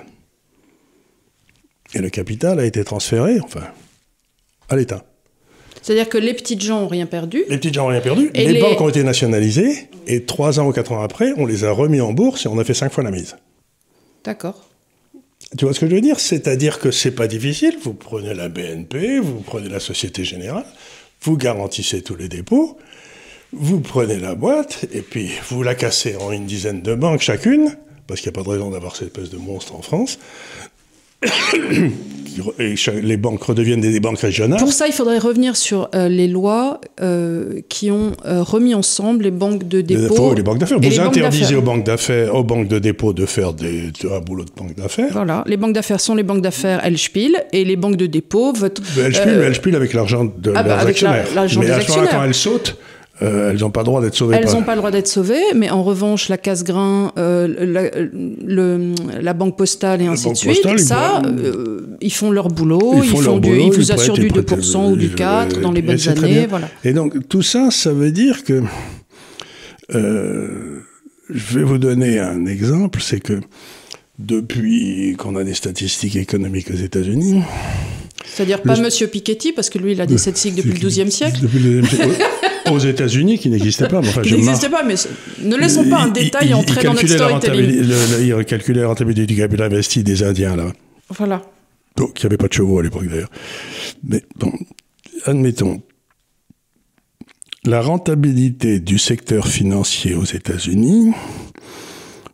Et 1.93 1.99
le 1.99 2.09
capital 2.09 2.59
a 2.59 2.65
été 2.65 2.83
transféré, 2.83 3.39
enfin, 3.39 3.63
à 4.69 4.75
l'État. 4.75 5.05
C'est-à-dire 5.81 6.09
que 6.09 6.17
les 6.17 6.33
petites 6.33 6.61
gens 6.61 6.81
n'ont 6.81 6.87
rien 6.87 7.05
perdu. 7.05 7.45
Les 7.47 7.57
petites 7.57 7.73
gens 7.73 7.83
n'ont 7.83 7.91
rien 7.91 8.01
perdu. 8.01 8.29
Les, 8.33 8.51
les, 8.51 8.59
banques 8.59 8.81
ont 8.81 8.89
été 8.89 9.03
nationalisées. 9.03 9.89
Et 10.05 10.25
trois 10.25 10.59
ans 10.59 10.67
ou 10.67 10.71
quatre 10.73 10.91
ans 10.91 11.01
après, 11.01 11.31
on 11.37 11.45
les 11.45 11.63
a 11.63 11.71
remis 11.71 12.01
en 12.01 12.11
bourse 12.11 12.45
et 12.45 12.49
on 12.49 12.57
a 12.59 12.63
fait 12.63 12.73
cinq 12.73 12.91
fois 12.91 13.03
la 13.03 13.11
mise. 13.11 13.37
D'accord. 14.23 14.69
Tu 15.55 15.63
vois 15.63 15.73
ce 15.73 15.79
que 15.79 15.87
je 15.87 15.95
veux 15.95 16.01
dire? 16.01 16.19
C'est-à-dire 16.19 16.79
que 16.79 16.91
c'est 16.91 17.11
pas 17.11 17.27
difficile. 17.27 17.77
Vous 17.81 17.93
prenez 17.93 18.33
la 18.33 18.49
BNP, 18.49 19.19
vous 19.19 19.39
prenez 19.39 19.69
la 19.69 19.79
Société 19.79 20.25
Générale, 20.25 20.65
vous 21.21 21.37
garantissez 21.37 22.01
tous 22.01 22.15
les 22.15 22.27
dépôts, 22.27 22.77
vous 23.53 23.79
prenez 23.79 24.19
la 24.19 24.35
boîte 24.35 24.85
et 24.91 25.01
puis 25.01 25.31
vous 25.49 25.63
la 25.63 25.75
cassez 25.75 26.17
en 26.17 26.33
une 26.33 26.45
dizaine 26.45 26.81
de 26.81 26.95
banques 26.95 27.21
chacune 27.21 27.77
parce 28.07 28.21
qu'il 28.21 28.31
n'y 28.31 28.37
a 28.37 28.39
pas 28.41 28.43
de 28.43 28.53
raison 28.53 28.71
d'avoir 28.71 28.95
cette 28.95 29.07
espèce 29.07 29.29
de 29.29 29.37
monstre 29.37 29.75
en 29.75 29.81
France. 29.81 30.19
Et 32.59 32.75
les 33.01 33.17
banques 33.17 33.43
redeviennent 33.43 33.81
des, 33.81 33.99
banques 33.99 34.19
régionales. 34.19 34.59
Pour 34.59 34.73
ça, 34.73 34.87
il 34.87 34.93
faudrait 34.93 35.17
revenir 35.17 35.55
sur 35.55 35.89
euh, 35.95 36.07
les 36.07 36.27
lois 36.27 36.81
euh, 37.01 37.61
qui 37.69 37.91
ont 37.91 38.11
euh, 38.25 38.43
remis 38.43 38.73
ensemble 38.73 39.23
les 39.23 39.31
banques 39.31 39.67
de 39.67 39.81
dépôt 39.81 40.33
et 40.33 40.35
les 40.35 40.43
banques 40.43 40.59
d'affaires. 40.59 40.79
Vous 40.79 40.99
interdisez 40.99 41.55
aux 41.55 41.61
banques 41.61 41.85
d'affaires, 41.85 42.35
aux 42.35 42.43
banques 42.43 42.67
de 42.67 42.79
dépôt 42.79 43.13
de 43.13 43.25
faire 43.25 43.53
des, 43.53 43.91
un 44.11 44.19
boulot 44.19 44.43
de 44.43 44.51
banque 44.55 44.75
d'affaires. 44.75 45.09
Voilà, 45.11 45.43
les 45.47 45.57
banques 45.57 45.73
d'affaires 45.73 45.99
sont 45.99 46.15
les 46.15 46.23
banques 46.23 46.41
d'affaires 46.41 46.85
Elspiel 46.85 47.45
et 47.53 47.65
les 47.65 47.75
banques 47.75 47.97
de 47.97 48.05
dépôt. 48.05 48.53
Votre, 48.53 48.81
Elspiel, 48.99 49.75
avec 49.75 49.93
l'argent 49.93 50.25
de 50.25 50.53
ah 50.55 50.63
bah, 50.63 50.79
actionnaires. 50.79 51.25
mais 51.33 51.69
à 51.69 51.81
ce 51.81 51.89
moment-là, 51.91 52.07
quand 52.11 52.23
elles 52.23 52.33
sautent, 52.33 52.77
euh, 53.21 53.51
elles 53.51 53.59
n'ont 53.59 53.71
pas 53.71 53.81
le 53.81 53.85
droit 53.85 54.01
d'être 54.01 54.15
sauvées. 54.15 54.35
Elles 54.35 54.51
n'ont 54.51 54.63
pas 54.63 54.75
le 54.75 54.79
droit 54.79 54.91
d'être 54.91 55.07
sauvées, 55.07 55.41
mais 55.55 55.69
en 55.69 55.83
revanche, 55.83 56.29
la 56.29 56.37
casse-grain, 56.37 57.11
euh, 57.17 57.47
la, 57.47 57.89
le, 58.45 58.93
la, 59.19 59.33
banque 59.33 59.57
postale 59.57 60.03
et 60.03 60.07
ainsi 60.07 60.29
de 60.29 60.35
suite, 60.35 60.79
ça, 60.79 61.21
euh, 61.25 61.97
ils 61.99 62.13
font 62.13 62.29
leur 62.29 62.49
boulot, 62.49 63.01
ils, 63.03 63.09
font 63.09 63.37
du, 63.37 63.59
ils 63.59 63.71
vous 63.71 63.91
assurent 63.91 64.13
du 64.15 64.29
2% 64.29 64.91
ou 64.91 64.95
du 64.95 65.09
4% 65.09 65.61
dans 65.61 65.71
les 65.71 65.81
bonnes 65.81 66.09
années. 66.09 66.45
Voilà. 66.47 66.69
Et 66.83 66.93
donc, 66.93 67.27
tout 67.27 67.41
ça, 67.41 67.71
ça 67.71 67.91
veut 67.91 68.11
dire 68.11 68.43
que. 68.43 68.61
je 69.89 71.57
vais 71.57 71.63
vous 71.63 71.79
donner 71.79 72.19
un 72.19 72.45
exemple, 72.45 73.01
c'est 73.01 73.19
que 73.19 73.39
depuis 74.19 75.15
qu'on 75.17 75.35
a 75.35 75.43
des 75.43 75.53
statistiques 75.55 76.15
économiques 76.15 76.69
aux 76.71 76.77
États-Unis, 76.77 77.41
c'est-à-dire 78.25 78.61
pas 78.61 78.75
Monsieur 78.75 79.07
Piketty, 79.07 79.53
parce 79.53 79.69
que 79.71 79.79
lui, 79.79 79.93
il 79.93 80.01
a 80.01 80.05
des 80.05 80.17
statistiques 80.19 80.55
depuis 80.55 80.73
le 80.73 80.87
XIIe 80.87 81.11
siècle. 81.11 81.39
Depuis 81.41 81.59
le 81.59 81.83
siècle. 81.83 82.11
aux 82.71 82.79
États-Unis 82.79 83.39
qui 83.39 83.49
n'existaient 83.49 83.87
pas. 83.87 83.99
enfin, 83.99 84.21
qui 84.21 84.33
n'existaient 84.33 84.69
pas, 84.69 84.83
mais 84.83 84.95
ne 85.43 85.55
laissons 85.55 85.89
pas 85.89 85.99
un 85.99 86.09
détail 86.09 86.53
entrer 86.53 86.83
dans 86.83 86.93
notre 86.93 87.07
storytelling. 87.07 87.85
Il 88.21 88.45
calculait 88.45 88.81
la 88.81 88.87
rentabilité 88.87 89.25
du 89.25 89.35
capital 89.35 89.71
investi 89.71 90.03
des 90.03 90.23
Indiens, 90.23 90.55
là. 90.55 90.73
Voilà. 91.09 91.41
Donc, 91.95 92.19
il 92.19 92.25
n'y 92.25 92.27
avait 92.27 92.37
pas 92.37 92.47
de 92.47 92.53
chevaux 92.53 92.79
à 92.79 92.83
l'époque, 92.83 93.07
d'ailleurs. 93.07 93.31
Mais 94.03 94.23
bon, 94.35 94.51
admettons, 95.25 95.81
la 97.63 97.81
rentabilité 97.81 98.79
du 98.79 98.97
secteur 98.97 99.47
financier 99.47 100.13
aux 100.15 100.23
États-Unis, 100.23 101.13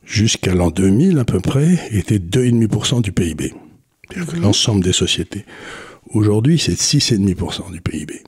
jusqu'à 0.05 0.53
l'an 0.53 0.69
2000 0.69 1.17
à 1.17 1.25
peu 1.25 1.39
près, 1.39 1.79
était 1.91 2.19
2,5% 2.19 3.01
du 3.01 3.11
PIB. 3.11 3.53
C'est-à-dire 4.09 4.31
que 4.31 4.37
mhm. 4.37 4.43
l'ensemble 4.43 4.83
des 4.83 4.93
sociétés. 4.93 5.45
Aujourd'hui, 6.09 6.59
c'est 6.59 6.73
6,5% 6.73 7.71
du 7.71 7.81
PIB. 7.81 8.21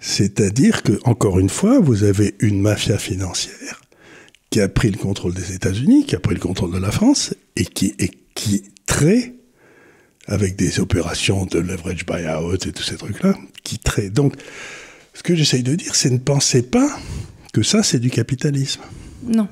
C'est-à-dire 0.00 0.82
que, 0.82 0.92
encore 1.04 1.38
une 1.38 1.48
fois, 1.48 1.80
vous 1.80 2.04
avez 2.04 2.34
une 2.40 2.60
mafia 2.60 2.98
financière 2.98 3.80
qui 4.50 4.60
a 4.60 4.68
pris 4.68 4.90
le 4.90 4.96
contrôle 4.96 5.34
des 5.34 5.52
États-Unis, 5.52 6.06
qui 6.06 6.14
a 6.16 6.20
pris 6.20 6.34
le 6.34 6.40
contrôle 6.40 6.72
de 6.72 6.78
la 6.78 6.90
France, 6.90 7.34
et 7.56 7.64
qui, 7.64 7.94
et 7.98 8.10
qui 8.34 8.64
traite 8.86 9.34
avec 10.26 10.56
des 10.56 10.80
opérations 10.80 11.46
de 11.46 11.58
leverage 11.58 12.06
buyout 12.06 12.66
et 12.66 12.72
tous 12.72 12.82
ces 12.82 12.96
trucs-là, 12.96 13.36
qui 13.64 13.78
traite. 13.78 14.12
Donc, 14.12 14.34
ce 15.14 15.22
que 15.22 15.34
j'essaye 15.34 15.62
de 15.62 15.74
dire, 15.74 15.94
c'est 15.94 16.10
ne 16.10 16.18
pensez 16.18 16.62
pas 16.62 16.88
que 17.52 17.62
ça, 17.62 17.82
c'est 17.82 17.98
du 17.98 18.10
capitalisme. 18.10 18.82
Non 19.22 19.48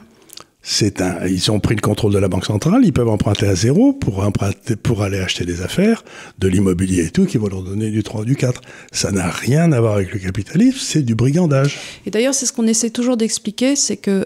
un, 1.00 1.26
ils 1.26 1.50
ont 1.50 1.60
pris 1.60 1.74
le 1.74 1.80
contrôle 1.80 2.12
de 2.12 2.18
la 2.18 2.28
banque 2.28 2.44
centrale, 2.44 2.82
ils 2.84 2.92
peuvent 2.92 3.08
emprunter 3.08 3.46
à 3.46 3.54
zéro 3.54 3.92
pour 3.92 4.20
emprunter, 4.20 4.76
pour 4.76 5.02
aller 5.02 5.18
acheter 5.18 5.44
des 5.44 5.62
affaires, 5.62 6.04
de 6.38 6.48
l'immobilier 6.48 7.06
et 7.06 7.10
tout, 7.10 7.26
qui 7.26 7.38
vont 7.38 7.48
leur 7.48 7.62
donner 7.62 7.90
du 7.90 8.02
3 8.02 8.24
du 8.24 8.36
4. 8.36 8.60
Ça 8.92 9.12
n'a 9.12 9.30
rien 9.30 9.72
à 9.72 9.80
voir 9.80 9.94
avec 9.94 10.12
le 10.12 10.18
capitalisme, 10.18 10.78
c'est 10.80 11.02
du 11.02 11.14
brigandage. 11.14 11.78
Et 12.04 12.10
d'ailleurs, 12.10 12.34
c'est 12.34 12.46
ce 12.46 12.52
qu'on 12.52 12.66
essaie 12.66 12.90
toujours 12.90 13.16
d'expliquer, 13.16 13.76
c'est 13.76 13.96
que 13.96 14.24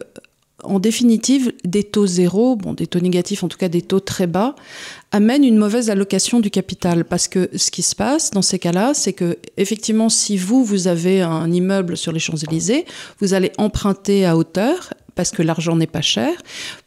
en 0.63 0.79
définitive, 0.79 1.53
des 1.65 1.85
taux 1.85 2.07
zéro, 2.07 2.57
bon, 2.57 2.75
des 2.75 2.87
taux 2.87 3.01
négatifs, 3.01 3.43
en 3.43 3.49
tout 3.49 3.57
cas 3.57 3.69
des 3.69 3.83
taux 3.83 4.01
très 4.01 4.27
bas, 4.27 4.55
amènent 5.11 5.45
une 5.45 5.57
mauvaise 5.57 5.91
allocation 5.91 6.41
du 6.41 6.51
capital. 6.51 7.05
Parce 7.05 7.29
que 7.29 7.49
ce 7.57 7.71
qui 7.71 7.83
se 7.83 7.95
passe 7.97 8.31
dans 8.31 8.43
ces 8.43 8.59
cas-là, 8.59 8.93
c'est 8.95 9.13
que, 9.13 9.39
effectivement, 9.57 10.09
si 10.09 10.37
vous, 10.37 10.65
vous 10.65 10.87
avez 10.87 11.23
un 11.23 11.51
immeuble 11.51 11.97
sur 11.97 12.13
les 12.13 12.21
Champs-Élysées, 12.21 12.85
vous 13.21 13.35
allez 13.35 13.53
emprunter 13.59 14.27
à 14.27 14.37
hauteur 14.37 14.93
parce 15.21 15.33
que 15.33 15.43
l'argent 15.43 15.77
n'est 15.77 15.87
pas 15.87 16.01
cher, 16.01 16.33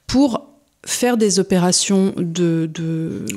pour 0.07 0.49
faire 0.83 1.17
des 1.17 1.37
opérations 1.37 2.15
de, 2.17 2.67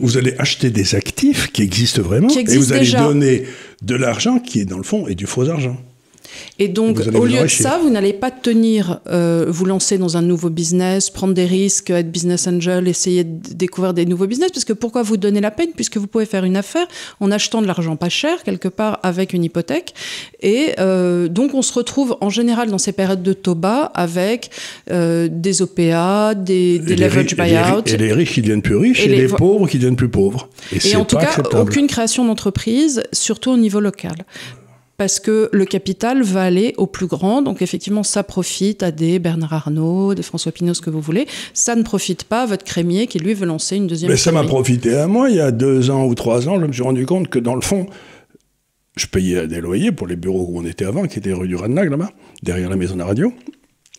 Vous 0.01 0.17
allez 0.17 0.35
acheter 0.39 0.71
des 0.71 0.95
actifs 0.95 1.53
qui 1.53 1.61
existent 1.61 2.01
vraiment 2.01 2.31
et 2.31 2.57
vous 2.57 2.73
allez 2.73 2.91
donner 2.93 3.45
de 3.83 3.95
l'argent 3.95 4.39
qui 4.39 4.61
est 4.61 4.65
dans 4.65 4.79
le 4.79 4.85
fond 4.85 5.07
et 5.07 5.15
du 5.15 5.27
faux 5.27 5.51
argent. 5.51 5.77
Et 6.59 6.69
donc, 6.69 6.99
au 7.15 7.25
lieu 7.25 7.43
de 7.43 7.47
ça, 7.49 7.79
vous 7.83 7.91
n'allez 7.91 8.13
pas 8.13 8.31
tenir, 8.31 9.01
euh, 9.09 9.47
vous 9.49 9.65
lancer 9.65 9.99
dans 9.99 10.17
un 10.17 10.23
nouveau 10.23 10.51
business, 10.51 11.11
prendre 11.11 11.35
des 11.35 11.45
risques, 11.45 11.91
être 11.91 12.11
business 12.11 12.47
angel, 12.47 12.89
essayer 12.89 13.25
de 13.25 13.55
découvrir 13.55 13.95
des 13.95 14.07
nouveaux 14.07 14.27
business, 14.27 14.51
parce 14.53 14.65
que 14.65 14.73
pourquoi 14.73 15.03
vous 15.03 15.17
donner 15.17 15.41
la 15.41 15.51
peine, 15.51 15.71
puisque 15.75 15.97
vous 15.99 16.07
pouvez 16.07 16.27
faire 16.27 16.45
une 16.45 16.57
affaire 16.57 16.87
en 17.21 17.31
achetant 17.31 17.61
de 17.63 17.67
l'argent 17.67 17.97
pas 17.97 18.09
cher, 18.09 18.43
quelque 18.43 18.69
part, 18.69 19.01
avec 19.03 19.33
une 19.33 19.45
hypothèque. 19.45 19.95
Et 20.41 20.73
euh, 20.79 21.29
donc, 21.29 21.55
on 21.55 21.63
se 21.63 21.73
retrouve 21.73 22.17
en 22.21 22.31
général 22.31 22.71
dans 22.71 22.79
ces 22.79 22.93
périodes 22.93 23.23
de 23.23 23.33
taux 23.33 23.55
bas 23.55 23.91
avec 23.95 24.51
euh, 24.91 25.29
des 25.31 25.63
OPA, 25.63 26.35
des, 26.35 26.79
des 26.79 26.97
leverage 26.97 27.37
buyouts. 27.37 27.83
Et 27.87 27.97
les 27.97 28.13
riches 28.13 28.33
qui 28.33 28.43
deviennent 28.43 28.63
plus 28.63 28.77
riches 28.77 29.05
et, 29.05 29.09
les, 29.09 29.29
pauvres 29.29 29.69
qui 29.69 29.79
deviennent 29.79 29.97
plus 29.97 30.09
pauvres. 30.09 30.49
Et, 30.73 30.89
et 30.89 30.97
en 30.97 31.05
tout 31.05 31.17
cas, 31.17 31.37
aucune 31.53 31.87
création 31.87 32.25
d'entreprise, 32.25 33.03
surtout 33.13 33.51
au 33.51 33.57
niveau 33.57 33.81
local 33.81 34.15
parce 34.97 35.21
que 35.21 35.49
le 35.53 35.65
capital 35.65 36.23
va 36.23 36.43
aller 36.43 36.75
au 36.77 36.87
plus 36.87 37.07
grand. 37.07 37.43
Donc 37.43 37.63
effectivement, 37.63 38.03
ça 38.03 38.23
profite 38.23 38.83
à 38.83 38.91
des 38.91 39.19
Bernard 39.19 39.53
Arnault, 39.53 40.15
des 40.15 40.23
François 40.23 40.53
Pinault, 40.53 40.75
ce 40.75 40.81
que 40.81 40.91
vous 40.91 41.01
voulez. 41.01 41.27
Ça 41.55 41.75
ne 41.77 41.83
profite 41.83 42.25
pas 42.25 42.43
à 42.43 42.47
votre 42.47 42.65
crémier 42.65 43.07
qui, 43.07 43.19
lui, 43.19 43.35
veut 43.35 43.47
lancer 43.47 43.77
une 43.77 43.87
deuxième 43.87 44.11
Mais 44.11 44.17
ça 44.17 44.33
m'a 44.33 44.45
profité 44.45 44.97
à 44.97 45.07
moi. 45.07 45.31
Il 45.31 45.37
y 45.37 45.41
a 45.41 45.51
deux 45.51 45.91
ans 45.91 46.07
ou 46.07 46.15
trois 46.15 46.49
ans, 46.49 46.61
je 46.61 46.67
me 46.67 46.73
suis 46.73 46.83
rendu 46.83 47.05
compte 47.07 47.29
que 47.29 47.39
dans 47.39 47.55
le 47.55 47.61
fond, 47.61 47.87
je 48.97 49.07
payais 49.07 49.47
des 49.47 49.61
loyers 49.61 49.93
pour 49.93 50.07
les 50.07 50.17
bureaux 50.17 50.47
où 50.49 50.59
on 50.59 50.65
était 50.65 50.87
avant, 50.87 51.07
qui 51.07 51.19
étaient 51.19 51.33
rue 51.33 51.49
du 51.49 51.57
Radnag, 51.57 51.91
là-bas, 51.91 52.11
derrière 52.43 52.71
la 52.71 52.77
maison 52.77 52.95
de 52.95 53.01
la 53.01 53.07
radio. 53.07 53.33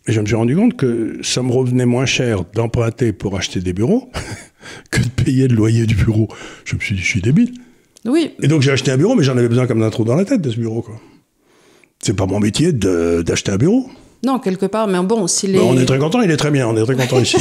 Et 0.08 0.12
je 0.12 0.20
me 0.20 0.26
suis 0.26 0.34
rendu 0.34 0.56
compte 0.56 0.76
que 0.76 1.18
ça 1.22 1.42
me 1.42 1.52
revenait 1.52 1.86
moins 1.86 2.06
cher 2.06 2.44
d'emprunter 2.54 3.12
pour 3.12 3.36
acheter 3.36 3.60
des 3.60 3.74
bureaux 3.74 4.10
que 4.90 5.02
de 5.02 5.08
payer 5.08 5.46
le 5.46 5.54
loyer 5.54 5.86
du 5.86 5.94
bureau. 5.94 6.28
Je 6.64 6.74
me 6.74 6.80
suis 6.80 6.96
dit, 6.96 7.02
je 7.02 7.06
suis 7.06 7.20
débile. 7.20 7.52
Oui. 8.08 8.32
Et 8.42 8.48
donc 8.48 8.62
j'ai 8.62 8.70
acheté 8.70 8.90
un 8.90 8.96
bureau, 8.96 9.14
mais 9.14 9.22
j'en 9.22 9.36
avais 9.36 9.48
besoin 9.48 9.66
comme 9.66 9.80
d'un 9.80 9.90
trou 9.90 10.04
dans 10.04 10.16
la 10.16 10.24
tête 10.24 10.40
de 10.40 10.50
ce 10.50 10.56
bureau, 10.56 10.82
quoi. 10.82 10.94
C'est 12.00 12.14
pas 12.14 12.26
mon 12.26 12.40
métier 12.40 12.72
d'acheter 12.72 13.52
un 13.52 13.56
bureau. 13.56 13.88
Non, 14.24 14.38
quelque 14.38 14.66
part, 14.66 14.88
mais 14.88 15.00
bon, 15.02 15.26
s'il 15.26 15.54
est. 15.54 15.60
on 15.60 15.76
est 15.78 15.84
très 15.84 15.98
content, 15.98 16.22
il 16.22 16.30
est 16.30 16.36
très 16.36 16.50
bien, 16.50 16.66
on 16.68 16.76
est 16.76 16.84
très 16.84 16.96
content 16.96 17.18
ici. 17.22 17.36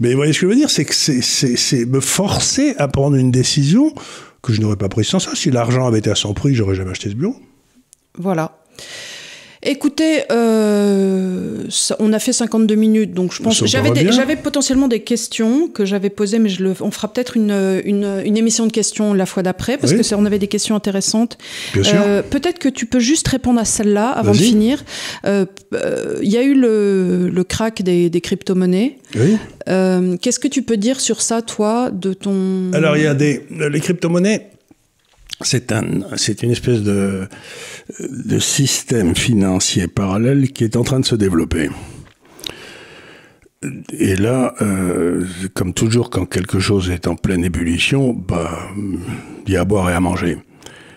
Mais 0.00 0.10
vous 0.10 0.16
voyez 0.16 0.32
ce 0.32 0.40
que 0.40 0.46
je 0.46 0.50
veux 0.50 0.56
dire, 0.56 0.70
c'est 0.70 0.84
que 0.84 0.94
c'est 0.94 1.86
me 1.86 2.00
forcer 2.00 2.74
à 2.78 2.88
prendre 2.88 3.16
une 3.16 3.30
décision 3.30 3.92
que 4.42 4.52
je 4.52 4.60
n'aurais 4.60 4.76
pas 4.76 4.88
prise 4.88 5.06
sans 5.06 5.20
ça. 5.20 5.34
Si 5.34 5.50
l'argent 5.50 5.86
avait 5.86 5.98
été 5.98 6.10
à 6.10 6.14
son 6.14 6.34
prix, 6.34 6.54
j'aurais 6.54 6.74
jamais 6.74 6.90
acheté 6.90 7.10
ce 7.10 7.14
bureau. 7.14 7.36
Voilà. 8.18 8.58
Écoutez, 9.66 10.22
euh, 10.30 11.64
on 11.98 12.12
a 12.12 12.18
fait 12.18 12.34
52 12.34 12.74
minutes, 12.74 13.14
donc 13.14 13.32
je 13.32 13.42
pense. 13.42 13.64
J'avais 13.64 14.36
potentiellement 14.36 14.88
des 14.88 15.00
questions 15.00 15.68
que 15.68 15.86
j'avais 15.86 16.10
posées, 16.10 16.38
mais 16.38 16.50
je 16.50 16.62
le, 16.62 16.74
on 16.80 16.90
fera 16.90 17.12
peut-être 17.12 17.36
une, 17.36 17.82
une, 17.84 18.36
émission 18.36 18.66
de 18.66 18.72
questions 18.72 19.14
la 19.14 19.24
fois 19.24 19.42
d'après, 19.42 19.78
parce 19.78 19.92
que 19.92 20.14
on 20.14 20.26
avait 20.26 20.38
des 20.38 20.48
questions 20.48 20.76
intéressantes. 20.76 21.38
Euh, 21.76 22.22
peut-être 22.22 22.58
que 22.58 22.68
tu 22.68 22.84
peux 22.84 23.00
juste 23.00 23.26
répondre 23.28 23.58
à 23.58 23.64
celle-là 23.64 24.10
avant 24.10 24.32
de 24.32 24.36
finir. 24.36 24.84
Euh, 25.24 25.46
il 26.22 26.30
y 26.30 26.36
a 26.36 26.42
eu 26.42 26.54
le, 26.54 27.30
le 27.30 27.44
crack 27.44 27.82
des, 27.82 28.10
des 28.10 28.20
crypto-monnaies. 28.20 28.98
Oui. 29.16 29.38
Qu'est-ce 30.20 30.38
que 30.38 30.48
tu 30.48 30.62
peux 30.62 30.76
dire 30.76 31.00
sur 31.00 31.22
ça, 31.22 31.40
toi, 31.40 31.90
de 31.90 32.12
ton. 32.12 32.70
Alors, 32.74 32.96
il 32.96 33.04
y 33.04 33.06
a 33.06 33.14
des. 33.14 33.46
Les 33.50 33.80
crypto-monnaies 33.80 34.50
c'est 35.46 35.72
un, 35.72 35.84
c'est 36.16 36.42
une 36.42 36.50
espèce 36.50 36.82
de, 36.82 37.28
de 38.00 38.38
système 38.38 39.14
financier 39.14 39.88
parallèle 39.88 40.52
qui 40.52 40.64
est 40.64 40.76
en 40.76 40.84
train 40.84 41.00
de 41.00 41.04
se 41.04 41.14
développer. 41.14 41.70
Et 43.98 44.16
là, 44.16 44.54
euh, 44.60 45.24
comme 45.54 45.72
toujours, 45.72 46.10
quand 46.10 46.26
quelque 46.26 46.58
chose 46.58 46.90
est 46.90 47.06
en 47.06 47.16
pleine 47.16 47.44
ébullition, 47.44 48.12
bah, 48.12 48.68
il 49.46 49.52
y 49.52 49.56
a 49.56 49.62
à 49.62 49.64
boire 49.64 49.88
et 49.90 49.94
à 49.94 50.00
manger. 50.00 50.38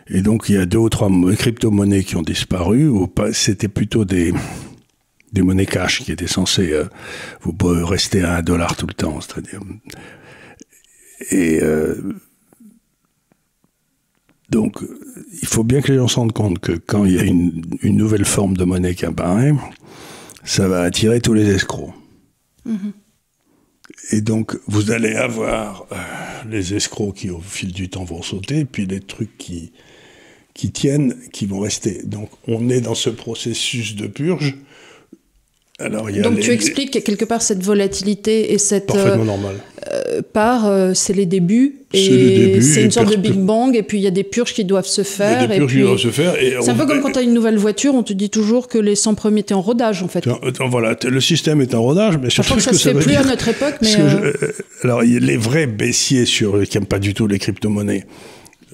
Et 0.10 0.22
donc, 0.22 0.50
il 0.50 0.56
y 0.56 0.58
a 0.58 0.66
deux 0.66 0.78
ou 0.78 0.90
trois 0.90 1.10
crypto-monnaies 1.38 2.04
qui 2.04 2.16
ont 2.16 2.22
disparu, 2.22 2.90
c'était 3.34 3.68
plutôt 3.68 4.06
des, 4.06 4.34
des 5.34 5.42
monnaies 5.42 5.66
cash 5.66 6.04
qui 6.04 6.12
étaient 6.12 6.28
censées, 6.28 6.72
euh, 6.72 6.86
vous 7.42 7.56
rester 7.86 8.24
à 8.24 8.38
un 8.38 8.42
dollar 8.42 8.76
tout 8.76 8.88
le 8.88 8.94
temps, 8.94 9.20
c'est-à-dire. 9.22 9.60
Et, 11.32 11.60
euh, 11.62 11.96
donc, 14.50 14.82
il 15.42 15.48
faut 15.48 15.64
bien 15.64 15.82
que 15.82 15.92
les 15.92 15.98
gens 15.98 16.08
se 16.08 16.16
rendent 16.16 16.32
compte 16.32 16.60
que 16.60 16.72
quand 16.72 17.06
il 17.06 17.16
y 17.16 17.20
a 17.20 17.24
une, 17.24 17.62
nouvelle 17.84 18.26
forme 18.26 18.56
de 18.56 18.64
monnaie 18.64 18.96
qui 18.96 19.06
apparaît, 19.06 19.54
ça 20.44 20.68
va 20.68 20.82
attirer 20.82 21.20
tous 21.20 21.34
les 21.34 21.50
escrocs. 21.50 21.94
Mhm. 22.66 22.94
Et 24.12 24.22
donc, 24.22 24.58
vous 24.68 24.92
allez 24.92 25.16
avoir 25.16 25.86
euh, 25.92 25.96
les 26.50 26.74
escrocs 26.74 27.16
qui, 27.16 27.30
au 27.30 27.42
fil 27.42 27.74
du 27.74 27.90
temps, 27.90 28.06
vont 28.06 28.22
sauter, 28.22 28.64
puis 28.64 28.86
les 28.86 29.02
trucs 29.02 29.38
qui, 29.38 29.74
qui 30.54 30.72
tiennent, 30.72 31.16
qui 31.34 31.46
vont 31.46 31.60
rester. 31.60 32.04
Donc, 32.04 32.30
on 32.48 32.70
est 32.70 32.82
dans 32.82 32.96
ce 32.96 33.10
processus 33.10 33.96
de 33.96 34.08
purge 34.08 34.56
Alors, 35.80 36.10
Donc 36.12 36.40
tu 36.40 36.52
expliques 36.52 37.04
quelque 37.04 37.26
part 37.26 37.44
cette 37.44 37.64
volatilité 37.64 38.52
et 38.52 38.58
cette... 38.58 38.88
Parfaitement 38.88 39.26
normal. 39.26 39.56
Euh, 39.92 40.22
par, 40.34 40.66
euh, 40.66 40.94
c'est 40.96 41.14
les 41.14 41.28
débuts. 41.28 41.76
Et 41.94 42.60
c'est 42.62 42.84
une 42.84 42.92
sorte 42.92 43.12
de 43.12 43.16
Big 43.16 43.36
Bang, 43.36 43.76
et 43.76 43.84
puis 43.84 44.00
il 44.00 44.02
y 44.02 44.08
a 44.08 44.12
des 44.12 44.24
purges 44.24 44.54
qui 44.54 44.66
doivent 44.66 44.88
se 44.88 45.04
faire. 45.04 45.38
Il 45.38 45.42
y 45.42 45.46
a 45.46 45.48
des 45.48 45.58
purges 45.58 45.74
qui 45.74 45.82
doivent 45.82 45.98
se 45.98 46.10
faire. 46.10 46.36
C'est 46.62 46.72
un 46.72 46.76
peu 46.76 46.88
comme 46.88 47.02
quand 47.02 47.12
tu 47.12 47.20
as 47.20 47.22
une 47.22 47.34
nouvelle 47.34 47.58
voiture, 47.58 47.94
on 47.94 48.04
te 48.04 48.14
dit 48.14 48.32
toujours 48.32 48.68
que 48.68 48.80
les 48.80 48.96
100 48.96 49.14
premiers 49.14 49.42
étaient 49.42 49.54
en 49.54 49.62
rodage, 49.62 50.02
en 50.02 50.08
fait. 50.08 50.28
Voilà, 50.70 50.96
le 51.04 51.22
système 51.22 51.62
est 51.62 51.76
en 51.76 51.84
rodage, 51.84 52.18
mais 52.18 52.30
surtout. 52.30 52.56
Je 52.56 52.60
crois 52.60 52.72
que 52.72 52.78
ça 52.78 52.90
ne 52.90 52.96
se 52.96 53.00
fait 53.00 53.06
plus 53.06 53.16
à 53.16 53.24
notre 53.24 53.48
époque, 53.48 53.76
mais. 53.82 53.96
Euh, 54.00 54.34
alors, 54.84 55.04
les 55.04 55.38
vrais 55.38 55.68
baissiers 55.68 56.26
sur, 56.26 56.62
qui 56.64 56.78
n'aiment 56.78 56.88
pas 56.88 57.00
du 57.00 57.14
tout 57.14 57.28
les 57.28 57.40
crypto-monnaies 57.40 58.06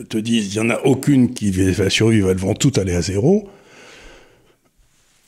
te 0.09 0.17
disent 0.17 0.55
il 0.55 0.61
n'y 0.61 0.67
en 0.67 0.69
a 0.69 0.81
aucune 0.85 1.33
qui 1.33 1.51
va 1.51 1.89
survivre, 1.89 2.31
elles 2.31 2.37
vont 2.37 2.53
toutes 2.53 2.77
aller 2.77 2.95
à 2.95 3.01
zéro. 3.01 3.47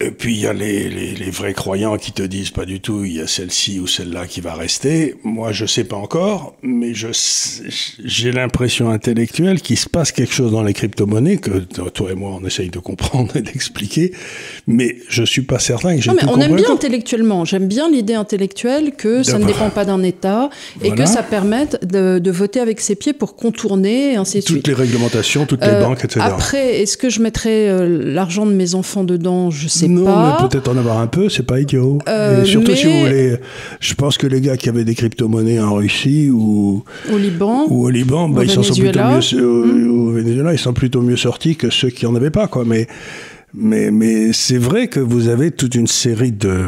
Et 0.01 0.11
puis 0.11 0.33
il 0.33 0.41
y 0.41 0.45
a 0.45 0.51
les, 0.51 0.89
les, 0.89 1.29
vrais 1.29 1.53
croyants 1.53 1.95
qui 1.95 2.11
te 2.11 2.21
disent 2.21 2.49
pas 2.49 2.65
du 2.65 2.81
tout, 2.81 3.05
il 3.05 3.13
y 3.13 3.21
a 3.21 3.27
celle-ci 3.27 3.79
ou 3.79 3.87
celle-là 3.87 4.27
qui 4.27 4.41
va 4.41 4.53
rester. 4.53 5.15
Moi, 5.23 5.53
je 5.53 5.65
sais 5.65 5.85
pas 5.85 5.95
encore, 5.95 6.53
mais 6.61 6.93
je 6.93 7.07
j'ai 8.03 8.33
l'impression 8.33 8.89
intellectuelle 8.89 9.61
qu'il 9.61 9.77
se 9.77 9.87
passe 9.87 10.11
quelque 10.11 10.33
chose 10.33 10.51
dans 10.51 10.63
les 10.63 10.73
crypto-monnaies 10.73 11.37
que 11.37 11.59
toi 11.59 12.11
et 12.11 12.13
moi 12.13 12.37
on 12.37 12.45
essaye 12.45 12.69
de 12.69 12.79
comprendre 12.79 13.37
et 13.37 13.41
d'expliquer, 13.41 14.11
mais 14.67 14.97
je 15.07 15.23
suis 15.23 15.43
pas 15.43 15.59
certain 15.59 15.95
que 15.95 16.01
j'ai. 16.01 16.09
Non, 16.09 16.17
mais 16.21 16.27
on 16.27 16.41
aime 16.41 16.57
bien 16.57 16.71
intellectuellement. 16.71 17.45
J'aime 17.45 17.69
bien 17.69 17.89
l'idée 17.89 18.15
intellectuelle 18.15 18.91
que 18.97 19.23
ça 19.23 19.39
ne 19.39 19.45
dépend 19.45 19.69
pas 19.69 19.85
d'un 19.85 20.03
État 20.03 20.49
et 20.83 20.91
que 20.91 21.05
ça 21.05 21.23
permette 21.23 21.87
de, 21.87 22.19
de, 22.19 22.31
voter 22.31 22.59
avec 22.59 22.81
ses 22.81 22.95
pieds 22.95 23.13
pour 23.13 23.37
contourner 23.37 24.11
et 24.11 24.15
ainsi 24.17 24.39
de 24.39 24.43
suite. 24.43 24.57
Toutes 24.57 24.67
les 24.67 24.73
réglementations, 24.73 25.45
toutes 25.45 25.63
les 25.63 25.69
euh, 25.69 25.81
banques, 25.81 26.03
etc. 26.03 26.19
Après, 26.19 26.81
est-ce 26.81 26.97
que 26.97 27.09
je 27.09 27.21
mettrais 27.21 27.69
euh, 27.69 28.13
l'argent 28.13 28.45
de 28.45 28.51
mes 28.51 28.75
enfants 28.75 29.05
dedans? 29.05 29.51
Je 29.51 29.69
sais 29.69 29.84
non, 29.87 30.05
mais 30.05 30.47
peut-être 30.47 30.69
en 30.69 30.77
avoir 30.77 30.99
un 30.99 31.07
peu, 31.07 31.29
c'est 31.29 31.45
pas 31.45 31.59
idiot. 31.59 31.99
Euh, 32.07 32.43
et 32.43 32.45
surtout 32.45 32.75
si 32.75 32.85
vous 32.85 32.99
voulez, 32.99 33.37
je 33.79 33.93
pense 33.93 34.17
que 34.17 34.27
les 34.27 34.41
gars 34.41 34.57
qui 34.57 34.69
avaient 34.69 34.83
des 34.83 34.95
crypto-monnaies 34.95 35.59
en 35.59 35.75
Russie 35.75 36.29
ou 36.29 36.83
au 37.11 37.17
Liban, 37.17 37.65
ou 37.69 37.85
au 37.85 37.89
Liban, 37.89 38.29
bah, 38.29 38.43
ils 38.43 38.49
sont 38.49 38.61
plutôt 38.61 38.99
mieux, 38.99 39.89
au 39.89 40.11
Venezuela, 40.11 40.53
ils 40.53 40.59
sont 40.59 40.73
plutôt 40.73 41.01
mieux 41.01 41.17
sortis 41.17 41.55
que 41.55 41.69
ceux 41.69 41.89
qui 41.89 42.05
en 42.05 42.15
avaient 42.15 42.31
pas, 42.31 42.47
quoi. 42.47 42.63
Mais 42.65 42.87
mais, 43.57 43.91
mais 43.91 44.33
c'est 44.33 44.57
vrai 44.57 44.87
que 44.87 44.99
vous 44.99 45.27
avez 45.27 45.51
toute 45.51 45.75
une 45.75 45.87
série 45.87 46.31
de... 46.31 46.65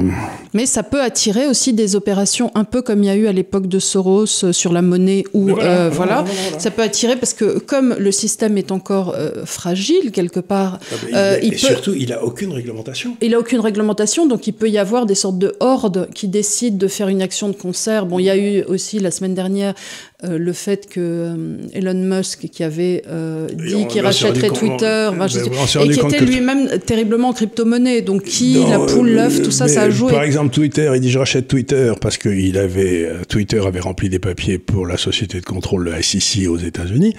Mais 0.54 0.66
ça 0.66 0.84
peut 0.84 1.02
attirer 1.02 1.48
aussi 1.48 1.74
des 1.74 1.96
opérations 1.96 2.52
un 2.56 2.64
peu 2.64 2.82
comme 2.82 3.04
il 3.04 3.08
y 3.08 3.10
a 3.10 3.16
eu 3.16 3.28
à 3.28 3.32
l'époque 3.32 3.68
de 3.68 3.80
Soros 3.80 4.26
euh, 4.44 4.52
sur 4.52 4.72
la 4.72 4.82
monnaie 4.82 5.24
ou 5.34 5.50
voilà, 5.50 5.90
voilà, 5.90 6.26
ça 6.58 6.72
peut 6.72 6.82
attirer 6.82 7.16
parce 7.16 7.34
que 7.34 7.60
comme 7.60 7.96
le 8.00 8.12
système 8.12 8.58
est 8.58 8.72
encore 8.72 9.14
euh, 9.16 9.46
fragile 9.46 10.12
quelque 10.12 10.40
part, 10.40 10.80
ah 10.82 10.96
ben, 11.04 11.16
euh, 11.16 11.40
il, 11.44 11.58
surtout 11.60 11.94
il 11.94 12.14
a 12.14 12.24
aucune 12.24 12.54
réglementation. 12.54 13.18
Il 13.22 13.36
a 13.36 13.40
aucune 13.40 13.60
réglementation 13.60 14.26
donc 14.26 14.48
il 14.48 14.54
peut 14.54 14.70
y 14.70 14.78
avoir 14.78 15.06
des 15.06 15.16
sortes 15.16 15.38
de 15.38 15.56
hordes 15.60 16.10
qui 16.16 16.28
décident 16.28 16.78
de 16.78 16.88
faire 16.88 17.10
une 17.10 17.22
action 17.22 17.50
de 17.50 17.56
concert. 17.56 18.06
Bon, 18.06 18.18
il 18.18 18.26
y 18.26 18.30
a 18.30 18.38
eu 18.38 18.64
aussi 18.64 19.00
la 19.00 19.12
semaine 19.12 19.36
dernière 19.36 19.76
euh, 20.24 20.40
le 20.40 20.52
fait 20.52 20.90
que 20.90 21.00
euh, 21.00 21.58
Elon 21.74 21.94
Musk, 21.94 22.50
qui 22.50 22.64
avait 22.64 23.04
euh, 23.08 23.48
dit 23.54 23.86
qu'il 23.86 24.02
rachèterait 24.02 24.50
Twitter, 24.50 25.12
ben, 25.16 25.28
et 25.28 25.90
qui 25.90 26.00
était 26.00 26.26
lui-même 26.26 26.80
terriblement 26.80 27.34
crypto-monnaie, 27.34 28.02
donc 28.02 28.24
qui, 28.24 28.58
la 28.68 28.80
poule, 28.80 29.12
l'œuf, 29.12 29.44
tout 29.44 29.52
ça, 29.52 29.68
ça 29.68 29.84
a 29.84 29.90
joué. 29.92 30.12
Par 30.12 30.24
exemple, 30.24 30.52
Twitter, 30.52 30.92
il 30.96 31.02
dit 31.02 31.12
je 31.12 31.20
rachète 31.20 31.48
Twitter 31.48 31.94
parce 32.02 32.18
que 32.18 32.30
il 32.30 32.58
avait, 32.58 33.12
Twitter 33.30 33.64
avait 33.64 33.80
rempli 33.80 34.10
des 34.10 34.18
papiers 34.18 34.58
pour 34.58 34.88
la 34.88 34.98
société 34.98 35.40
de 35.40 35.46
contrôle, 35.46 35.84
le 35.84 36.02
SEC 36.02 36.48
aux 36.50 36.58
États-Unis, 36.58 37.14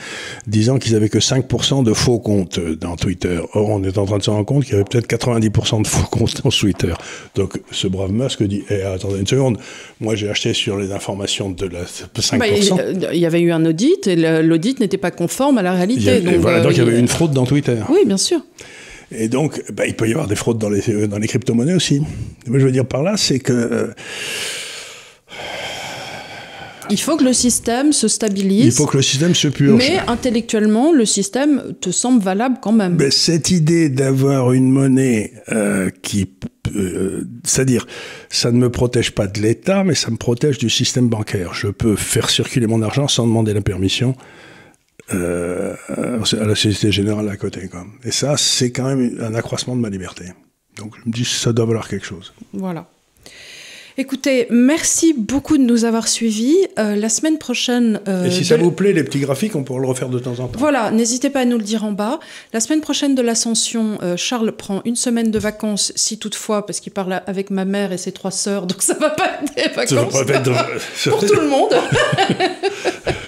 disant 0.49 0.81
qu'ils 0.81 0.97
avaient 0.97 1.09
que 1.09 1.21
5% 1.21 1.85
de 1.85 1.93
faux 1.93 2.19
comptes 2.19 2.59
dans 2.59 2.97
Twitter. 2.97 3.39
Or, 3.53 3.69
on 3.69 3.85
est 3.85 3.97
en 3.97 4.07
train 4.07 4.19
de 4.19 4.25
se 4.25 4.31
rendre 4.31 4.45
compte 4.45 4.65
qu'il 4.65 4.73
y 4.73 4.75
avait 4.75 4.83
peut-être 4.83 5.07
90% 5.07 5.83
de 5.83 5.87
faux 5.87 6.09
comptes 6.11 6.43
dans 6.43 6.51
Twitter. 6.51 6.95
Donc, 7.37 7.61
ce 7.71 7.87
brave 7.87 8.11
Musk 8.11 8.43
dit 8.43 8.65
eh, 8.71 8.83
attendez 8.83 9.21
une 9.21 9.27
seconde, 9.29 9.59
moi 10.01 10.17
j'ai 10.17 10.29
acheté 10.29 10.53
sur 10.53 10.77
les 10.77 10.91
informations 10.91 11.49
de 11.49 11.67
la 11.67 11.85
5% 11.85 12.88
il 13.13 13.19
y 13.19 13.27
avait 13.27 13.41
eu 13.41 13.53
un 13.53 13.65
audit 13.65 14.07
et 14.07 14.17
l'audit 14.43 14.81
n'était 14.81 14.99
pas 14.99 15.11
conforme 15.11 15.59
à 15.59 15.63
la 15.63 15.73
réalité. 15.73 16.21
Donc, 16.21 16.37
voilà, 16.37 16.61
donc 16.61 16.73
il 16.73 16.79
y 16.79 16.81
avait 16.81 16.99
une 16.99 17.09
fraude 17.09 17.33
dans 17.33 17.47
Twitter. 17.47 17.77
Oui, 17.89 18.01
bien 18.07 18.17
sûr. 18.17 18.41
Et 19.11 19.29
donc, 19.29 19.63
bah, 19.73 19.87
il 19.87 19.95
peut 19.95 20.07
y 20.07 20.13
avoir 20.13 20.27
des 20.27 20.37
fraudes 20.37 20.59
dans 20.59 20.69
les, 20.69 21.07
dans 21.07 21.19
les 21.19 21.27
crypto-monnaies 21.27 21.75
aussi. 21.75 22.03
Mais 22.47 22.61
je 22.61 22.67
veux 22.67 22.73
dire 22.73 22.85
par 22.85 23.03
là, 23.03 23.17
c'est 23.17 23.39
que. 23.39 23.91
Il 26.91 27.01
faut 27.01 27.17
que 27.17 27.25
le 27.25 27.33
système 27.33 27.93
se 27.93 28.09
stabilise. 28.09 28.67
Il 28.67 28.73
faut 28.73 28.87
que 28.87 28.97
le 28.97 29.03
système 29.03 29.35
se 29.35 29.49
purge. 29.49 29.79
Mais 29.79 29.99
intellectuellement, 30.07 30.93
le 30.93 31.05
système 31.05 31.75
te 31.81 31.91
semble 31.91 32.23
valable 32.23 32.59
quand 32.63 32.73
même. 32.73 32.97
Mais 32.99 33.11
cette 33.11 33.51
idée 33.51 33.89
d'avoir 33.89 34.53
une 34.53 34.71
monnaie 34.71 35.33
euh, 35.51 35.91
qui 36.03 36.27
euh, 36.77 37.25
c'est-à-dire, 37.45 37.87
ça 38.29 38.53
ne 38.53 38.59
me 38.59 38.71
protège 38.71 39.13
pas 39.13 39.27
de 39.27 39.41
l'État, 39.41 39.85
mais 39.85 39.95
ça 39.95 40.11
me 40.11 40.17
protège 40.17 40.59
du 40.59 40.71
système 40.71 41.09
bancaire. 41.09 41.55
Je 41.55 41.69
peux 41.69 41.97
faire 41.97 42.31
circuler 42.31 42.67
mon 42.67 42.83
argent 42.83 43.09
sans 43.09 43.27
demander 43.27 43.55
la 43.55 43.61
permission 43.61 44.15
euh, 45.15 45.75
à 45.89 46.45
la 46.45 46.55
Société 46.55 46.93
Générale 46.93 47.29
à 47.29 47.37
côté. 47.37 47.69
Et 48.05 48.11
ça, 48.11 48.37
c'est 48.37 48.71
quand 48.71 48.85
même 48.85 49.19
un 49.21 49.35
accroissement 49.35 49.77
de 49.77 49.81
ma 49.81 49.89
liberté. 49.89 50.25
Donc 50.77 50.95
je 50.97 51.09
me 51.09 51.13
dis, 51.13 51.25
ça 51.25 51.53
doit 51.53 51.67
valoir 51.67 51.89
quelque 51.89 52.07
chose. 52.07 52.33
Voilà. 52.53 52.89
Écoutez, 54.01 54.47
merci 54.51 55.13
beaucoup 55.13 55.59
de 55.59 55.65
nous 55.65 55.85
avoir 55.85 56.07
suivis. 56.07 56.57
Euh, 56.79 56.95
la 56.95 57.09
semaine 57.09 57.37
prochaine. 57.37 58.01
Euh, 58.07 58.27
et 58.27 58.31
si 58.31 58.45
ça 58.45 58.57
vous 58.57 58.71
plaît, 58.71 58.93
les 58.93 59.03
petits 59.03 59.19
graphiques, 59.19 59.57
on 59.57 59.65
pourra 59.65 59.81
le 59.81 59.89
refaire 59.89 60.09
de 60.09 60.21
temps 60.21 60.39
en 60.39 60.47
temps. 60.47 60.57
Voilà, 60.57 60.93
n'hésitez 60.93 61.31
pas 61.31 61.41
à 61.41 61.45
nous 61.45 61.59
le 61.59 61.65
dire 61.65 61.83
en 61.83 61.91
bas. 61.91 62.21
La 62.53 62.61
semaine 62.61 62.81
prochaine 62.81 63.17
de 63.17 63.23
l'Ascension, 63.23 63.99
euh, 64.05 64.17
Charles 64.17 64.53
prend 64.53 64.83
une 64.85 64.95
semaine 64.95 65.33
de 65.33 65.39
vacances, 65.41 65.93
si 65.97 66.17
toutefois, 66.17 66.65
parce 66.65 66.79
qu'il 66.79 66.93
parle 66.93 67.23
avec 67.27 67.51
ma 67.51 67.65
mère 67.65 67.91
et 67.91 67.99
ses 67.99 68.13
trois 68.13 68.31
sœurs, 68.31 68.67
donc 68.67 68.83
ça 68.83 68.95
va 68.95 69.11
pas 69.11 69.41
être 69.43 69.55
des 69.57 69.63
vacances 69.75 70.13
ça 70.13 70.23
va 70.23 70.25
pas 70.25 70.39
être... 70.39 71.11
pour 71.11 71.27
tout 71.27 71.35
le 71.35 71.49
monde. 71.49 71.75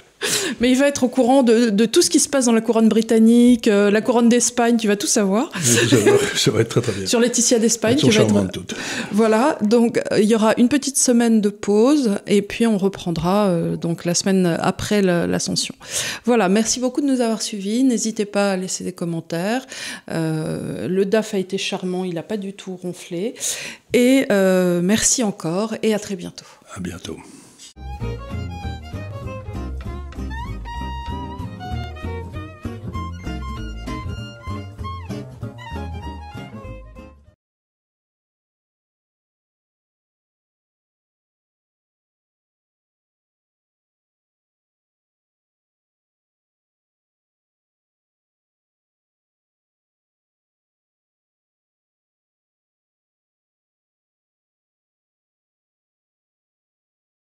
Mais 0.59 0.69
il 0.71 0.77
va 0.77 0.87
être 0.87 1.03
au 1.03 1.07
courant 1.07 1.43
de, 1.43 1.85
tout 1.85 2.01
ce 2.01 2.09
qui 2.09 2.19
se 2.19 2.29
passe 2.29 2.45
dans 2.45 2.51
la 2.51 2.61
couronne 2.61 2.89
britannique, 2.89 3.67
euh, 3.67 3.91
la 3.91 4.01
couronne 4.01 4.29
d'Espagne, 4.29 4.77
tu 4.77 4.87
vas 4.87 4.95
tout 4.95 5.07
savoir. 5.07 5.49
Ça 6.35 6.51
va 6.51 6.61
être 6.61 6.69
très 6.69 6.81
très 6.81 6.91
bien. 6.91 7.05
Sur 7.05 7.19
Laetitia 7.19 7.59
d'Espagne. 7.59 7.97
tu 7.97 8.09
vas 8.09 8.23
être... 8.23 8.51
toutes. 8.51 8.75
Voilà, 9.11 9.57
donc 9.61 9.99
euh, 10.11 10.19
il 10.19 10.29
y 10.29 10.35
aura 10.35 10.53
une 10.57 10.69
petite 10.69 10.97
semaine 10.97 11.41
de 11.41 11.49
pause 11.49 12.17
et 12.27 12.41
puis 12.41 12.67
on 12.67 12.77
reprendra 12.77 13.47
euh, 13.47 13.75
donc 13.75 14.05
la 14.05 14.13
semaine 14.13 14.57
après 14.59 15.01
l'ascension. 15.01 15.75
Voilà, 16.25 16.49
merci 16.49 16.79
beaucoup 16.79 17.01
de 17.01 17.07
nous 17.07 17.21
avoir 17.21 17.41
suivis. 17.41 17.83
N'hésitez 17.83 18.25
pas 18.25 18.51
à 18.51 18.57
laisser 18.57 18.83
des 18.83 18.93
commentaires. 18.93 19.65
le 20.07 21.03
DAF 21.03 21.33
a 21.33 21.37
été 21.37 21.57
charmant, 21.57 22.03
il 22.03 22.15
n'a 22.15 22.23
pas 22.23 22.37
du 22.37 22.53
tout 22.53 22.75
ronflé. 22.75 23.35
Et 23.93 24.25
merci 24.29 25.23
encore 25.23 25.75
et 25.83 25.93
à 25.93 25.99
très 25.99 26.15
bientôt. 26.15 26.45
À 26.75 26.79
bientôt. 26.79 27.17